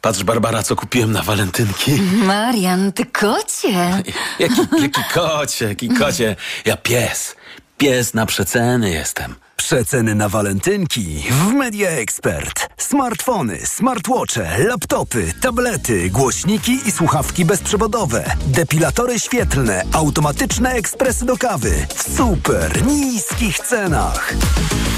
patrz 0.00 0.22
Barbara, 0.22 0.62
co 0.62 0.76
kupiłem 0.76 1.12
na 1.12 1.22
walentynki. 1.22 1.92
Marian, 2.26 2.92
ty 2.92 3.06
kocie! 3.06 4.02
Jaki, 4.38 4.60
jaki 4.82 5.00
kocie, 5.14 5.68
jaki 5.68 5.88
kocie. 5.88 6.36
Ja 6.64 6.76
pies, 6.76 7.36
pies 7.78 8.14
na 8.14 8.26
przeceny 8.26 8.90
jestem. 8.90 9.34
Przeceny 9.56 10.14
na 10.14 10.28
walentynki 10.28 11.24
w 11.30 11.52
Media 11.52 11.90
Expert. 11.90 12.68
Smartfony, 12.76 13.58
smartwatche, 13.64 14.58
laptopy, 14.58 15.32
tablety, 15.40 16.10
głośniki 16.10 16.72
i 16.86 16.92
słuchawki 16.92 17.44
bezprzewodowe, 17.44 18.36
depilatory 18.46 19.20
świetlne, 19.20 19.84
automatyczne 19.92 20.70
ekspresy 20.70 21.24
do 21.24 21.36
kawy 21.36 21.86
w 21.94 22.16
super 22.16 22.86
niskich 22.86 23.58
cenach. 23.58 24.34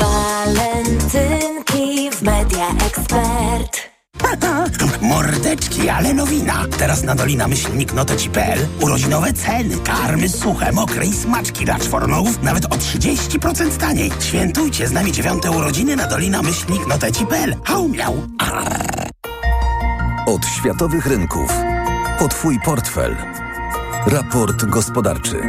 Walentynki 0.01 2.11
w 2.11 2.23
Media 2.23 2.69
Expert. 2.87 3.94
Mordeczki, 5.01 5.89
ale 5.89 6.15
nowina. 6.15 6.65
Teraz 6.79 7.03
na 7.03 7.15
Dolina 7.15 7.49
Myślnik 7.49 7.93
Noteci.pl 7.93 8.59
urodzinowe 8.81 9.33
ceny. 9.33 9.77
Karmy 9.85 10.29
suche, 10.29 10.73
mokre 10.73 11.07
i 11.07 11.13
smaczki 11.13 11.65
dla 11.65 11.79
czworonogów 11.79 12.43
nawet 12.43 12.65
o 12.65 12.69
30% 12.69 13.77
taniej. 13.77 14.11
Świętujcie 14.21 14.89
z 14.89 14.93
nami 14.93 15.13
dziewiąte 15.13 15.51
urodziny 15.51 15.97
na 15.97 16.07
Dolina 16.07 16.43
Myślnik 16.43 16.87
Noteci.pl. 16.87 17.57
Hał 17.65 17.89
miał. 17.89 18.15
Od 20.27 20.47
światowych 20.47 21.07
rynków. 21.07 21.53
Po 22.19 22.29
Twój 22.29 22.61
portfel. 22.65 23.17
Raport 24.07 24.65
gospodarczy. 24.65 25.43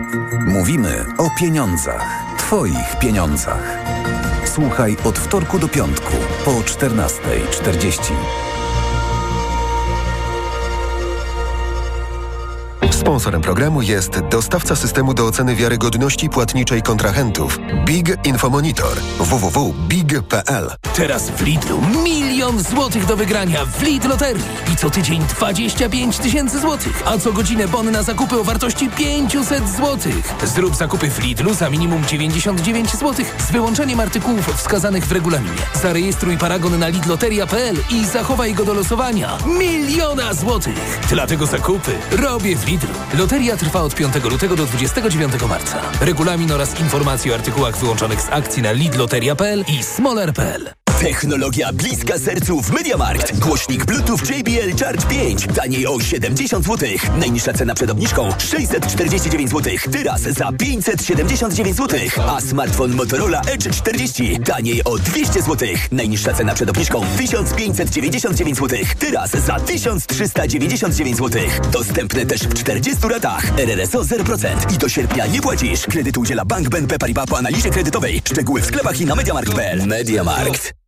Mówimy 0.47 1.05
o 1.17 1.29
pieniądzach. 1.39 2.05
Twoich 2.37 2.99
pieniądzach. 2.99 3.77
Słuchaj 4.55 4.97
od 5.03 5.19
wtorku 5.19 5.59
do 5.59 5.67
piątku 5.67 6.13
po 6.45 6.51
14.40. 6.51 8.13
Sponsorem 13.05 13.41
programu 13.41 13.81
jest 13.81 14.19
dostawca 14.19 14.75
systemu 14.75 15.13
do 15.13 15.25
oceny 15.25 15.55
wiarygodności 15.55 16.29
płatniczej 16.29 16.81
kontrahentów 16.81 17.59
Big 17.85 18.27
Infomonitor 18.27 18.97
www.big.pl. 19.19 20.71
Teraz 20.95 21.29
w 21.29 21.41
Lidlu 21.41 21.81
milion 22.03 22.63
złotych 22.63 23.05
do 23.05 23.17
wygrania 23.17 23.65
w 23.65 23.83
Lidl 23.83 24.07
Loterii 24.07 24.43
i 24.73 24.75
co 24.75 24.89
tydzień 24.89 25.21
25 25.21 26.17
tysięcy 26.17 26.59
złotych, 26.59 27.03
a 27.05 27.17
co 27.17 27.33
godzinę 27.33 27.67
bon 27.67 27.91
na 27.91 28.03
zakupy 28.03 28.39
o 28.39 28.43
wartości 28.43 28.89
500 28.89 29.69
złotych. 29.69 30.33
Zrób 30.43 30.75
zakupy 30.75 31.09
w 31.09 31.19
Lidlu 31.19 31.53
za 31.53 31.69
minimum 31.69 32.05
99 32.05 32.95
złotych 32.95 33.35
z 33.47 33.51
wyłączeniem 33.51 33.99
artykułów 33.99 34.47
wskazanych 34.55 35.05
w 35.05 35.11
regulaminie. 35.11 35.61
Zarejestruj 35.81 36.37
paragon 36.37 36.79
na 36.79 36.87
lidloteria.pl 36.87 37.75
i 37.89 38.05
zachowaj 38.05 38.53
go 38.53 38.65
do 38.65 38.73
losowania. 38.73 39.37
Miliona 39.59 40.33
złotych! 40.33 40.99
Dlatego 41.09 41.45
zakupy 41.45 41.91
robię 42.11 42.55
w 42.55 42.67
Lidlu. 42.67 42.94
Loteria 43.17 43.57
trwa 43.57 43.81
od 43.81 43.95
5 43.95 44.23
lutego 44.23 44.55
do 44.55 44.65
29 44.65 45.41
marca. 45.49 45.81
Regulamin 46.01 46.51
oraz 46.51 46.79
informacje 46.79 47.31
o 47.31 47.35
artykułach 47.35 47.77
wyłączonych 47.77 48.21
z 48.21 48.29
akcji 48.29 48.63
na 48.63 48.71
lidloteria.pl 48.71 49.65
i 49.67 49.83
smoler.pl. 49.83 50.84
Technologia 50.99 51.73
bliska 51.73 52.19
sercu 52.19 52.61
w 52.61 52.71
MediaMarkt. 52.71 53.39
Głośnik 53.39 53.85
Bluetooth 53.85 54.19
JBL 54.29 54.77
Charge 54.79 55.05
5. 55.07 55.47
Taniej 55.55 55.87
o 55.87 55.99
70 55.99 56.65
zł. 56.65 56.89
Najniższa 57.19 57.53
cena 57.53 57.75
przed 57.75 57.89
obniżką 57.89 58.29
649 58.39 59.51
zł. 59.51 59.73
Teraz 59.91 60.21
za 60.21 60.51
579 60.51 61.77
zł. 61.77 61.99
A 62.27 62.41
smartfon 62.41 62.95
Motorola 62.95 63.41
Edge 63.41 63.69
40. 63.69 64.39
Taniej 64.39 64.83
o 64.83 64.97
200 64.97 65.41
zł. 65.41 65.67
Najniższa 65.91 66.33
cena 66.33 66.53
przed 66.53 66.69
obniżką 66.69 67.01
1599 67.17 68.57
zł. 68.57 68.79
Teraz 68.99 69.31
za 69.31 69.59
1399 69.59 71.17
zł. 71.17 71.41
Dostępne 71.71 72.25
też 72.25 72.41
w 72.41 72.53
40 72.53 73.07
ratach. 73.07 73.59
RRSO 73.59 74.01
0%. 74.01 74.73
I 74.73 74.77
do 74.77 74.89
sierpnia 74.89 75.25
nie 75.25 75.41
płacisz. 75.41 75.85
Kredyt 75.85 76.17
udziela 76.17 76.45
Bank 76.45 76.69
BNP 76.69 76.97
Paribas 76.97 77.25
po 77.25 77.37
analizie 77.37 77.69
kredytowej. 77.69 78.21
Szczegóły 78.27 78.61
w 78.61 78.65
sklepach 78.65 79.01
i 79.01 79.05
na 79.05 79.15
MediaMarkt.pl. 79.15 79.87
MediaMarkt. 79.87 80.84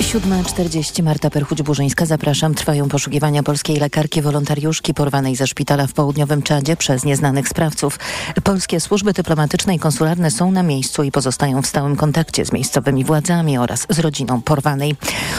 7.40 0.00 1.02
Marta 1.02 1.30
Perchuć-Burzyńska, 1.30 2.06
zapraszam. 2.06 2.54
Trwają 2.54 2.88
poszukiwania 2.88 3.42
polskiej 3.42 3.76
lekarki 3.76 4.22
wolontariuszki 4.22 4.94
porwanej 4.94 5.36
ze 5.36 5.46
szpitala 5.46 5.86
w 5.86 5.92
południowym 5.92 6.42
Czadzie 6.42 6.76
przez 6.76 7.04
nieznanych 7.04 7.48
sprawców. 7.48 7.98
Polskie 8.44 8.80
służby 8.80 9.12
dyplomatyczne 9.12 9.74
i 9.74 9.78
konsularne 9.78 10.30
są 10.30 10.52
na 10.52 10.62
miejscu 10.62 11.02
i 11.02 11.12
pozostają 11.12 11.62
w 11.62 11.66
stałym 11.66 11.96
kontakcie 11.96 12.44
z 12.44 12.52
miejscowymi 12.52 13.04
władzami 13.04 13.58
oraz 13.58 13.86
z 13.90 13.98
rodziną 13.98 14.42
porwanej. 14.42 14.96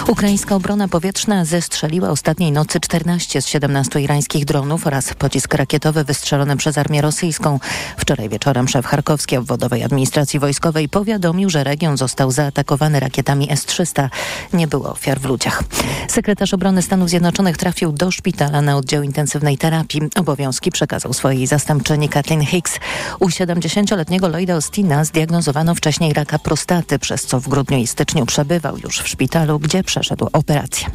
Ukraińska 0.07 0.55
obrona 0.55 0.87
powietrzna 0.87 1.45
zestrzeliła 1.45 2.09
ostatniej 2.09 2.51
nocy 2.51 2.79
14 2.79 3.41
z 3.41 3.47
17 3.47 4.01
irańskich 4.01 4.45
dronów 4.45 4.87
oraz 4.87 5.13
pocisk 5.13 5.53
rakietowy 5.53 6.03
wystrzelony 6.03 6.57
przez 6.57 6.77
armię 6.77 7.01
rosyjską. 7.01 7.59
Wczoraj 7.97 8.29
wieczorem 8.29 8.67
szef 8.67 8.85
Charkowskiej 8.85 9.39
obwodowej 9.39 9.83
administracji 9.83 10.39
wojskowej 10.39 10.89
powiadomił, 10.89 11.49
że 11.49 11.63
region 11.63 11.97
został 11.97 12.31
zaatakowany 12.31 12.99
rakietami 12.99 13.51
S-300 13.51 14.09
nie 14.53 14.67
było 14.67 14.91
ofiar 14.91 15.19
w 15.19 15.25
ludziach. 15.25 15.63
Sekretarz 16.07 16.53
obrony 16.53 16.81
Stanów 16.81 17.09
Zjednoczonych 17.09 17.57
trafił 17.57 17.91
do 17.91 18.11
szpitala 18.11 18.61
na 18.61 18.77
oddział 18.77 19.03
intensywnej 19.03 19.57
terapii. 19.57 20.01
Obowiązki 20.15 20.71
przekazał 20.71 21.13
swojej 21.13 21.47
zastępczyni 21.47 22.09
Kathleen 22.09 22.45
Hicks. 22.45 22.79
U 23.19 23.27
70-letniego 23.27 24.27
Lloyda 24.27 24.53
Austina 24.53 25.05
zdiagnozowano 25.05 25.75
wcześniej 25.75 26.13
raka 26.13 26.39
prostaty, 26.39 26.99
przez 26.99 27.25
co 27.25 27.39
w 27.39 27.47
grudniu 27.47 27.77
i 27.77 27.87
styczniu 27.87 28.25
przebywał 28.25 28.77
już 28.77 28.99
w 28.99 29.07
szpitalu, 29.07 29.59
gdzie 29.59 29.83
przeszedł 29.83 30.27
operację. 30.33 30.87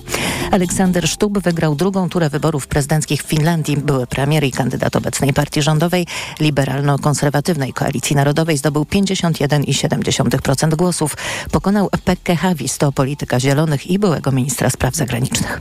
Aleksander 0.50 1.08
Sztub 1.08 1.38
wygrał 1.38 1.74
drugą 1.74 2.08
turę 2.08 2.30
wyborów 2.30 2.66
prezydenckich 2.66 3.22
w 3.22 3.26
Finlandii. 3.26 3.76
Były 3.76 4.06
premier 4.06 4.44
i 4.44 4.52
kandydat 4.52 4.96
obecnej 4.96 5.32
partii 5.32 5.62
rządowej 5.62 6.06
liberalno-konserwatywnej 6.40 7.72
Koalicji 7.72 8.16
Narodowej 8.16 8.58
zdobył 8.58 8.82
51,7% 8.82 10.74
głosów. 10.74 11.16
Pokonał 11.50 11.88
Pekkę 12.04 12.36
Havis, 12.36 12.78
to 12.78 12.92
polityka 12.92 13.40
Zielonych 13.46 13.86
i 13.86 13.98
byłego 13.98 14.32
ministra 14.32 14.70
spraw 14.70 14.94
zagranicznych. 14.94 15.60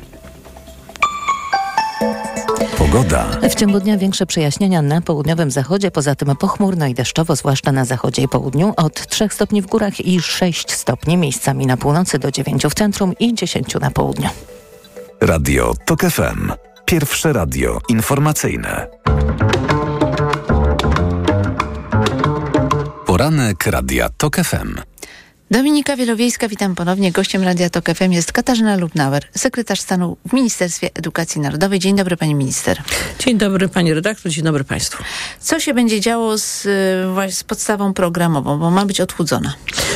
Pogoda. 2.78 3.26
W 3.50 3.56
ciągu 3.56 3.80
dnia 3.80 3.98
większe 3.98 4.26
przejaśnienia 4.26 4.82
na 4.82 5.02
południowym 5.02 5.52
zachodzie, 5.52 5.92
poza 5.92 6.16
tym 6.16 6.36
pochmurno 6.36 6.88
i 6.88 6.94
deszczowo, 6.94 7.36
zwłaszcza 7.36 7.72
na 7.72 7.86
zachodzie 7.86 8.22
i 8.22 8.28
południu, 8.28 8.74
od 8.78 9.08
3 9.08 9.28
stopni 9.32 9.62
w 9.62 9.66
górach 9.66 10.00
i 10.00 10.22
6 10.22 10.72
stopni 10.72 11.18
miejscami 11.18 11.66
na 11.66 11.78
północy 11.78 12.20
do 12.20 12.32
9 12.32 12.64
w 12.66 12.74
centrum 12.74 13.14
i 13.20 13.34
10 13.34 13.76
na 13.82 13.92
południu. 13.92 14.30
Radio 15.22 15.74
TOK 15.86 16.02
FM. 16.02 16.52
Pierwsze 16.86 17.34
radio 17.34 17.80
informacyjne. 17.90 18.88
Poranek 23.06 23.66
Radia 23.66 24.10
TOK 24.18 24.36
FM. 24.36 24.95
Dominika 25.52 25.96
Wielowiejska, 25.96 26.48
witam 26.48 26.76
ponownie. 26.76 27.12
Gościem 27.12 27.44
Radia 27.44 27.70
Tok 27.70 27.90
FM 27.90 28.12
jest 28.12 28.32
Katarzyna 28.32 28.78
Lubnauer, 28.78 29.24
sekretarz 29.38 29.80
stanu 29.80 30.18
w 30.30 30.34
Ministerstwie 30.34 30.90
Edukacji 30.94 31.42
Narodowej. 31.42 31.80
Dzień 31.80 31.96
dobry 31.96 32.18
pani 32.18 32.36
minister. 32.36 32.82
Dzień 33.20 33.38
dobry 33.38 33.68
pani 33.68 33.94
redaktor, 33.94 34.32
dzień 34.32 34.44
dobry 34.44 34.64
państwu. 34.64 35.04
Co 35.40 35.60
się 35.60 35.74
będzie 35.74 36.02
działo 36.02 36.38
z, 36.38 36.66
y, 37.30 37.32
z 37.32 37.44
podstawą 37.44 37.94
programową, 37.94 38.60
bo 38.60 38.72
ma 38.72 38.86
być 38.86 39.02
odchudzona? 39.02 39.54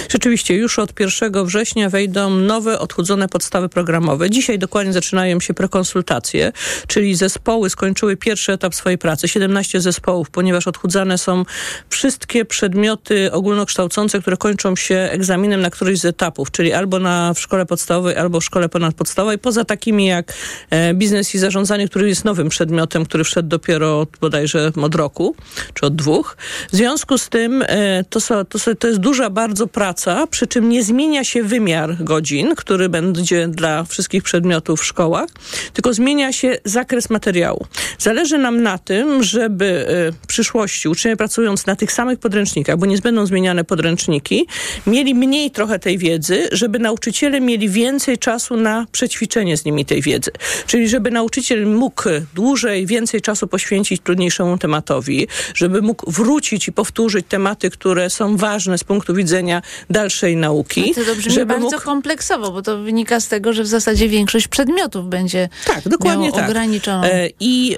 Rzeczywiście 0.09 0.55
już 0.55 0.79
od 0.79 0.99
1 0.99 1.45
września 1.45 1.89
wejdą 1.89 2.29
nowe, 2.29 2.79
odchudzone 2.79 3.27
podstawy 3.27 3.69
programowe. 3.69 4.29
Dzisiaj 4.29 4.59
dokładnie 4.59 4.93
zaczynają 4.93 5.39
się 5.39 5.53
prekonsultacje, 5.53 6.51
czyli 6.87 7.15
zespoły 7.15 7.69
skończyły 7.69 8.17
pierwszy 8.17 8.53
etap 8.53 8.75
swojej 8.75 8.97
pracy, 8.97 9.27
17 9.27 9.81
zespołów, 9.81 10.29
ponieważ 10.29 10.67
odchudzane 10.67 11.17
są 11.17 11.45
wszystkie 11.89 12.45
przedmioty 12.45 13.31
ogólnokształcące, 13.31 14.21
które 14.21 14.37
kończą 14.37 14.75
się 14.75 14.95
egzaminem 14.95 15.38
na 15.47 15.69
któryś 15.69 15.99
z 15.99 16.05
etapów, 16.05 16.51
czyli 16.51 16.73
albo 16.73 16.99
na, 16.99 17.33
w 17.33 17.39
szkole 17.39 17.65
podstawowej, 17.65 18.15
albo 18.15 18.39
w 18.39 18.43
szkole 18.43 18.69
ponadpodstawowej, 18.69 19.37
poza 19.37 19.65
takimi 19.65 20.05
jak 20.05 20.33
e, 20.69 20.93
biznes 20.93 21.35
i 21.35 21.37
zarządzanie, 21.37 21.87
który 21.87 22.09
jest 22.09 22.25
nowym 22.25 22.49
przedmiotem, 22.49 23.05
który 23.05 23.23
wszedł 23.23 23.49
dopiero 23.49 23.99
od, 23.99 24.09
bodajże 24.21 24.71
od 24.81 24.95
roku, 24.95 25.35
czy 25.73 25.85
od 25.85 25.95
dwóch. 25.95 26.37
W 26.71 26.75
związku 26.75 27.17
z 27.17 27.29
tym 27.29 27.63
e, 27.67 28.03
to, 28.03 28.19
to, 28.49 28.75
to 28.79 28.87
jest 28.87 28.99
duża 28.99 29.29
bardzo 29.29 29.67
praca, 29.67 30.27
przy 30.27 30.47
czym 30.47 30.69
nie 30.69 30.83
zmienia 30.83 31.23
się 31.23 31.43
wymiar 31.43 32.03
godzin, 32.03 32.55
który 32.55 32.89
będzie 32.89 33.47
dla 33.47 33.83
wszystkich 33.83 34.23
przedmiotów 34.23 34.81
w 34.81 34.85
szkołach, 34.85 35.29
tylko 35.73 35.93
zmienia 35.93 36.33
się 36.33 36.57
zakres 36.65 37.09
materiału. 37.09 37.65
Zależy 37.99 38.37
nam 38.37 38.63
na 38.63 38.77
tym, 38.77 39.23
żeby 39.23 39.65
e, 39.65 40.11
w 40.11 40.27
przyszłości 40.27 40.89
uczniowie 40.89 41.17
pracując 41.17 41.65
na 41.65 41.75
tych 41.75 41.91
samych 41.91 42.19
podręcznikach, 42.19 42.77
bo 42.77 42.85
nie 42.85 42.97
będą 42.97 43.25
zmieniane 43.25 43.63
podręczniki, 43.63 44.47
mieli 44.87 45.15
mniej 45.15 45.28
trochę 45.53 45.79
tej 45.79 45.97
wiedzy, 45.97 46.49
żeby 46.51 46.79
nauczyciele 46.79 47.41
mieli 47.41 47.69
więcej 47.69 48.17
czasu 48.17 48.57
na 48.57 48.85
przećwiczenie 48.91 49.57
z 49.57 49.65
nimi 49.65 49.85
tej 49.85 50.01
wiedzy. 50.01 50.31
Czyli 50.67 50.89
żeby 50.89 51.11
nauczyciel 51.11 51.67
mógł 51.67 52.03
dłużej, 52.35 52.85
więcej 52.85 53.21
czasu 53.21 53.47
poświęcić 53.47 54.01
trudniejszemu 54.01 54.57
tematowi, 54.57 55.27
żeby 55.53 55.81
mógł 55.81 56.11
wrócić 56.11 56.67
i 56.67 56.71
powtórzyć 56.71 57.25
tematy, 57.29 57.69
które 57.69 58.09
są 58.09 58.37
ważne 58.37 58.77
z 58.77 58.83
punktu 58.83 59.13
widzenia 59.13 59.61
dalszej 59.89 60.35
nauki. 60.35 60.93
To 60.95 61.05
dobrze, 61.05 61.29
żeby 61.29 61.45
bardzo 61.45 61.65
mógł... 61.65 61.81
kompleksowo, 61.81 62.51
bo 62.51 62.61
to 62.61 62.77
wynika 62.77 63.19
z 63.19 63.27
tego, 63.27 63.53
że 63.53 63.63
w 63.63 63.67
zasadzie 63.67 64.09
większość 64.09 64.47
przedmiotów 64.47 65.09
będzie 65.09 65.49
tak, 65.65 65.89
dokładnie 65.89 66.31
tak. 66.31 66.49
ograniczoną. 66.49 67.03
E, 67.03 67.29
I 67.39 67.75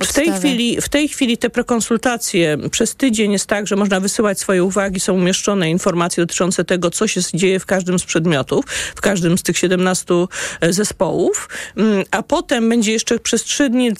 w, 0.00 0.12
tej 0.12 0.32
chwili, 0.32 0.80
w 0.80 0.88
tej 0.88 1.08
chwili 1.08 1.38
te 1.38 1.50
prekonsultacje 1.50 2.58
przez 2.70 2.94
tydzień 2.94 3.32
jest 3.32 3.46
tak, 3.46 3.66
że 3.66 3.76
można 3.76 4.00
wysyłać 4.00 4.38
swoje 4.38 4.64
uwagi, 4.64 5.00
są 5.00 5.14
umieszczone 5.14 5.70
informacje 5.70 6.22
dotyczące 6.22 6.64
tego, 6.64 6.83
co 6.90 7.06
się 7.06 7.20
dzieje 7.34 7.60
w 7.60 7.66
każdym 7.66 7.98
z 7.98 8.04
przedmiotów, 8.04 8.64
w 8.96 9.00
każdym 9.00 9.38
z 9.38 9.42
tych 9.42 9.58
17 9.58 10.26
zespołów, 10.70 11.48
mm, 11.76 12.04
a 12.10 12.22
potem 12.22 12.68
będzie 12.68 12.92
jeszcze 12.92 13.18
przez 13.18 13.44
trzy 13.44 13.70
dni 13.70 13.90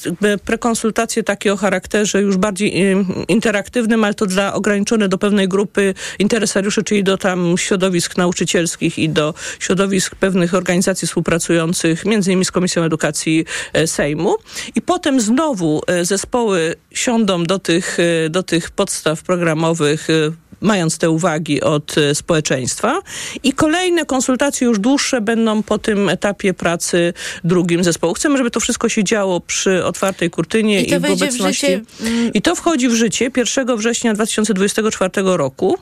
prekonsultacje 0.45 1.23
takie 1.23 1.53
o 1.53 1.57
charakterze 1.57 2.23
już 2.23 2.37
bardziej 2.37 2.97
interaktywnym, 3.29 4.05
ale 4.05 4.15
to 4.15 4.27
dla 4.27 4.55
ograniczone 4.55 5.09
do 5.09 5.19
pewnej 5.19 5.49
grupy 5.49 5.95
interesariuszy, 6.19 6.83
czyli 6.83 7.05
do 7.05 7.19
tam 7.19 7.59
środowisk 7.59 8.17
nauczycielskich 8.17 8.99
i 8.99 9.09
do 9.09 9.35
środowisk 9.59 10.15
pewnych 10.15 10.55
organizacji 10.55 11.09
współpracujących, 11.09 12.05
między 12.05 12.31
innymi 12.31 12.45
z 12.45 12.51
Komisją 12.51 12.83
Edukacji 12.83 13.45
Sejmu. 13.87 14.37
I 14.75 14.83
potem 14.83 15.21
znowu 15.21 15.83
zespoły 16.03 16.75
siądą 16.93 17.45
do 17.45 17.59
tych, 17.59 17.99
do 18.31 18.43
tych 18.43 18.71
podstaw 18.71 19.23
programowych 19.23 20.09
mając 20.65 20.99
te 20.99 21.11
uwagi 21.11 21.61
od 21.61 21.95
społeczeństwa. 22.15 23.01
I 23.43 23.53
kolejne 23.53 24.05
konsultacje 24.05 24.67
już 24.67 24.79
dłuższe 24.79 25.21
będą 25.21 25.63
po 25.63 25.79
tym 25.79 26.09
etapie 26.09 26.55
pracy 26.55 27.13
drugim 27.45 27.85
zespołu. 27.85 28.15
Chcemy, 28.15 28.39
żeby 28.39 28.51
to 28.51 28.61
wszystko 28.61 28.89
się 28.89 29.05
działo 29.05 29.41
przy 29.41 29.85
otwartej 29.85 30.31
kurtynie 30.31 30.83
i, 30.83 30.87
to 30.87 30.97
i 30.97 30.99
w 30.99 31.05
obecności. 31.05 31.67
W 32.01 32.31
I 32.35 32.43
to 32.43 32.55
wchodzi 32.55 32.89
w 32.89 32.95
życie 32.95 33.31
1 33.37 33.77
września 33.77 34.15
2024 34.15 35.11
roku. 35.25 35.79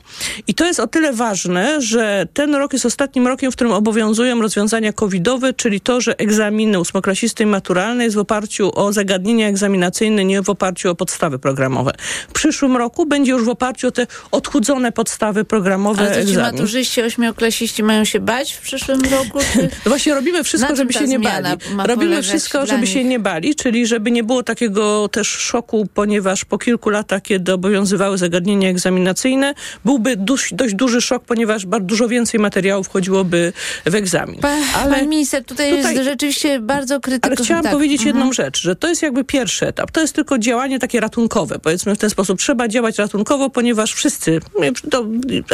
I 0.47 0.53
to 0.53 0.65
jest 0.65 0.79
o 0.79 0.87
tyle 0.87 1.13
ważne, 1.13 1.81
że 1.81 2.27
ten 2.33 2.55
rok 2.55 2.73
jest 2.73 2.85
ostatnim 2.85 3.27
rokiem, 3.27 3.51
w 3.51 3.55
którym 3.55 3.73
obowiązują 3.73 4.41
rozwiązania 4.41 4.93
covidowe, 4.93 5.53
czyli 5.53 5.81
to, 5.81 6.01
że 6.01 6.19
egzaminy 6.19 6.79
ósmoklasisty 6.79 7.43
i 7.43 7.45
maturalne 7.45 8.03
jest 8.03 8.15
w 8.15 8.19
oparciu 8.19 8.71
o 8.75 8.93
zagadnienia 8.93 9.47
egzaminacyjne, 9.47 10.25
nie 10.25 10.41
w 10.41 10.49
oparciu 10.49 10.89
o 10.89 10.95
podstawy 10.95 11.39
programowe. 11.39 11.91
W 12.29 12.33
przyszłym 12.33 12.77
roku 12.77 13.05
będzie 13.05 13.31
już 13.31 13.43
w 13.43 13.49
oparciu 13.49 13.87
o 13.87 13.91
te 13.91 14.07
odchudzone 14.31 14.72
podstawy 14.91 15.45
programowe 15.45 16.01
Ale 16.01 16.15
egzamin. 16.15 16.51
maturzyści, 16.51 17.01
ośmioklasiści 17.01 17.83
mają 17.83 18.05
się 18.05 18.19
bać 18.19 18.53
w 18.53 18.61
przyszłym 18.61 19.01
roku? 19.01 19.39
Czy... 19.53 19.61
No 19.61 19.89
właśnie 19.89 20.13
robimy 20.13 20.43
wszystko, 20.43 20.75
żeby 20.75 20.93
się 20.93 21.07
nie 21.07 21.19
bali. 21.19 21.47
Robimy 21.85 22.21
wszystko, 22.21 22.65
żeby 22.65 22.81
nich? 22.81 22.89
się 22.89 23.03
nie 23.03 23.19
bali, 23.19 23.55
czyli 23.55 23.87
żeby 23.87 24.11
nie 24.11 24.23
było 24.23 24.43
takiego 24.43 25.09
też 25.09 25.27
szoku, 25.27 25.87
ponieważ 25.93 26.45
po 26.45 26.57
kilku 26.57 26.89
latach, 26.89 27.21
kiedy 27.21 27.53
obowiązywały 27.53 28.17
zagadnienia 28.17 28.69
egzaminacyjne, 28.69 29.53
byłby 29.85 30.15
dość, 30.17 30.53
dość 30.53 30.75
duży 30.75 31.01
szok, 31.01 31.23
ponieważ 31.25 31.65
bardzo 31.65 31.85
dużo 31.85 32.07
więcej 32.07 32.39
materiałów 32.39 32.87
wchodziłoby 32.87 33.53
w 33.85 33.95
egzamin. 33.95 34.39
Pa, 34.39 34.55
ale 34.75 34.95
pan 34.95 35.09
minister, 35.09 35.45
tutaj, 35.45 35.71
tutaj- 35.77 35.95
jest 35.95 36.05
rzeczywiście 36.05 36.59
bardzo 36.59 36.99
krytykowany. 36.99 37.35
Ale 37.37 37.45
chciałam 37.45 37.77
powiedzieć 37.77 38.03
jedną 38.03 38.33
rzecz, 38.33 38.61
że 38.61 38.75
to 38.75 38.87
jest 38.87 39.01
jakby 39.01 39.23
pierwszy 39.23 39.67
etap. 39.67 39.91
To 39.91 40.01
jest 40.01 40.15
tylko 40.15 40.37
działanie 40.37 40.79
takie 40.79 40.99
ratunkowe, 40.99 41.59
powiedzmy 41.59 41.95
w 41.95 41.97
ten 41.97 42.09
sposób. 42.09 42.39
Trzeba 42.39 42.67
działać 42.67 42.97
ratunkowo, 42.97 43.49
ponieważ 43.49 43.93
wszyscy, 43.93 44.39
to 44.91 45.05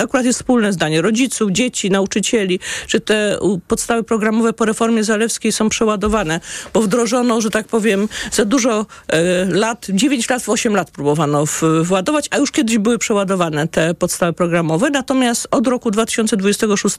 akurat 0.03 0.26
jest 0.26 0.39
wspólne 0.39 0.74
zdanie, 0.74 1.01
rodziców, 1.01 1.51
dzieci, 1.51 1.89
nauczycieli, 1.89 2.60
że 2.88 2.99
te 2.99 3.39
podstawy 3.68 4.03
programowe 4.03 4.53
po 4.53 4.66
reformie 4.66 5.03
Zalewskiej 5.03 5.51
są 5.51 5.70
przeładowane, 5.70 6.39
bo 6.74 6.82
wdrożono, 6.82 7.41
że 7.41 7.49
tak 7.49 7.68
powiem, 7.68 8.10
za 8.32 8.45
dużo 8.45 8.86
e, 9.07 9.45
lat, 9.45 9.88
9 9.89 10.30
lat 10.30 10.43
w 10.43 10.49
8 10.49 10.76
lat 10.76 10.91
próbowano 10.91 11.45
w, 11.45 11.62
władować, 11.84 12.28
a 12.32 12.38
już 12.38 12.51
kiedyś 12.51 12.78
były 12.78 12.97
przeładowane 12.97 13.68
te 13.68 13.93
podstawy 13.93 14.34
programowe, 14.34 14.89
natomiast 14.89 15.47
od 15.51 15.68
roku 15.68 15.91
2026, 15.91 16.95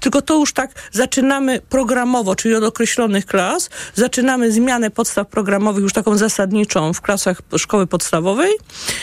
tylko 0.00 0.22
to 0.22 0.34
już 0.34 0.52
tak 0.52 0.70
zaczynamy 0.92 1.60
programowo, 1.68 2.36
czyli 2.36 2.54
od 2.54 2.64
określonych 2.64 3.26
klas, 3.26 3.70
zaczynamy 3.94 4.52
zmianę 4.52 4.90
podstaw 4.90 5.28
programowych 5.28 5.82
już 5.82 5.92
taką 5.92 6.16
zasadniczą 6.16 6.92
w 6.92 7.00
klasach 7.00 7.42
szkoły 7.58 7.86
podstawowej, 7.86 8.52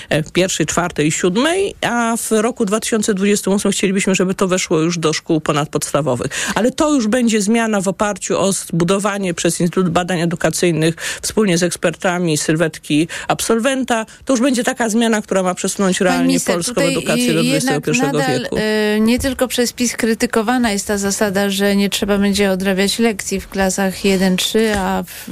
e, 0.09 0.23
pierwszej, 0.23 0.65
czwartej 0.65 1.07
i 1.07 1.11
siódmej, 1.11 1.75
a 1.81 2.17
w 2.17 2.30
roku 2.31 2.65
2028 2.65 3.71
chcielibyśmy, 3.71 4.15
żeby 4.15 4.35
to 4.35 4.47
weszło 4.47 4.79
już 4.79 4.97
do 4.97 5.13
szkół 5.13 5.41
ponadpodstawowych. 5.41 6.51
Ale 6.55 6.71
to 6.71 6.93
już 6.93 7.07
będzie 7.07 7.41
zmiana 7.41 7.81
w 7.81 7.87
oparciu 7.87 8.39
o 8.39 8.51
zbudowanie 8.51 9.33
przez 9.33 9.59
Instytut 9.61 9.89
Badań 9.89 10.21
Edukacyjnych 10.21 10.95
wspólnie 11.21 11.57
z 11.57 11.63
ekspertami 11.63 12.37
sylwetki 12.37 13.07
absolwenta. 13.27 14.05
To 14.25 14.33
już 14.33 14.41
będzie 14.41 14.63
taka 14.63 14.89
zmiana, 14.89 15.21
która 15.21 15.43
ma 15.43 15.55
przesunąć 15.55 16.01
realnie 16.01 16.27
minister, 16.27 16.55
polską 16.55 16.81
edukację 16.81 17.33
do 17.33 17.41
XXI 17.41 18.01
nadal, 18.01 18.39
wieku. 18.41 18.57
e, 18.57 18.99
nie 18.99 19.19
tylko 19.19 19.47
przez 19.47 19.73
PiS 19.73 19.97
krytykowana 19.97 20.71
jest 20.71 20.87
ta 20.87 20.97
zasada, 20.97 21.49
że 21.49 21.75
nie 21.75 21.89
trzeba 21.89 22.17
będzie 22.17 22.51
odrabiać 22.51 22.99
lekcji 22.99 23.39
w 23.39 23.49
klasach 23.49 23.95
1-3, 23.95 24.59
a 24.77 25.03
w, 25.03 25.29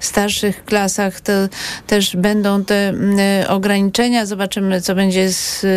w 0.00 0.04
starszych 0.06 0.64
klasach 0.64 1.20
to 1.20 1.32
też 1.86 2.16
będą 2.16 2.64
te 2.64 2.94
e, 3.18 3.48
ograniczenia. 3.48 4.26
Zobaczymy, 4.26 4.80
co 4.80 4.94
będzie 4.94 5.32
z 5.32 5.64
e, 5.64 5.68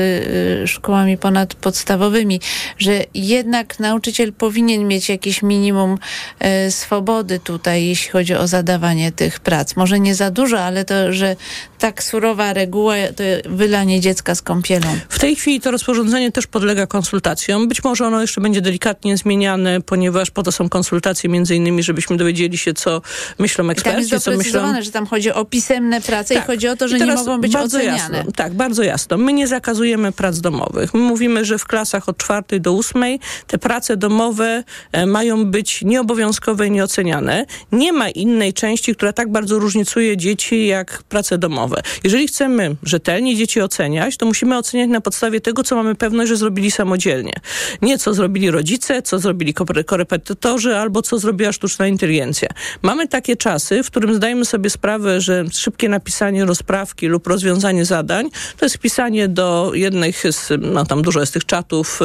szkołami 0.66 1.18
ponadpodstawowymi, 1.18 2.40
że 2.78 3.04
jednak 3.14 3.80
nauczyciel 3.80 4.34
powinien 4.34 4.88
mieć 4.88 5.10
jakieś 5.10 5.42
minimum 5.42 5.98
e, 6.40 6.72
swobody 6.72 7.40
tutaj, 7.40 7.86
jeśli 7.86 8.12
chodzi 8.12 8.36
o 8.36 8.48
zadawanie 8.48 9.12
tych 9.12 9.40
prac. 9.40 9.76
Może 9.76 10.00
nie 10.00 10.16
za 10.16 10.32
dużo, 10.32 10.60
ale 10.60 10.86
to, 10.86 11.14
że 11.14 11.36
tak 11.80 12.04
surowa 12.04 12.54
reguła 12.54 12.96
to 13.16 13.24
wylanie 13.46 14.00
dziecka 14.00 14.36
z 14.36 14.42
kąpielą. 14.42 14.88
W 15.10 15.20
tej 15.20 15.36
chwili 15.36 15.62
to 15.62 15.72
rozporządzenie 15.72 16.32
też 16.32 16.48
podlega 16.48 16.88
konsultacjom. 16.88 17.68
Być 17.68 17.84
może 17.84 18.08
ono 18.08 18.22
jeszcze 18.22 18.42
będzie 18.42 18.62
delikatnie 18.62 19.18
zmieniane, 19.18 19.82
ponieważ 19.82 20.32
po 20.32 20.44
to 20.44 20.52
są 20.52 20.70
konsultacje 20.70 21.30
między 21.30 21.56
innymi, 21.56 21.84
żebyśmy 21.84 22.18
dowiedzieli 22.18 22.58
się, 22.58 22.74
co 22.74 23.02
myślą 23.40 23.64
I 23.72 23.76
tam 23.76 24.00
jest 24.00 24.14
eksperci, 24.14 24.22
co 24.24 24.38
myślą... 24.38 24.82
że 24.82 24.92
tam 24.92 25.06
chodzi 25.06 25.32
o 25.32 25.46
pisemne 25.46 26.02
prace 26.02 26.34
i 26.34 26.38
chodzi 26.38 26.68
o 26.68 26.76
to, 26.76 26.88
że 26.88 27.00
nie 27.00 27.06
mogą 27.06 27.42
być 27.42 27.56
oceniane. 27.56 28.18
Jasno, 28.18 28.32
tak, 28.32 28.54
bardzo 28.54 28.84
jasno. 28.84 29.18
My 29.18 29.34
nie 29.34 29.48
zakazujemy 29.48 30.12
pracy 30.12 30.27
prac 30.28 30.42
domowych. 30.42 30.94
My 30.94 31.00
mówimy, 31.00 31.46
że 31.46 31.58
w 31.58 31.66
klasach 31.66 32.10
od 32.10 32.18
czwartej 32.18 32.62
do 32.62 32.74
ósmej 32.74 33.20
te 33.48 33.58
prace 33.58 33.98
domowe 33.98 34.64
e, 34.92 35.06
mają 35.06 35.46
być 35.46 35.82
nieobowiązkowe 35.82 36.68
i 36.68 36.72
nieoceniane. 36.72 37.46
Nie 37.72 37.94
ma 37.94 38.10
innej 38.10 38.54
części, 38.54 38.96
która 38.96 39.14
tak 39.14 39.32
bardzo 39.32 39.60
różnicuje 39.60 40.18
dzieci 40.18 40.68
jak 40.68 41.04
prace 41.04 41.38
domowe. 41.38 41.82
Jeżeli 42.04 42.28
chcemy 42.28 42.76
rzetelnie 42.84 43.36
dzieci 43.36 43.62
oceniać, 43.62 44.18
to 44.18 44.26
musimy 44.26 44.58
oceniać 44.58 44.90
na 44.90 45.02
podstawie 45.02 45.42
tego, 45.42 45.64
co 45.64 45.76
mamy 45.76 45.96
pewność, 45.96 46.30
że 46.30 46.38
zrobili 46.38 46.72
samodzielnie. 46.72 47.34
Nie 47.82 47.98
co 47.98 48.14
zrobili 48.14 48.52
rodzice, 48.52 49.02
co 49.02 49.20
zrobili 49.20 49.54
korepetytorzy 49.86 50.78
albo 50.78 51.02
co 51.02 51.20
zrobiła 51.20 51.52
sztuczna 51.52 51.88
inteligencja. 51.88 52.50
Mamy 52.82 53.08
takie 53.08 53.36
czasy, 53.36 53.84
w 53.84 53.92
którym 53.92 54.16
zdajemy 54.16 54.46
sobie 54.46 54.70
sprawę, 54.70 55.22
że 55.22 55.46
szybkie 55.52 55.90
napisanie 55.90 56.46
rozprawki 56.46 57.08
lub 57.08 57.28
rozwiązanie 57.28 57.86
zadań 57.86 58.30
to 58.58 58.66
jest 58.66 58.78
pisanie 58.78 59.28
do 59.28 59.72
jednych 59.74 60.16
z, 60.30 60.51
no 60.61 60.86
tam 60.86 61.01
dużo 61.01 61.20
jest 61.20 61.34
tych 61.34 61.45
czatów, 61.45 61.99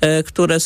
e, 0.00 0.22
które 0.22 0.56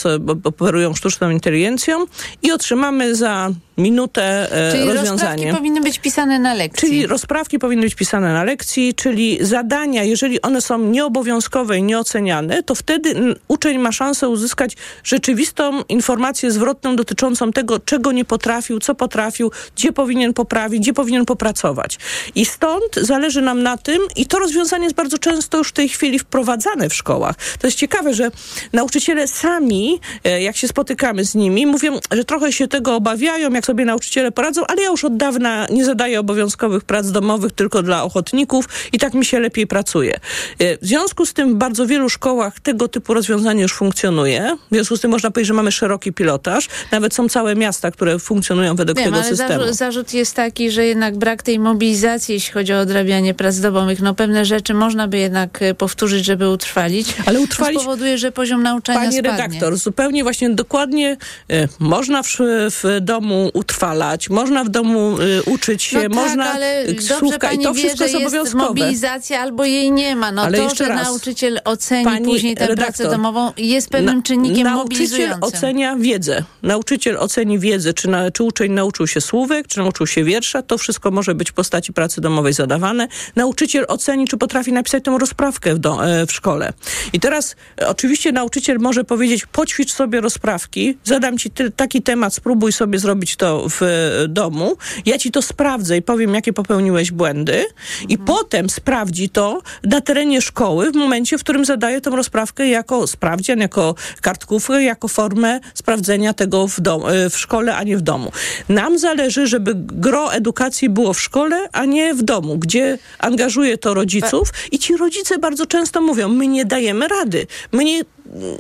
operują 0.45 0.95
sztuczną 0.95 1.31
inteligencją 1.31 2.07
i 2.43 2.53
otrzymamy 2.53 3.15
za 3.15 3.51
minutę 3.79 4.53
e, 4.69 4.73
czyli 4.73 4.93
rozwiązanie. 4.93 5.45
rozprawki 5.45 5.57
powinny 5.57 5.81
być 5.81 5.99
pisane 5.99 6.39
na 6.39 6.55
lekcji. 6.55 6.89
Czyli 6.89 7.07
rozprawki 7.07 7.59
powinny 7.59 7.83
być 7.83 7.95
pisane 7.95 8.33
na 8.33 8.45
lekcji, 8.45 8.95
czyli 8.95 9.39
zadania, 9.41 10.05
jeżeli 10.05 10.43
one 10.43 10.61
są 10.61 10.79
nieobowiązkowe 10.79 11.79
i 11.79 11.83
nieoceniane, 11.83 12.63
to 12.63 12.75
wtedy 12.75 13.35
uczeń 13.49 13.79
ma 13.79 13.93
szansę 13.93 14.29
uzyskać 14.29 14.77
rzeczywistą 15.05 15.83
informację 15.89 16.51
zwrotną 16.51 16.97
dotyczącą 16.97 17.53
tego, 17.53 17.79
czego 17.81 18.13
nie 18.13 18.25
potrafił, 18.25 18.79
co 18.79 18.95
potrafił, 18.95 19.51
gdzie 19.77 19.93
powinien 19.93 20.35
poprawić, 20.35 20.81
gdzie 20.81 20.93
powinien 20.93 21.25
popracować. 21.25 21.99
I 22.35 22.45
stąd 22.45 22.95
zależy 22.97 23.43
nam 23.43 23.63
na 23.63 23.77
tym, 23.77 23.99
i 24.17 24.27
to 24.27 24.39
rozwiązanie 24.39 24.85
jest 24.85 24.97
bardzo 24.97 25.19
często 25.19 25.59
już 25.59 25.69
w 25.69 25.73
tej 25.73 25.89
chwili 25.89 26.19
wprowadzane 26.19 26.89
w 26.89 26.95
szkołach. 26.95 27.37
To 27.59 27.67
jest 27.67 27.79
ciekawe, 27.79 28.15
że 28.15 28.31
nauczyciele 28.73 29.29
sami, 29.29 30.01
e, 30.25 30.43
jak 30.43 30.57
się 30.57 30.69
spotykamy 30.69 31.25
z 31.25 31.35
nimi, 31.35 31.67
mówią, 31.67 31.99
że 32.11 32.25
trochę 32.25 32.53
się 32.53 32.69
tego 32.69 32.95
obawiają, 32.95 33.51
jak 33.51 33.64
sobie 33.65 33.85
nauczyciele 33.85 34.33
poradzą, 34.33 34.67
ale 34.67 34.83
ja 34.83 34.89
już 34.89 35.05
od 35.05 35.17
dawna 35.17 35.67
nie 35.71 35.85
zadaję 35.85 36.21
obowiązkowych 36.21 36.85
prac 36.85 37.11
domowych 37.11 37.53
tylko 37.53 37.83
dla 37.83 38.03
ochotników 38.03 38.69
i 38.93 38.99
tak 38.99 39.15
mi 39.15 39.25
się 39.25 39.41
lepiej 39.41 39.67
pracuje. 39.67 40.15
E, 40.59 40.79
w 40.79 40.87
związku 40.87 41.27
z 41.27 41.33
tym 41.33 41.55
w 41.55 41.57
bardzo 41.57 41.87
wielu 41.87 42.09
szkołach 42.09 42.61
tego 42.61 42.89
typu 42.89 43.15
rozwiązanie 43.15 43.63
już 43.63 43.73
funkcjonuje. 43.73 44.57
W 44.71 44.75
związku 44.75 44.97
z 44.97 45.01
tym 45.01 45.11
można 45.11 45.31
powiedzieć, 45.31 45.49
że 45.49 45.55
mamy 45.55 45.73
szeroki 45.73 46.13
pilotaż. 46.13 46.69
Nawet 46.93 47.15
są 47.15 47.29
całe 47.29 47.57
miasta, 47.57 47.91
które 47.91 48.19
funkcjonują 48.19 48.77
według 48.77 48.99
Wiem, 48.99 49.05
tego 49.05 49.17
ale 49.17 49.29
systemu. 49.29 49.61
Zarzut, 49.61 49.77
zarzut 49.77 50.15
jest 50.15 50.35
taki, 50.35 50.71
że 50.71 50.85
jednak 50.87 51.17
brak 51.17 51.43
tej 51.43 51.59
mobilizacji, 51.59 52.35
jeśli 52.35 52.53
chodzi 52.53 52.75
o 52.75 52.81
odrabianie 52.81 53.35
prac 53.35 53.61
domowych. 53.61 54.01
No 54.01 54.15
pewne 54.15 54.45
rzeczy 54.45 54.75
można 54.75 55.09
by 55.09 55.19
jednak 55.19 55.63
e, 55.63 55.75
powtórzyć, 55.75 56.25
żeby 56.25 56.49
utrwalić. 56.49 57.15
Ale 57.27 57.41
utrwalić... 57.41 57.79
To 57.79 57.81
spowoduje, 57.81 58.19
że 58.19 58.33
poziom 58.33 58.63
nauczania 58.63 58.99
Pani 58.99 59.13
spadnie. 59.13 59.31
redaktor, 59.31 59.77
zupełnie 59.77 60.23
właśnie 60.23 60.51
dokładnie 60.51 61.17
e, 61.51 61.69
można 61.79 62.23
w, 62.23 62.37
w 62.71 63.01
domu 63.01 63.51
utrwalać, 63.55 64.31
można 64.31 64.65
w 64.65 64.69
domu 64.69 65.17
y, 65.21 65.43
uczyć 65.43 65.83
się, 65.83 65.97
no 65.97 66.03
tak, 66.03 66.13
można 66.13 66.53
ale 66.53 66.85
słówka 67.19 67.53
i 67.53 67.59
to 67.59 67.75
wszystko 67.75 68.05
jest 68.05 68.17
obowiązkowe. 68.17 68.65
mobilizacja 68.65 69.41
albo 69.41 69.65
jej 69.65 69.93
nie 69.93 70.17
ma. 70.17 70.33
No 70.33 70.43
ale 70.43 70.59
to, 70.59 70.65
jeszcze 70.65 70.85
że 70.85 70.91
raz, 70.91 71.05
nauczyciel 71.05 71.61
oceni 71.65 72.25
później 72.25 72.55
tę 72.55 72.67
redaktor, 72.67 72.95
pracę 72.97 73.17
domową 73.17 73.53
jest 73.57 73.91
pewnym 73.91 74.17
na, 74.17 74.23
czynnikiem 74.23 74.65
nauczyciel 74.65 75.35
ocenia 75.41 75.97
wiedzę. 75.97 76.45
Nauczyciel 76.63 77.17
oceni 77.17 77.59
wiedzę, 77.59 77.95
czy, 77.95 78.09
na, 78.09 78.31
czy 78.31 78.43
uczeń 78.43 78.73
nauczył 78.73 79.07
się 79.07 79.21
słówek, 79.21 79.67
czy 79.67 79.79
nauczył 79.79 80.07
się 80.07 80.25
wiersza. 80.25 80.63
To 80.63 80.79
wszystko 80.79 81.11
może 81.11 81.35
być 81.35 81.51
w 81.51 81.55
postaci 81.55 81.93
pracy 81.93 82.21
domowej 82.21 82.53
zadawane. 82.53 83.09
Nauczyciel 83.37 83.85
oceni, 83.89 84.29
czy 84.29 84.37
potrafi 84.37 84.73
napisać 84.73 85.05
tą 85.05 85.19
rozprawkę 85.19 85.75
w, 85.75 85.79
do, 85.79 86.07
e, 86.07 86.27
w 86.27 86.33
szkole. 86.33 86.73
I 87.13 87.21
teraz 87.21 87.57
e, 87.81 87.89
oczywiście 87.89 88.33
nauczyciel 88.33 88.79
może 88.79 89.05
powiedzieć, 89.05 89.47
poćwicz 89.47 89.93
sobie 89.93 90.21
rozprawki, 90.21 90.99
zadam 91.05 91.39
ci 91.39 91.51
ty, 91.51 91.71
taki 91.71 92.03
temat, 92.03 92.35
spróbuj 92.35 92.73
sobie 92.73 92.99
zrobić 92.99 93.37
to 93.37 93.44
w 93.71 93.83
e, 93.83 94.29
domu, 94.29 94.77
ja 95.07 95.19
ci 95.19 95.31
to 95.31 95.43
sprawdzę 95.43 95.97
i 95.97 96.03
powiem, 96.03 96.35
jakie 96.35 96.53
popełniłeś 96.53 97.11
błędy 97.11 97.65
i 98.09 98.19
potem 98.19 98.71
sprawdzi 98.71 99.29
to 99.29 99.63
na 99.85 100.01
terenie 100.01 100.43
szkoły 100.43 100.91
w 100.93 100.95
momencie, 100.95 101.39
w 101.39 101.41
którym 101.41 101.65
zadaje 101.65 102.01
tą 102.01 102.17
rozprawkę 102.17 102.69
jako 102.69 103.07
sprawdzian, 103.07 103.59
jako 103.59 103.95
kartkówkę, 104.21 104.83
jako 104.83 105.09
formę 105.09 105.61
sprawdzenia 105.75 106.35
tego 106.35 106.69
w, 106.69 106.81
dom, 106.81 107.03
e, 107.07 107.31
w 107.31 107.39
szkole, 107.39 107.77
a 107.77 107.83
nie 107.83 107.97
w 107.97 108.01
domu. 108.01 108.33
Nam 108.69 108.99
zależy, 108.99 109.47
żeby 109.47 109.73
gro 109.77 110.35
edukacji 110.35 110.89
było 110.89 111.13
w 111.15 111.21
szkole, 111.21 111.69
a 111.73 111.85
nie 111.85 112.15
w 112.15 112.23
domu, 112.23 112.59
gdzie 112.59 112.99
angażuje 113.19 113.79
to 113.79 113.95
rodziców 113.95 114.49
i 114.73 114.79
ci 114.79 114.97
rodzice 114.97 115.39
bardzo 115.39 115.67
często 115.67 116.01
mówią, 116.01 116.29
my 116.29 116.47
nie 116.47 116.65
dajemy 116.65 117.09
rady, 117.09 117.47
my 117.73 117.85
nie 117.85 118.03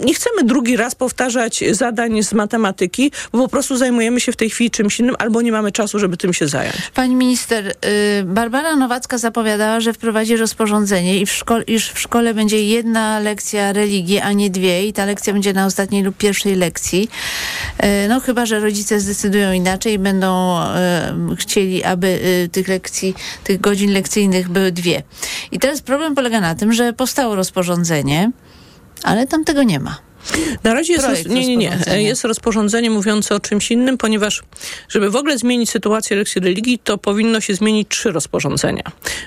nie 0.04 0.14
chcemy 0.14 0.44
drugi 0.44 0.76
raz 0.76 0.94
powtarzać 0.94 1.64
zadań 1.70 2.22
z 2.22 2.32
matematyki, 2.32 3.12
bo 3.32 3.38
po 3.38 3.48
prostu 3.48 3.76
zajmujemy 3.76 4.20
się 4.20 4.32
w 4.32 4.36
tej 4.36 4.50
chwili 4.50 4.70
czymś 4.70 5.00
innym 5.00 5.14
albo 5.18 5.42
nie 5.42 5.52
mamy 5.52 5.72
czasu, 5.72 5.98
żeby 5.98 6.16
tym 6.16 6.32
się 6.32 6.48
zająć. 6.48 6.76
Pani 6.94 7.14
minister, 7.14 7.66
y, 7.66 7.72
Barbara 8.24 8.76
Nowacka 8.76 9.18
zapowiadała, 9.18 9.80
że 9.80 9.92
wprowadzi 9.92 10.36
rozporządzenie 10.36 11.20
i 11.20 11.26
w 11.26 11.32
szkole, 11.32 11.64
iż 11.64 11.90
w 11.90 11.98
szkole 11.98 12.34
będzie 12.34 12.64
jedna 12.64 13.20
lekcja 13.20 13.72
religii, 13.72 14.18
a 14.18 14.32
nie 14.32 14.50
dwie 14.50 14.86
i 14.86 14.92
ta 14.92 15.04
lekcja 15.04 15.32
będzie 15.32 15.52
na 15.52 15.66
ostatniej 15.66 16.02
lub 16.02 16.16
pierwszej 16.16 16.54
lekcji. 16.54 17.08
Y, 17.84 18.08
no 18.08 18.20
chyba, 18.20 18.46
że 18.46 18.60
rodzice 18.60 19.00
zdecydują 19.00 19.52
inaczej 19.52 19.92
i 19.92 19.98
będą 19.98 20.60
y, 21.32 21.36
chcieli, 21.36 21.84
aby 21.84 22.20
tych 22.52 22.68
lekcji, 22.68 23.14
tych 23.44 23.60
godzin 23.60 23.92
lekcyjnych 23.92 24.48
były 24.48 24.72
dwie. 24.72 25.02
I 25.52 25.58
teraz 25.58 25.80
problem 25.80 26.14
polega 26.14 26.40
na 26.40 26.54
tym, 26.54 26.72
że 26.72 26.92
powstało 26.92 27.34
rozporządzenie, 27.34 28.30
ale 29.02 29.26
tam 29.26 29.44
tego 29.44 29.62
nie 29.62 29.80
ma. 29.80 29.96
Na 30.64 30.74
razie 30.74 30.92
jest, 30.92 31.06
roz... 31.06 31.26
nie, 31.26 31.56
nie, 31.56 31.56
nie. 31.56 32.02
jest 32.02 32.24
rozporządzenie 32.24 32.90
mówiące 32.90 33.34
o 33.34 33.40
czymś 33.40 33.70
innym, 33.70 33.98
ponieważ 33.98 34.42
żeby 34.88 35.10
w 35.10 35.16
ogóle 35.16 35.38
zmienić 35.38 35.70
sytuację 35.70 36.16
lekcji 36.16 36.40
religii, 36.40 36.78
to 36.78 36.98
powinno 36.98 37.40
się 37.40 37.54
zmienić 37.54 37.88
trzy 37.88 38.12
rozporządzenia. 38.12 38.82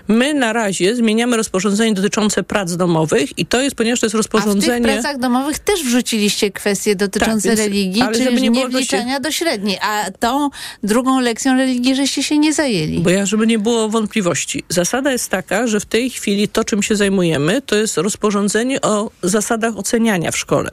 My 0.08 0.34
na 0.34 0.54
razie 0.54 0.96
zmieniamy 0.96 1.38
rozporządzenie 1.38 1.94
dotyczące 1.94 2.44
prac 2.44 2.76
domowych 2.76 3.40
i 3.40 3.46
to 3.46 3.62
jest, 3.62 3.76
ponieważ 3.76 4.00
to 4.00 4.06
jest 4.06 4.16
rozporządzenie... 4.16 4.76
A 4.76 4.80
w 4.80 4.84
tych 4.84 5.02
pracach 5.02 5.20
domowych 5.20 5.60
też 5.60 5.84
wrzuciliście 5.84 6.52
kwestie 6.52 6.96
dotyczące 6.96 7.50
tak, 7.50 7.58
więc, 7.58 7.60
religii, 7.60 8.02
ale 8.02 8.18
czyli 8.18 8.50
nie, 8.50 8.68
wliczania 8.68 9.16
się... 9.16 9.22
do 9.22 9.32
średniej, 9.32 9.78
a 9.82 10.06
tą 10.20 10.50
drugą 10.84 11.20
lekcją 11.20 11.58
religii 11.58 11.96
żeście 11.96 12.24
się 12.24 12.38
nie 12.38 12.54
zajęli. 12.54 13.00
Bo 13.00 13.10
ja, 13.10 13.26
żeby 13.26 13.48
nie 13.48 13.60
było 13.60 13.90
wątpliwości. 13.90 14.64
Zasada 14.70 15.12
jest 15.12 15.30
taka, 15.30 15.68
że 15.68 15.80
w 15.80 15.86
tej 15.86 16.10
chwili 16.10 16.48
to, 16.48 16.64
czym 16.64 16.84
się 16.84 16.96
zajmujemy, 16.96 17.62
to 17.62 17.76
jest 17.76 17.98
rozporządzenie 17.98 18.82
o 18.82 19.12
zasadach 19.24 19.78
oceniania 19.78 20.32
w 20.32 20.38
szkole. 20.38 20.70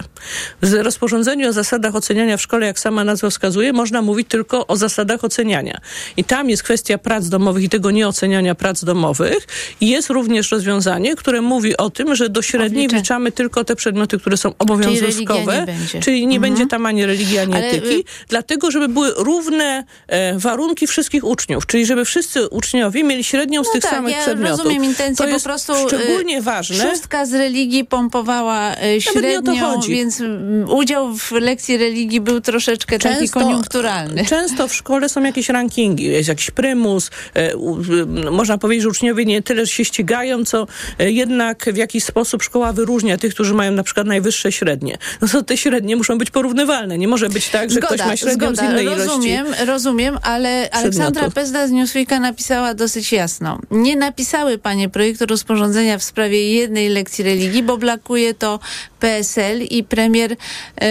W 0.63 0.73
rozporządzeniu 0.73 1.49
o 1.49 1.53
zasadach 1.53 1.95
oceniania 1.95 2.37
w 2.37 2.43
szkole, 2.43 2.67
jak 2.67 2.79
sama 2.79 3.05
nazwa 3.05 3.31
wskazuje, 3.31 3.73
można 3.73 4.03
mówić 4.03 4.29
tylko 4.29 4.67
o 4.67 4.77
zasadach 4.77 5.25
oceniania. 5.25 5.81
I 6.17 6.25
tam 6.25 6.51
jest 6.51 6.63
kwestia 6.63 6.99
prac 6.99 7.29
domowych 7.29 7.65
i 7.65 7.69
tego 7.69 7.91
nieoceniania 7.91 8.55
prac 8.55 8.85
domowych. 8.85 9.47
I 9.81 9.89
jest 9.89 10.11
również 10.11 10.51
rozwiązanie, 10.51 11.17
które 11.17 11.41
mówi 11.41 11.77
o 11.77 11.91
tym, 11.91 12.17
że 12.17 12.29
do 12.29 12.43
średniej 12.43 12.87
Obliczę. 12.87 12.97
wliczamy 12.97 13.33
tylko 13.33 13.65
te 13.65 13.77
przedmioty, 13.77 14.19
które 14.19 14.37
są 14.37 14.53
obowiązkowe. 14.59 15.53
Czyli, 15.53 15.61
nie 15.61 15.67
będzie. 15.67 16.01
czyli 16.01 16.27
nie 16.27 16.37
mhm. 16.37 16.53
będzie 16.53 16.67
tam 16.71 16.87
ani 16.87 17.07
religii, 17.07 17.39
ani 17.39 17.55
Ale... 17.55 17.67
etyki. 17.67 18.05
Dlatego, 18.29 18.71
żeby 18.71 18.89
były 18.89 19.13
równe 19.17 19.85
e, 20.07 20.39
warunki 20.39 20.87
wszystkich 20.87 21.25
uczniów. 21.25 21.67
Czyli 21.67 21.87
żeby 21.87 22.05
wszyscy 22.05 22.49
uczniowie 22.49 23.05
mieli 23.05 23.25
średnią 23.25 23.65
z 23.65 23.67
no 23.67 23.73
tych 23.73 23.83
tak, 23.83 23.91
samych 23.91 24.13
ja 24.13 24.23
przedmiotów. 24.23 24.59
rozumiem 24.59 24.85
intencję, 24.85 25.27
to 25.27 25.33
jest 25.33 25.45
po 25.45 25.49
prostu 25.49 25.73
szczególnie 25.89 26.43
ważne. 26.43 26.91
Szóstka 26.91 27.27
z 27.27 27.35
religii 27.35 27.85
pompowała 27.85 28.77
e, 28.77 29.01
średnią, 29.01 29.81
więc 30.05 30.23
udział 30.71 31.17
w 31.17 31.33
lekcji 31.33 31.77
religii 31.77 32.21
był 32.21 32.41
troszeczkę 32.41 32.99
często, 32.99 33.21
taki 33.21 33.31
koniunkturalny. 33.31 34.25
Często 34.25 34.69
w 34.69 34.75
szkole 34.75 35.09
są 35.09 35.23
jakieś 35.23 35.49
rankingi, 35.49 36.05
jest 36.05 36.29
jakiś 36.29 36.51
prymus. 36.51 37.11
E, 37.35 37.51
można 38.31 38.59
powiedzieć, 38.59 38.83
że 38.83 38.89
uczniowie 38.89 39.25
nie 39.25 39.43
tyle 39.43 39.67
się 39.67 39.85
ścigają, 39.85 40.45
co 40.45 40.67
e, 40.99 41.11
jednak 41.11 41.65
w 41.73 41.77
jakiś 41.77 42.05
sposób 42.05 42.43
szkoła 42.43 42.73
wyróżnia 42.73 43.19
tych, 43.19 43.35
którzy 43.35 43.55
mają 43.55 43.73
na 43.73 43.83
przykład 43.83 44.07
najwyższe 44.07 44.53
średnie. 44.53 44.99
No 45.21 45.29
to 45.29 45.43
te 45.43 45.57
średnie 45.57 45.97
muszą 45.97 46.19
być 46.19 46.31
porównywalne. 46.31 46.99
Nie 46.99 47.09
może 47.09 47.29
być 47.29 47.49
tak, 47.49 47.71
że 47.71 47.77
zgoda, 47.77 47.95
ktoś 47.95 48.07
ma 48.07 48.17
średnią 48.17 48.47
zgoda. 48.47 48.69
z 48.69 48.71
innej 48.71 48.87
rozumiem, 48.87 49.47
ilości 49.47 49.65
Rozumiem, 49.67 50.19
ale 50.23 50.71
Aleksandra 50.71 51.31
Pezda 51.31 51.69
z 51.69 51.71
Newsweeka 51.71 52.21
napisała 52.21 52.75
dosyć 52.75 53.13
jasno. 53.13 53.59
Nie 53.71 53.97
napisały 53.97 54.59
panie 54.59 54.89
projektu 54.89 55.27
rozporządzenia 55.27 55.99
w 55.99 56.03
sprawie 56.03 56.55
jednej 56.55 56.89
lekcji 56.89 57.25
religii, 57.25 57.63
bo 57.63 57.79
brakuje 57.79 58.35
to 58.35 58.61
PSL 59.05 59.63
i 59.63 59.85
premier 59.85 60.37
e, 60.81 60.87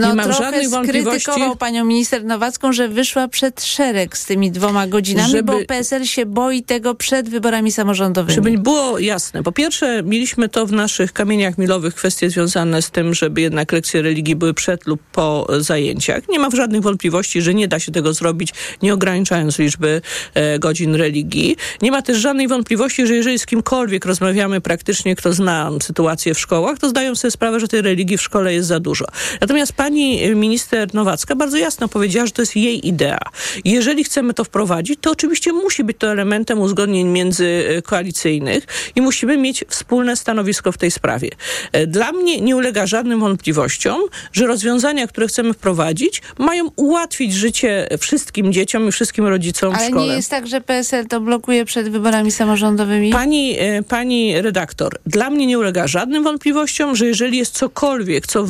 no, 0.00 0.24
trochę 0.24 0.68
skrytykował 0.68 1.56
panią 1.56 1.84
minister 1.84 2.24
Nowacką, 2.24 2.72
że 2.72 2.88
wyszła 2.88 3.28
przed 3.28 3.64
szereg 3.64 4.16
z 4.16 4.26
tymi 4.26 4.50
dwoma 4.50 4.86
godzinami, 4.86 5.30
Żeby- 5.30 5.52
bo 5.52 5.64
PSL 5.66 6.04
się 6.04 6.26
boi 6.26 6.62
tego 6.62 6.94
przed 6.94 7.28
wyborami 7.28 7.72
samorządowymi. 7.72 8.34
Żeby 8.34 8.58
było 8.58 8.98
jasne, 8.98 9.42
po 9.42 9.52
pierwsze 9.52 10.02
mieliśmy 10.02 10.48
to 10.48 10.66
w 10.66 10.72
naszych 10.72 11.12
kamieniach 11.12 11.58
milowych 11.58 11.94
kwestie 11.94 12.30
związane 12.30 12.82
z 12.82 12.90
tym, 12.90 13.14
żeby 13.14 13.40
jednak 13.40 13.72
lekcje 13.72 14.02
religii 14.02 14.36
były 14.36 14.54
przed 14.54 14.86
lub 14.86 15.00
po 15.12 15.46
zajęciach. 15.58 16.28
Nie 16.28 16.38
ma 16.38 16.50
żadnych 16.50 16.82
wątpliwości, 16.82 17.42
że 17.42 17.54
nie 17.54 17.68
da 17.68 17.78
się 17.78 17.92
tego 17.92 18.12
zrobić, 18.12 18.52
nie 18.82 18.94
ograniczając 18.94 19.58
liczby 19.58 20.02
e, 20.34 20.58
godzin 20.58 20.94
religii. 20.94 21.56
Nie 21.82 21.90
ma 21.90 22.02
też 22.02 22.18
żadnej 22.18 22.48
wątpliwości, 22.48 23.06
że 23.06 23.14
jeżeli 23.14 23.38
z 23.38 23.46
kimkolwiek 23.46 24.04
rozmawiamy 24.04 24.60
praktycznie, 24.60 25.16
kto 25.16 25.32
zna 25.32 25.70
sytuację 25.82 26.34
w 26.34 26.40
szkołach, 26.40 26.78
to 26.78 26.88
zdają 26.88 27.14
sobie 27.14 27.30
sprawę, 27.34 27.60
że 27.60 27.68
tej 27.68 27.82
religii 27.82 28.16
w 28.18 28.22
szkole 28.22 28.54
jest 28.54 28.68
za 28.68 28.80
dużo. 28.80 29.04
Natomiast 29.40 29.72
pani 29.72 30.22
e, 30.22 30.34
minister 30.34 30.94
Nowacka 30.94 31.36
bardzo 31.36 31.56
jasno 31.56 31.88
powiedziała, 31.88 32.26
że 32.26 32.32
to 32.32 32.42
jest 32.42 32.56
jej 32.56 32.88
idea. 32.88 33.18
Jeżeli 33.64 34.04
chcemy 34.04 34.34
to 34.34 34.44
wprowadzić, 34.44 34.98
to 35.00 35.10
oczywiście 35.10 35.52
musi 35.52 35.84
być 35.84 35.96
to 35.98 36.10
elementem 36.10 36.60
uzgodnień 36.60 37.06
międzykoalicyjnych 37.08 38.64
i 38.96 39.00
musimy 39.00 39.36
mieć 39.36 39.64
wspólne 39.68 40.16
stanowisko 40.16 40.72
w 40.72 40.78
tej 40.78 40.90
sprawie. 40.90 41.28
E, 41.72 41.86
Dla 41.86 42.12
mnie 42.12 42.40
nie 42.40 42.56
ulega 42.56 42.86
żadnym 42.86 43.20
wątpliwościom, 43.20 44.00
że 44.32 44.46
rozwiązania, 44.46 45.06
które 45.06 45.26
chcemy 45.26 45.52
wprowadzić, 45.52 46.22
mają 46.38 46.70
ułatwić 46.76 47.34
życie 47.34 47.88
wszystkim 48.00 48.52
dzieciom 48.52 48.88
i 48.88 48.92
wszystkim 48.92 49.26
rodzicom 49.26 49.72
w 49.72 49.76
Ale 49.78 49.88
szkole. 49.88 50.06
nie 50.06 50.12
jest 50.16 50.30
tak, 50.30 50.46
że 50.46 50.60
PSL 50.60 51.06
to 51.06 51.20
blokuje 51.20 51.64
przed 51.64 51.88
wyborami 51.88 52.30
samorządowymi? 52.32 53.10
Pani, 53.10 53.56
e, 53.58 53.82
pani 53.82 54.42
redaktor, 54.42 54.98
dla 55.06 55.30
mnie 55.30 55.46
nie 55.46 55.58
ulega 55.58 55.86
żadnym 55.86 56.24
wątpliwościom, 56.24 56.96
że 56.96 57.06
jeżeli 57.06 57.23
jest 57.32 57.54
cokolwiek, 57.54 58.26
co 58.26 58.46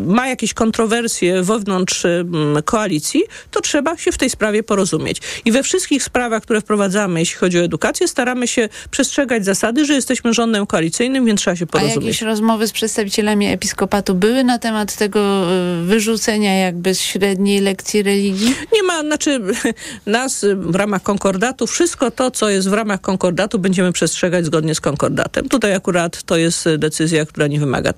ma 0.00 0.28
jakieś 0.28 0.54
kontrowersje 0.54 1.42
wewnątrz 1.42 2.04
em, 2.04 2.32
koalicji, 2.64 3.22
to 3.50 3.60
trzeba 3.60 3.96
się 3.96 4.12
w 4.12 4.18
tej 4.18 4.30
sprawie 4.30 4.62
porozumieć. 4.62 5.20
I 5.44 5.52
we 5.52 5.62
wszystkich 5.62 6.02
sprawach, 6.02 6.42
które 6.42 6.60
wprowadzamy, 6.60 7.20
jeśli 7.20 7.36
chodzi 7.36 7.58
o 7.58 7.62
edukację, 7.62 8.08
staramy 8.08 8.48
się 8.48 8.68
przestrzegać 8.90 9.44
zasady, 9.44 9.84
że 9.84 9.94
jesteśmy 9.94 10.34
rządem 10.34 10.66
koalicyjnym, 10.66 11.26
więc 11.26 11.40
trzeba 11.40 11.56
się 11.56 11.64
A 11.64 11.72
porozumieć. 11.72 11.96
jakieś 11.96 12.22
rozmowy 12.22 12.66
z 12.66 12.72
przedstawicielami 12.72 13.46
episkopatu 13.46 14.14
były 14.14 14.44
na 14.44 14.58
temat 14.58 14.96
tego 14.96 15.52
y, 15.80 15.84
wyrzucenia 15.84 16.58
jakby 16.58 16.94
z 16.94 17.00
średniej 17.00 17.60
lekcji 17.60 18.02
religii? 18.02 18.54
Nie 18.72 18.82
ma, 18.82 19.00
znaczy 19.00 19.40
nas 20.06 20.44
w 20.56 20.74
ramach 20.74 21.02
konkordatu, 21.02 21.66
wszystko 21.66 22.10
to, 22.10 22.30
co 22.30 22.50
jest 22.50 22.68
w 22.68 22.72
ramach 22.72 23.00
konkordatu, 23.00 23.58
będziemy 23.58 23.92
przestrzegać 23.92 24.46
zgodnie 24.46 24.74
z 24.74 24.80
konkordatem. 24.80 25.48
Tutaj 25.48 25.74
akurat 25.74 26.22
to 26.22 26.36
jest 26.36 26.66
y, 26.66 26.78
decyzja, 26.78 27.26
która 27.26 27.46
nie 27.46 27.60
wymaga 27.62 27.92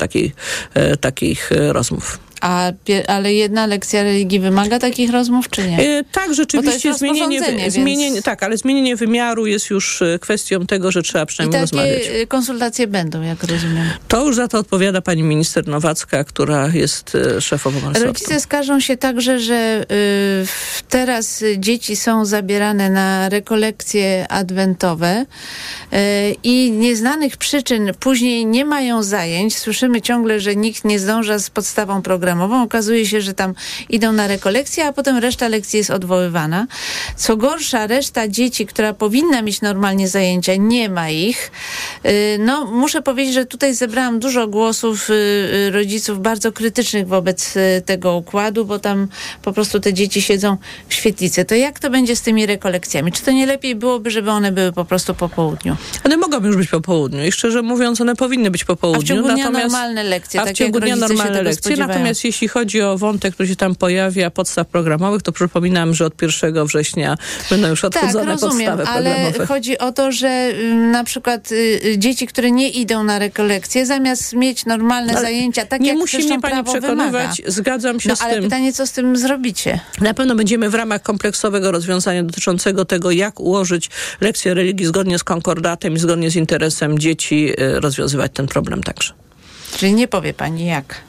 e, 0.75 0.97
takich 0.97 1.53
e, 1.53 1.73
rozmów. 1.73 2.19
A, 2.41 2.72
ale 3.09 3.35
jedna 3.35 3.66
lekcja 3.66 4.03
religii 4.03 4.41
wymaga 4.41 4.78
takich 4.78 5.11
rozmów, 5.11 5.51
czy 5.51 5.68
nie? 5.68 5.78
E, 5.99 6.05
Tak, 6.12 6.35
rzeczywiście 6.35 6.95
zmienienie, 6.95 7.41
więc- 7.41 7.72
zmienienie, 7.74 8.22
tak, 8.22 8.43
ale 8.43 8.57
zmienienie 8.57 8.97
wymiaru 8.97 9.47
jest 9.47 9.70
już 9.70 10.03
e, 10.03 10.18
kwestią 10.18 10.66
tego, 10.66 10.91
że 10.93 11.03
trzeba 11.03 11.24
I 11.24 11.26
przynajmniej 11.26 11.61
rozmawiać. 11.61 12.05
takie 12.07 12.20
y, 12.20 12.26
konsultacje 12.26 12.87
będą, 12.87 13.22
jak 13.22 13.45
rozumiem. 13.45 13.87
To 14.09 14.26
już 14.26 14.37
za 14.37 14.49
to 14.49 14.59
odpowiada 14.59 15.01
pani 15.03 15.22
minister 15.22 15.68
Nowacka, 15.68 16.24
która 16.24 16.68
jest 16.68 17.14
e, 17.14 17.41
szefową 17.41 17.78
resortu. 17.80 18.05
Rodzice 18.07 18.41
skarżą 18.41 18.80
się 18.80 18.97
także, 18.97 19.39
że 19.41 19.85
teraz 20.89 21.45
dzieci 21.59 21.97
są 21.97 22.24
zabierane 22.24 22.91
na 22.91 23.28
rekolekcje 23.28 24.26
adwentowe 24.28 25.26
i 26.43 26.70
nieznanych 26.70 27.37
przyczyn 27.37 27.93
później 28.01 28.47
nie 28.47 28.64
mają 28.64 29.03
zajęć. 29.03 29.59
Słyszymy 29.59 30.01
ciągle, 30.03 30.41
że 30.41 30.57
nikt 30.57 30.85
nie 30.85 30.99
zdąża 30.99 31.39
z 31.39 31.51
podstawą 31.51 32.03
programową. 32.35 32.62
Okazuje 32.64 33.07
się, 33.07 33.20
że 33.20 33.35
tam 33.35 33.55
idą 33.89 34.12
na 34.12 34.26
rekolekcje, 34.26 34.87
a 34.87 34.93
potem 34.93 35.16
reszta 35.18 35.49
lekcji 35.49 35.76
jest 35.78 35.91
odwoływana. 35.91 36.66
Co 37.16 37.37
gorsza, 37.37 37.87
reszta 37.87 38.28
dzieci, 38.28 38.66
która 38.66 38.93
powinna 38.95 39.43
mieć 39.43 39.61
normalnie 39.61 40.09
zajęcia, 40.09 40.53
nie 40.57 40.89
ma 40.89 41.11
ich. 41.11 41.51
Y, 42.07 42.35
No, 42.39 42.64
muszę 42.64 43.03
powiedzieć, 43.03 43.35
że 43.35 43.47
tutaj 43.47 43.74
zebrałam 43.74 44.18
dużo 44.18 44.47
głosów 44.49 45.11
y, 45.11 45.12
y, 45.12 45.70
rodziców 45.70 46.20
bardzo 46.22 46.53
krytycznych 46.53 47.09
wobec 47.09 47.55
tego 47.87 48.16
układu, 48.16 48.64
bo 48.64 48.78
tam 48.78 49.09
po 49.43 49.53
prostu 49.53 49.80
te 49.80 49.93
dzieci 49.93 50.22
siedzą 50.22 50.57
w 50.89 50.95
świetlicy. 50.95 51.45
To 51.45 51.55
jak 51.55 51.78
to 51.78 51.91
będzie 51.91 52.16
z 52.16 52.22
tymi 52.22 52.47
rekolekcjami? 52.47 53.12
Czy 53.12 53.22
to 53.22 53.30
nie 53.30 53.47
lepiej 53.47 53.74
byłoby, 53.74 54.11
żeby 54.11 54.30
one 54.30 54.53
były 54.53 54.72
po 54.72 54.85
prostu 54.85 55.14
po 55.14 55.28
południu? 55.28 55.76
One 56.05 56.16
mogą 56.16 56.47
już 56.47 56.57
być 56.57 56.68
po 56.68 56.80
południu 56.80 57.24
i 57.24 57.32
szczerze 57.32 57.62
mówiąc, 57.62 58.01
one 58.01 58.16
powinny 58.16 58.51
być 58.51 58.64
po 58.64 58.76
południu. 58.76 59.01
A 59.03 59.05
w 59.05 59.09
ciągu 59.09 59.22
dnia 59.35 59.37
natomiast, 59.45 59.72
normalne 59.72 60.03
lekcje, 60.05 60.41
A 60.41 60.43
w 60.43 60.47
tak 60.47 60.57
ciągu 60.57 60.80
dnia 60.80 60.97
normalne 60.97 61.43
lekcje. 61.43 61.62
spodziewają. 61.62 61.89
Natomiast 62.15 62.25
jeśli 62.25 62.49
chodzi 62.49 62.83
o 62.83 62.99
wątek, 62.99 63.35
który 63.35 63.49
się 63.49 63.57
tam 63.57 63.75
pojawia, 63.75 64.31
podstaw 64.31 64.67
programowych, 64.67 65.23
to 65.23 65.33
przypominam, 65.33 65.95
że 65.95 66.07
od 66.07 66.23
1 66.23 66.67
września 66.67 67.17
będą 67.51 67.69
już 67.69 67.85
odchudzone 67.85 68.25
tak, 68.25 68.41
rozumiem, 68.41 68.77
podstawy 68.77 68.99
ale 68.99 69.11
programowe. 69.15 69.47
chodzi 69.47 69.79
o 69.79 69.93
to, 69.93 70.12
że 70.12 70.53
na 70.93 71.05
przykład 71.05 71.53
y, 71.53 71.81
y, 71.85 71.99
dzieci, 71.99 72.27
które 72.27 72.51
nie 72.51 72.69
idą 72.69 73.05
na 73.05 73.19
rekolekcje, 73.19 73.87
zamiast 73.87 74.33
mieć 74.33 74.67
normalne 74.67 75.12
Ale 75.12 75.21
zajęcia, 75.21 75.67
tak 75.67 75.81
nie 75.81 75.89
jak 75.89 75.99
musi 75.99 76.19
mnie 76.19 76.41
pani 76.41 76.41
prawo 76.41 76.73
przekonywać, 76.73 77.37
wymaga. 77.37 77.53
zgadzam 77.53 78.01
się 78.01 78.09
no, 78.09 78.17
z 78.17 78.23
ale 78.23 78.35
tym. 78.35 78.45
pytanie, 78.45 78.73
co 78.73 78.87
z 78.87 78.93
tym 78.93 79.17
zrobicie? 79.17 79.81
Na 80.01 80.15
pewno 80.15 80.35
będziemy 80.35 80.71
w 80.71 80.75
ramach 80.75 81.03
kompleksowego 81.03 81.73
rozwiązania 81.73 82.23
dotyczącego 82.23 82.85
tego, 82.85 83.11
jak 83.11 83.41
ułożyć 83.41 83.91
lekcje 84.21 84.55
religii 84.55 84.87
zgodnie 84.87 85.19
z 85.19 85.25
konkordatem 85.25 85.95
i 85.95 85.99
zgodnie 85.99 86.31
z 86.31 86.37
interesem 86.37 86.99
dzieci 86.99 87.53
e, 87.59 87.81
rozwiązywać 87.81 88.33
ten 88.35 88.47
problem 88.47 88.83
także. 88.83 89.12
Czyli 89.77 89.93
nie 89.95 90.09
powie 90.09 90.35
pani 90.35 90.67
jak. 90.67 91.01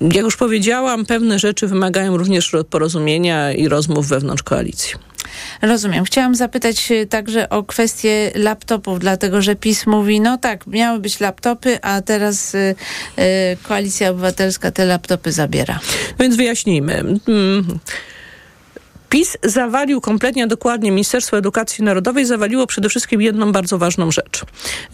Jak 0.00 0.24
już 0.24 0.36
powiedziałam, 0.36 1.06
pewne 1.06 1.38
rzeczy 1.38 1.66
wymagają 1.66 2.16
również 2.16 2.52
porozumienia 2.70 3.52
i 3.52 3.68
rozmów 3.68 4.08
wewnątrz 4.08 4.42
koalicji. 4.42 4.94
Rozumiem. 5.62 6.04
Chciałam 6.04 6.34
zapytać 6.34 6.90
y, 6.90 7.06
także 7.06 7.48
o 7.48 7.62
kwestię 7.62 8.30
laptopów, 8.34 8.98
dlatego 8.98 9.42
że 9.42 9.56
PiS 9.56 9.86
mówi, 9.86 10.20
no 10.20 10.38
tak, 10.38 10.66
miały 10.66 10.98
być 10.98 11.20
laptopy, 11.20 11.78
a 11.82 12.02
teraz 12.02 12.54
y, 12.54 12.74
y, 13.18 13.56
Koalicja 13.62 14.10
Obywatelska 14.10 14.70
te 14.70 14.84
laptopy 14.84 15.32
zabiera. 15.32 15.80
Więc 16.20 16.36
wyjaśnijmy. 16.36 16.94
Mm. 17.28 17.78
PiS 19.14 19.36
zawalił 19.42 20.00
kompletnie, 20.00 20.46
dokładnie 20.46 20.90
Ministerstwo 20.90 21.38
Edukacji 21.38 21.84
Narodowej 21.84 22.26
zawaliło 22.26 22.66
przede 22.66 22.88
wszystkim 22.88 23.22
jedną 23.22 23.52
bardzo 23.52 23.78
ważną 23.78 24.10
rzecz. 24.10 24.44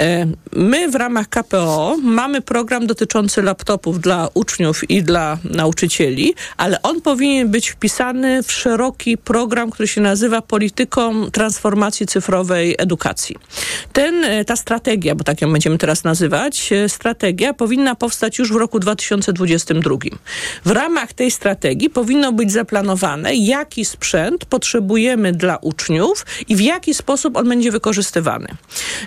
E, 0.00 0.26
My 0.52 0.90
w 0.90 0.94
ramach 0.94 1.28
KPO 1.28 1.96
mamy 2.02 2.40
program 2.40 2.86
dotyczący 2.86 3.42
laptopów 3.42 4.00
dla 4.00 4.28
uczniów 4.34 4.90
i 4.90 5.02
dla 5.02 5.38
nauczycieli, 5.44 6.34
ale 6.56 6.82
on 6.82 7.00
powinien 7.00 7.48
być 7.48 7.68
wpisany 7.70 8.42
w 8.42 8.52
szeroki 8.52 9.18
program, 9.18 9.70
który 9.70 9.88
się 9.88 10.00
nazywa 10.00 10.42
Polityką 10.42 11.30
Transformacji 11.30 12.06
Cyfrowej 12.06 12.74
Edukacji. 12.78 13.36
Ten, 13.92 14.24
e, 14.24 14.44
ta 14.44 14.56
strategia, 14.56 15.14
bo 15.14 15.24
tak 15.24 15.40
ją 15.40 15.52
będziemy 15.52 15.78
teraz 15.78 16.04
nazywać, 16.04 16.72
e, 16.72 16.88
strategia 16.88 17.54
powinna 17.54 17.94
powstać 17.94 18.38
już 18.38 18.52
w 18.52 18.56
roku 18.56 18.80
2022. 18.80 20.10
W 20.64 20.70
ramach 20.70 21.12
tej 21.12 21.30
strategii 21.30 21.90
powinno 21.90 22.32
być 22.32 22.52
zaplanowane, 22.52 23.34
jaki 23.34 23.84
sprzęt 23.84 24.09
potrzebujemy 24.48 25.32
dla 25.32 25.56
uczniów 25.56 26.26
i 26.48 26.56
w 26.56 26.61
jaki 26.61 26.94
sposób 26.94 27.36
on 27.36 27.48
będzie 27.48 27.70
wykorzystywany. 27.70 28.46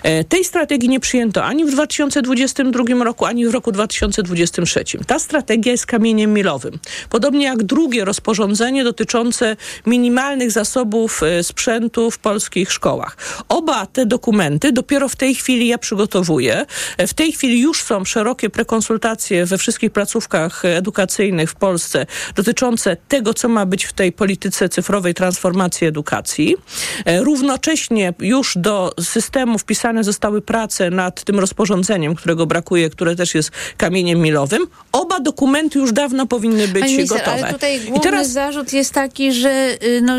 E, 0.02 0.24
Tej 0.24 0.44
strategii 0.44 0.88
nie 0.88 1.00
przyjęto 1.00 1.44
ani 1.44 1.64
w 1.64 1.70
2022 1.70 3.04
roku, 3.04 3.24
ani 3.24 3.46
w 3.46 3.50
roku 3.50 3.72
2023. 3.72 4.84
Ta 5.06 5.18
strategia 5.18 5.72
jest 5.72 5.86
kamieniem 5.86 6.32
milowym. 6.32 6.78
Podobnie 7.10 7.44
jak 7.44 7.62
drugie 7.62 8.04
rozporządzenie 8.04 8.84
dotyczące 8.84 9.56
minimalnych 9.86 10.50
zasobów 10.50 11.22
e, 11.22 11.42
sprzętu 11.44 12.10
w 12.10 12.18
polskich 12.18 12.72
szkołach. 12.72 13.16
Oba 13.48 13.86
te 13.86 14.06
dokumenty 14.06 14.72
dopiero 14.72 15.08
w 15.08 15.16
tej 15.16 15.34
chwili 15.34 15.66
ja 15.66 15.78
przygotowuję. 15.78 16.66
E, 16.98 17.06
W 17.06 17.14
tej 17.14 17.32
chwili 17.32 17.60
już 17.60 17.82
są 17.82 18.04
szerokie 18.04 18.50
prekonsultacje 18.50 19.46
we 19.46 19.58
wszystkich 19.58 19.90
placówkach 19.90 20.64
edukacyjnych 20.64 21.50
w 21.50 21.54
Polsce 21.54 22.06
dotyczące 22.34 22.96
tego, 23.08 23.34
co 23.34 23.48
ma 23.48 23.66
być 23.66 23.84
w 23.84 23.92
tej 23.92 24.12
polityce 24.12 24.68
cyfrowej 24.68 24.83
transformacji 25.14 25.86
edukacji. 25.86 26.56
E, 27.04 27.20
Równocześnie 27.20 28.14
już 28.18 28.54
do 28.56 28.92
systemu 29.00 29.58
wpisane 29.58 30.04
zostały 30.04 30.42
prace 30.42 30.90
nad 30.90 31.24
tym 31.24 31.38
rozporządzeniem, 31.40 32.14
którego 32.14 32.46
brakuje, 32.46 32.90
które 32.90 33.16
też 33.16 33.34
jest 33.34 33.50
kamieniem 33.76 34.18
milowym. 34.18 34.66
Oba 34.92 35.20
dokumenty 35.20 35.78
już 35.78 35.92
dawno 35.92 36.26
powinny 36.26 36.68
być 36.68 36.82
Pani 36.82 37.06
gotowe. 37.06 37.32
ale 37.32 37.52
tutaj 37.52 37.80
główny 37.80 37.96
I 37.96 38.00
teraz 38.00 38.30
zarzut 38.30 38.72
jest 38.72 38.92
taki, 38.92 39.32
że 39.32 39.76
y, 39.82 40.00
no, 40.02 40.12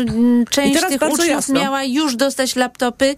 część 0.50 0.80
tych 0.88 1.02
uczniów 1.02 1.28
jasno. 1.28 1.60
miała 1.60 1.84
już 1.84 2.16
dostać 2.16 2.56
laptopy 2.56 3.14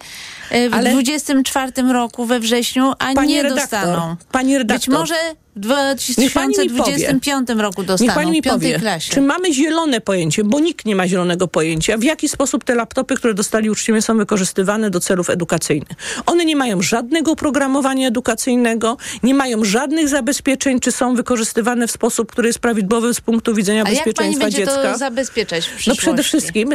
y, 0.52 0.70
w 0.70 0.74
Ale- 0.74 0.90
24 0.90 1.72
roku 1.92 2.26
we 2.26 2.40
wrześniu, 2.40 2.92
a 2.98 3.12
nie 3.12 3.42
redaktor, 3.42 3.80
dostaną. 3.80 4.16
pani 4.32 4.58
redaktor. 4.58 4.78
Być 4.88 4.88
może 4.98 5.14
w 5.58 5.60
2025 5.60 7.48
roku 7.56 7.82
dostaną, 7.82 8.06
Niech 8.08 8.14
pani 8.14 8.30
mi 8.30 8.42
powie, 8.42 8.78
klasie. 8.78 9.12
czy 9.14 9.20
mamy 9.20 9.52
zielone 9.52 10.00
pojęcie, 10.00 10.44
bo 10.44 10.60
nikt 10.60 10.84
nie 10.84 10.96
ma 10.96 11.08
zielonego 11.08 11.48
pojęcia, 11.48 11.98
w 11.98 12.02
jaki 12.02 12.28
sposób 12.28 12.64
te 12.64 12.74
laptopy, 12.74 13.14
które 13.14 13.34
dostali 13.34 13.70
uczniowie 13.70 14.02
są 14.02 14.16
wykorzystywane 14.16 14.90
do 14.90 15.00
celów 15.00 15.30
edukacyjnych. 15.30 15.88
One 16.26 16.44
nie 16.44 16.56
mają 16.56 16.82
żadnego 16.82 17.32
oprogramowania 17.32 18.08
edukacyjnego, 18.08 18.96
nie 19.22 19.34
mają 19.34 19.64
żadnych 19.64 20.08
zabezpieczeń, 20.08 20.80
czy 20.80 20.92
są 20.92 21.14
wykorzystywane 21.14 21.86
w 21.86 21.90
sposób, 21.90 22.32
który 22.32 22.48
jest 22.48 22.58
prawidłowy 22.58 23.14
z 23.14 23.20
punktu 23.20 23.54
widzenia 23.54 23.84
A 23.86 23.90
jak 23.90 23.98
pani 23.98 24.04
bezpieczeństwa 24.04 24.44
będzie 24.44 24.58
dziecka. 24.58 24.92
to 24.92 24.98
zabezpieczać 24.98 25.66
w 25.68 25.86
No 25.86 25.94
przede 25.94 26.22
wszystkim 26.22 26.68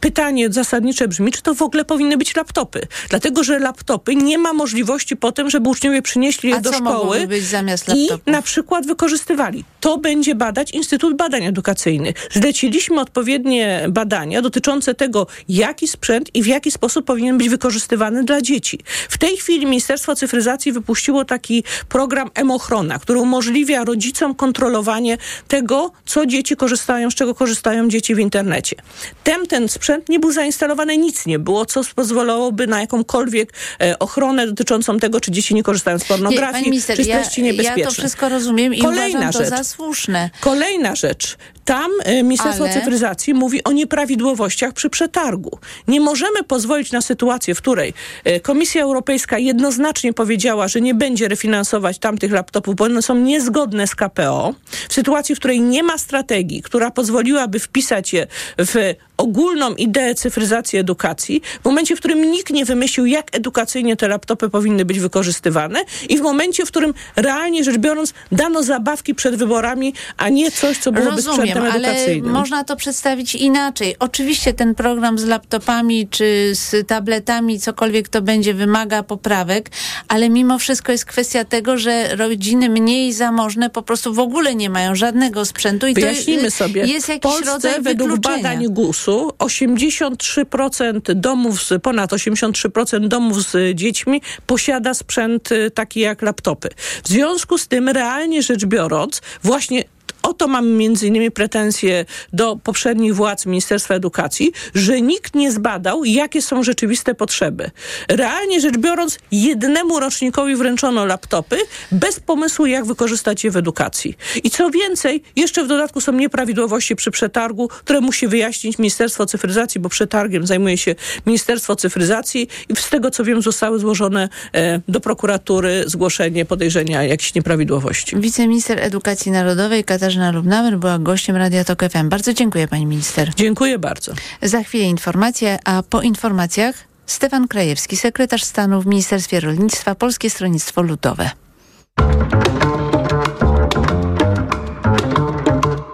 pytanie 0.00 0.52
zasadnicze 0.52 1.08
brzmi, 1.08 1.32
czy 1.32 1.42
to 1.42 1.54
w 1.54 1.62
ogóle 1.62 1.84
powinny 1.84 2.16
być 2.16 2.36
laptopy. 2.36 2.86
Dlatego, 3.08 3.44
że 3.44 3.58
laptopy 3.58 4.16
nie 4.16 4.38
ma 4.38 4.52
możliwości 4.52 5.16
potem, 5.16 5.50
żeby 5.50 5.68
uczniowie 5.68 6.02
przynieśli 6.02 6.50
je 6.50 6.56
A 6.56 6.60
do 6.60 6.70
co 6.70 6.76
szkoły 6.76 6.96
mogłoby 6.96 7.26
być 7.26 7.44
zamiast 7.44 7.88
i 7.94 8.08
na 8.26 8.42
przykład 8.42 8.86
wykorzystywali. 8.86 9.64
To 9.80 9.98
będzie 9.98 10.34
badać 10.34 10.70
Instytut 10.70 11.16
Badań 11.16 11.44
Edukacyjnych. 11.44 12.28
Zleciliśmy 12.30 13.00
odpowiednie 13.00 13.86
badania 13.88 14.42
dotyczące 14.42 14.94
tego, 14.94 15.26
jaki 15.48 15.88
sprzęt 15.88 16.30
i 16.34 16.42
w 16.42 16.46
jaki 16.46 16.70
sposób 16.70 17.06
powinien 17.06 17.38
być 17.38 17.48
wykorzystywany 17.48 18.24
dla 18.24 18.40
dzieci. 18.40 18.78
W 19.08 19.18
tej 19.18 19.36
chwili 19.36 19.66
Ministerstwo 19.66 20.16
Cyfryzacji 20.16 20.72
wypuściło 20.72 21.24
taki 21.24 21.64
program 21.88 22.30
Emochrona, 22.34 22.98
który 22.98 23.18
umożliwia 23.18 23.84
rodzicom 23.84 24.34
kontrolowanie 24.34 25.18
tego, 25.48 25.92
co 26.06 26.26
dzieci 26.26 26.56
korzystają, 26.56 27.10
z 27.10 27.14
czego 27.14 27.34
korzystają 27.34 27.88
dzieci 27.88 28.14
w 28.14 28.18
internecie. 28.18 28.76
Tem 29.24 29.46
ten 29.46 29.68
sprzęt 29.68 29.89
nie 30.08 30.20
był 30.20 30.32
zainstalowany, 30.32 30.96
nic 30.98 31.26
nie 31.26 31.38
było, 31.38 31.66
co 31.66 31.80
pozwalałoby 31.94 32.66
na 32.66 32.80
jakąkolwiek 32.80 33.52
e, 33.82 33.98
ochronę 33.98 34.46
dotyczącą 34.46 34.98
tego, 34.98 35.20
czy 35.20 35.30
dzieci 35.30 35.54
nie 35.54 35.62
korzystają 35.62 35.98
z 35.98 36.02
Nie, 36.02 36.08
pornografii, 36.08 36.52
pani 36.52 36.64
minister, 36.70 36.96
czy 36.96 37.02
ja, 37.02 37.20
treści 37.20 37.42
niebezpieczne. 37.42 37.80
ja 37.80 37.86
to 37.86 37.92
wszystko 37.92 38.28
rozumiem 38.28 38.74
i 38.74 38.80
Kolejna 38.82 39.18
uważam 39.18 39.32
to 39.32 39.38
rzecz. 39.38 39.48
za 39.58 39.64
słuszne. 39.64 40.30
Kolejna 40.40 40.94
rzecz. 40.96 41.36
Tam 41.70 41.90
e, 42.04 42.22
Ministerstwo 42.22 42.64
Ale- 42.64 42.74
Cyfryzacji 42.74 43.34
mówi 43.34 43.64
o 43.64 43.72
nieprawidłowościach 43.72 44.72
przy 44.72 44.90
przetargu. 44.90 45.58
Nie 45.88 46.00
możemy 46.00 46.44
pozwolić 46.44 46.92
na 46.92 47.00
sytuację, 47.00 47.54
w 47.54 47.58
której 47.58 47.94
e, 48.24 48.40
Komisja 48.40 48.82
Europejska 48.82 49.38
jednoznacznie 49.38 50.12
powiedziała, 50.12 50.68
że 50.68 50.80
nie 50.80 50.94
będzie 50.94 51.28
refinansować 51.28 51.98
tamtych 51.98 52.32
laptopów, 52.32 52.76
bo 52.76 52.84
one 52.84 53.02
są 53.02 53.14
niezgodne 53.14 53.86
z 53.86 53.94
KPO. 53.94 54.54
W 54.88 54.94
sytuacji, 54.94 55.34
w 55.34 55.38
której 55.38 55.60
nie 55.60 55.82
ma 55.82 55.98
strategii, 55.98 56.62
która 56.62 56.90
pozwoliłaby 56.90 57.58
wpisać 57.58 58.12
je 58.12 58.26
w 58.58 58.94
ogólną 59.20 59.74
ideę 59.74 60.14
cyfryzacji 60.14 60.78
edukacji, 60.78 61.42
w 61.62 61.64
momencie, 61.64 61.96
w 61.96 61.98
którym 61.98 62.30
nikt 62.30 62.52
nie 62.52 62.64
wymyślił, 62.64 63.06
jak 63.06 63.36
edukacyjnie 63.36 63.96
te 63.96 64.08
laptopy 64.08 64.48
powinny 64.48 64.84
być 64.84 65.00
wykorzystywane 65.00 65.84
i 66.08 66.18
w 66.18 66.20
momencie, 66.20 66.66
w 66.66 66.68
którym 66.68 66.94
realnie 67.16 67.64
rzecz 67.64 67.78
biorąc 67.78 68.14
dano 68.32 68.62
zabawki 68.62 69.14
przed 69.14 69.36
wyborami, 69.36 69.94
a 70.16 70.28
nie 70.28 70.50
coś, 70.50 70.78
co 70.78 70.92
byłoby 70.92 71.16
Rozumiem, 71.16 71.59
ale 71.62 71.96
można 72.22 72.64
to 72.64 72.76
przedstawić 72.76 73.34
inaczej. 73.34 73.96
Oczywiście 73.98 74.54
ten 74.54 74.74
program 74.74 75.18
z 75.18 75.24
laptopami 75.24 76.08
czy 76.08 76.50
z 76.54 76.86
tabletami, 76.86 77.60
cokolwiek 77.60 78.08
to 78.08 78.22
będzie, 78.22 78.54
wymaga 78.54 79.02
poprawek, 79.02 79.70
ale 80.08 80.28
mimo 80.28 80.58
wszystko 80.58 80.92
jest 80.92 81.04
kwestia 81.04 81.44
tego, 81.44 81.78
że 81.78 82.16
rodziny 82.16 82.68
mniej 82.68 83.12
zamożne 83.12 83.70
po 83.70 83.82
prostu 83.82 84.14
w 84.14 84.18
ogóle 84.18 84.54
nie 84.54 84.70
mają 84.70 84.94
żadnego 84.94 85.44
sprzętu 85.44 85.86
i 85.86 85.94
Wyjaśnijmy 85.94 86.44
to 86.44 86.50
sobie. 86.50 86.86
jest 86.86 87.08
jakiś 87.08 87.22
Polsce 87.22 87.52
rodzaj 87.52 87.82
według 87.82 88.20
badań 88.20 88.66
GUS-u 88.68 89.32
83% 89.38 91.14
domów, 91.14 91.62
z, 91.62 91.82
ponad 91.82 92.12
83% 92.12 93.08
domów 93.08 93.42
z 93.42 93.76
dziećmi 93.76 94.22
posiada 94.46 94.94
sprzęt 94.94 95.52
y, 95.52 95.70
taki 95.70 96.00
jak 96.00 96.22
laptopy. 96.22 96.68
W 97.04 97.08
związku 97.08 97.58
z 97.58 97.68
tym, 97.68 97.88
realnie 97.88 98.42
rzecz 98.42 98.66
biorąc, 98.66 99.20
właśnie 99.42 99.84
o 100.22 100.34
to 100.34 100.48
mam 100.48 100.68
między 100.68 101.06
innymi 101.06 101.30
pretensje 101.30 102.04
do 102.32 102.56
poprzednich 102.56 103.14
władz 103.14 103.46
Ministerstwa 103.46 103.94
Edukacji, 103.94 104.52
że 104.74 105.00
nikt 105.00 105.34
nie 105.34 105.52
zbadał, 105.52 106.04
jakie 106.04 106.42
są 106.42 106.62
rzeczywiste 106.62 107.14
potrzeby. 107.14 107.70
Realnie 108.08 108.60
rzecz 108.60 108.78
biorąc, 108.78 109.18
jednemu 109.32 110.00
rocznikowi 110.00 110.56
wręczono 110.56 111.04
laptopy 111.04 111.56
bez 111.92 112.20
pomysłu, 112.20 112.66
jak 112.66 112.84
wykorzystać 112.84 113.44
je 113.44 113.50
w 113.50 113.56
edukacji. 113.56 114.16
I 114.44 114.50
co 114.50 114.70
więcej, 114.70 115.22
jeszcze 115.36 115.64
w 115.64 115.66
dodatku 115.66 116.00
są 116.00 116.12
nieprawidłowości 116.12 116.96
przy 116.96 117.10
przetargu, 117.10 117.68
które 117.68 118.00
musi 118.00 118.28
wyjaśnić 118.28 118.78
Ministerstwo 118.78 119.26
Cyfryzacji, 119.26 119.80
bo 119.80 119.88
przetargiem 119.88 120.46
zajmuje 120.46 120.78
się 120.78 120.94
Ministerstwo 121.26 121.76
Cyfryzacji 121.76 122.48
i 122.68 122.76
z 122.76 122.88
tego 122.88 123.10
co 123.10 123.24
wiem 123.24 123.42
zostały 123.42 123.78
złożone 123.78 124.28
e, 124.52 124.80
do 124.88 125.00
prokuratury 125.00 125.84
zgłoszenie 125.86 126.44
podejrzenia 126.44 127.02
jakichś 127.02 127.34
nieprawidłowości. 127.34 128.16
Wiceminister 128.16 128.78
Edukacji 128.80 129.32
Narodowej 129.32 129.84
Katarzyna 129.84 129.99
Lubnauer 130.32 130.78
była 130.78 130.98
gościem 130.98 131.36
Radia 131.36 131.64
Tok 131.64 131.82
FM. 131.90 132.08
Bardzo 132.08 132.34
dziękuję 132.34 132.68
pani 132.68 132.86
minister. 132.86 133.34
Dziękuję 133.34 133.78
bardzo. 133.78 134.12
Za 134.42 134.62
chwilę 134.62 134.84
informacje, 134.84 135.58
a 135.64 135.82
po 135.82 136.02
informacjach 136.02 136.74
Stefan 137.06 137.48
Krajewski, 137.48 137.96
sekretarz 137.96 138.44
stanu 138.44 138.82
w 138.82 138.86
Ministerstwie 138.86 139.40
Rolnictwa, 139.40 139.94
Polskie 139.94 140.30
Stronnictwo 140.30 140.82
Ludowe. 140.82 141.30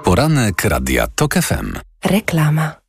Poranek 0.05 0.65
Radia 0.65 1.07
TOK 1.07 1.35
FM. 1.35 1.73
Reklama. 2.05 2.86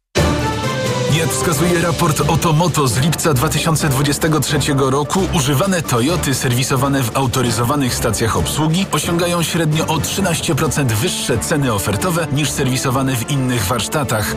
Jak 1.16 1.30
wskazuje 1.30 1.82
raport 1.82 2.22
Otomoto 2.28 2.88
z 2.88 2.98
lipca 2.98 3.34
2023 3.34 4.58
roku, 4.78 5.28
używane 5.34 5.82
Toyoty 5.82 6.34
serwisowane 6.34 7.04
w 7.04 7.18
autoryzowanych 7.18 7.96
stacjach 7.96 8.38
obsługi 8.38 8.86
osiągają 8.92 9.44
średnio 9.44 9.88
o 9.88 9.98
13% 9.98 10.86
wyższe 10.86 11.38
ceny 11.38 11.74
ofertowe 11.74 12.28
niż 12.32 12.52
serwisowane 12.52 13.16
w 13.16 13.32
innych 13.32 13.64
warsztatach, 13.64 14.36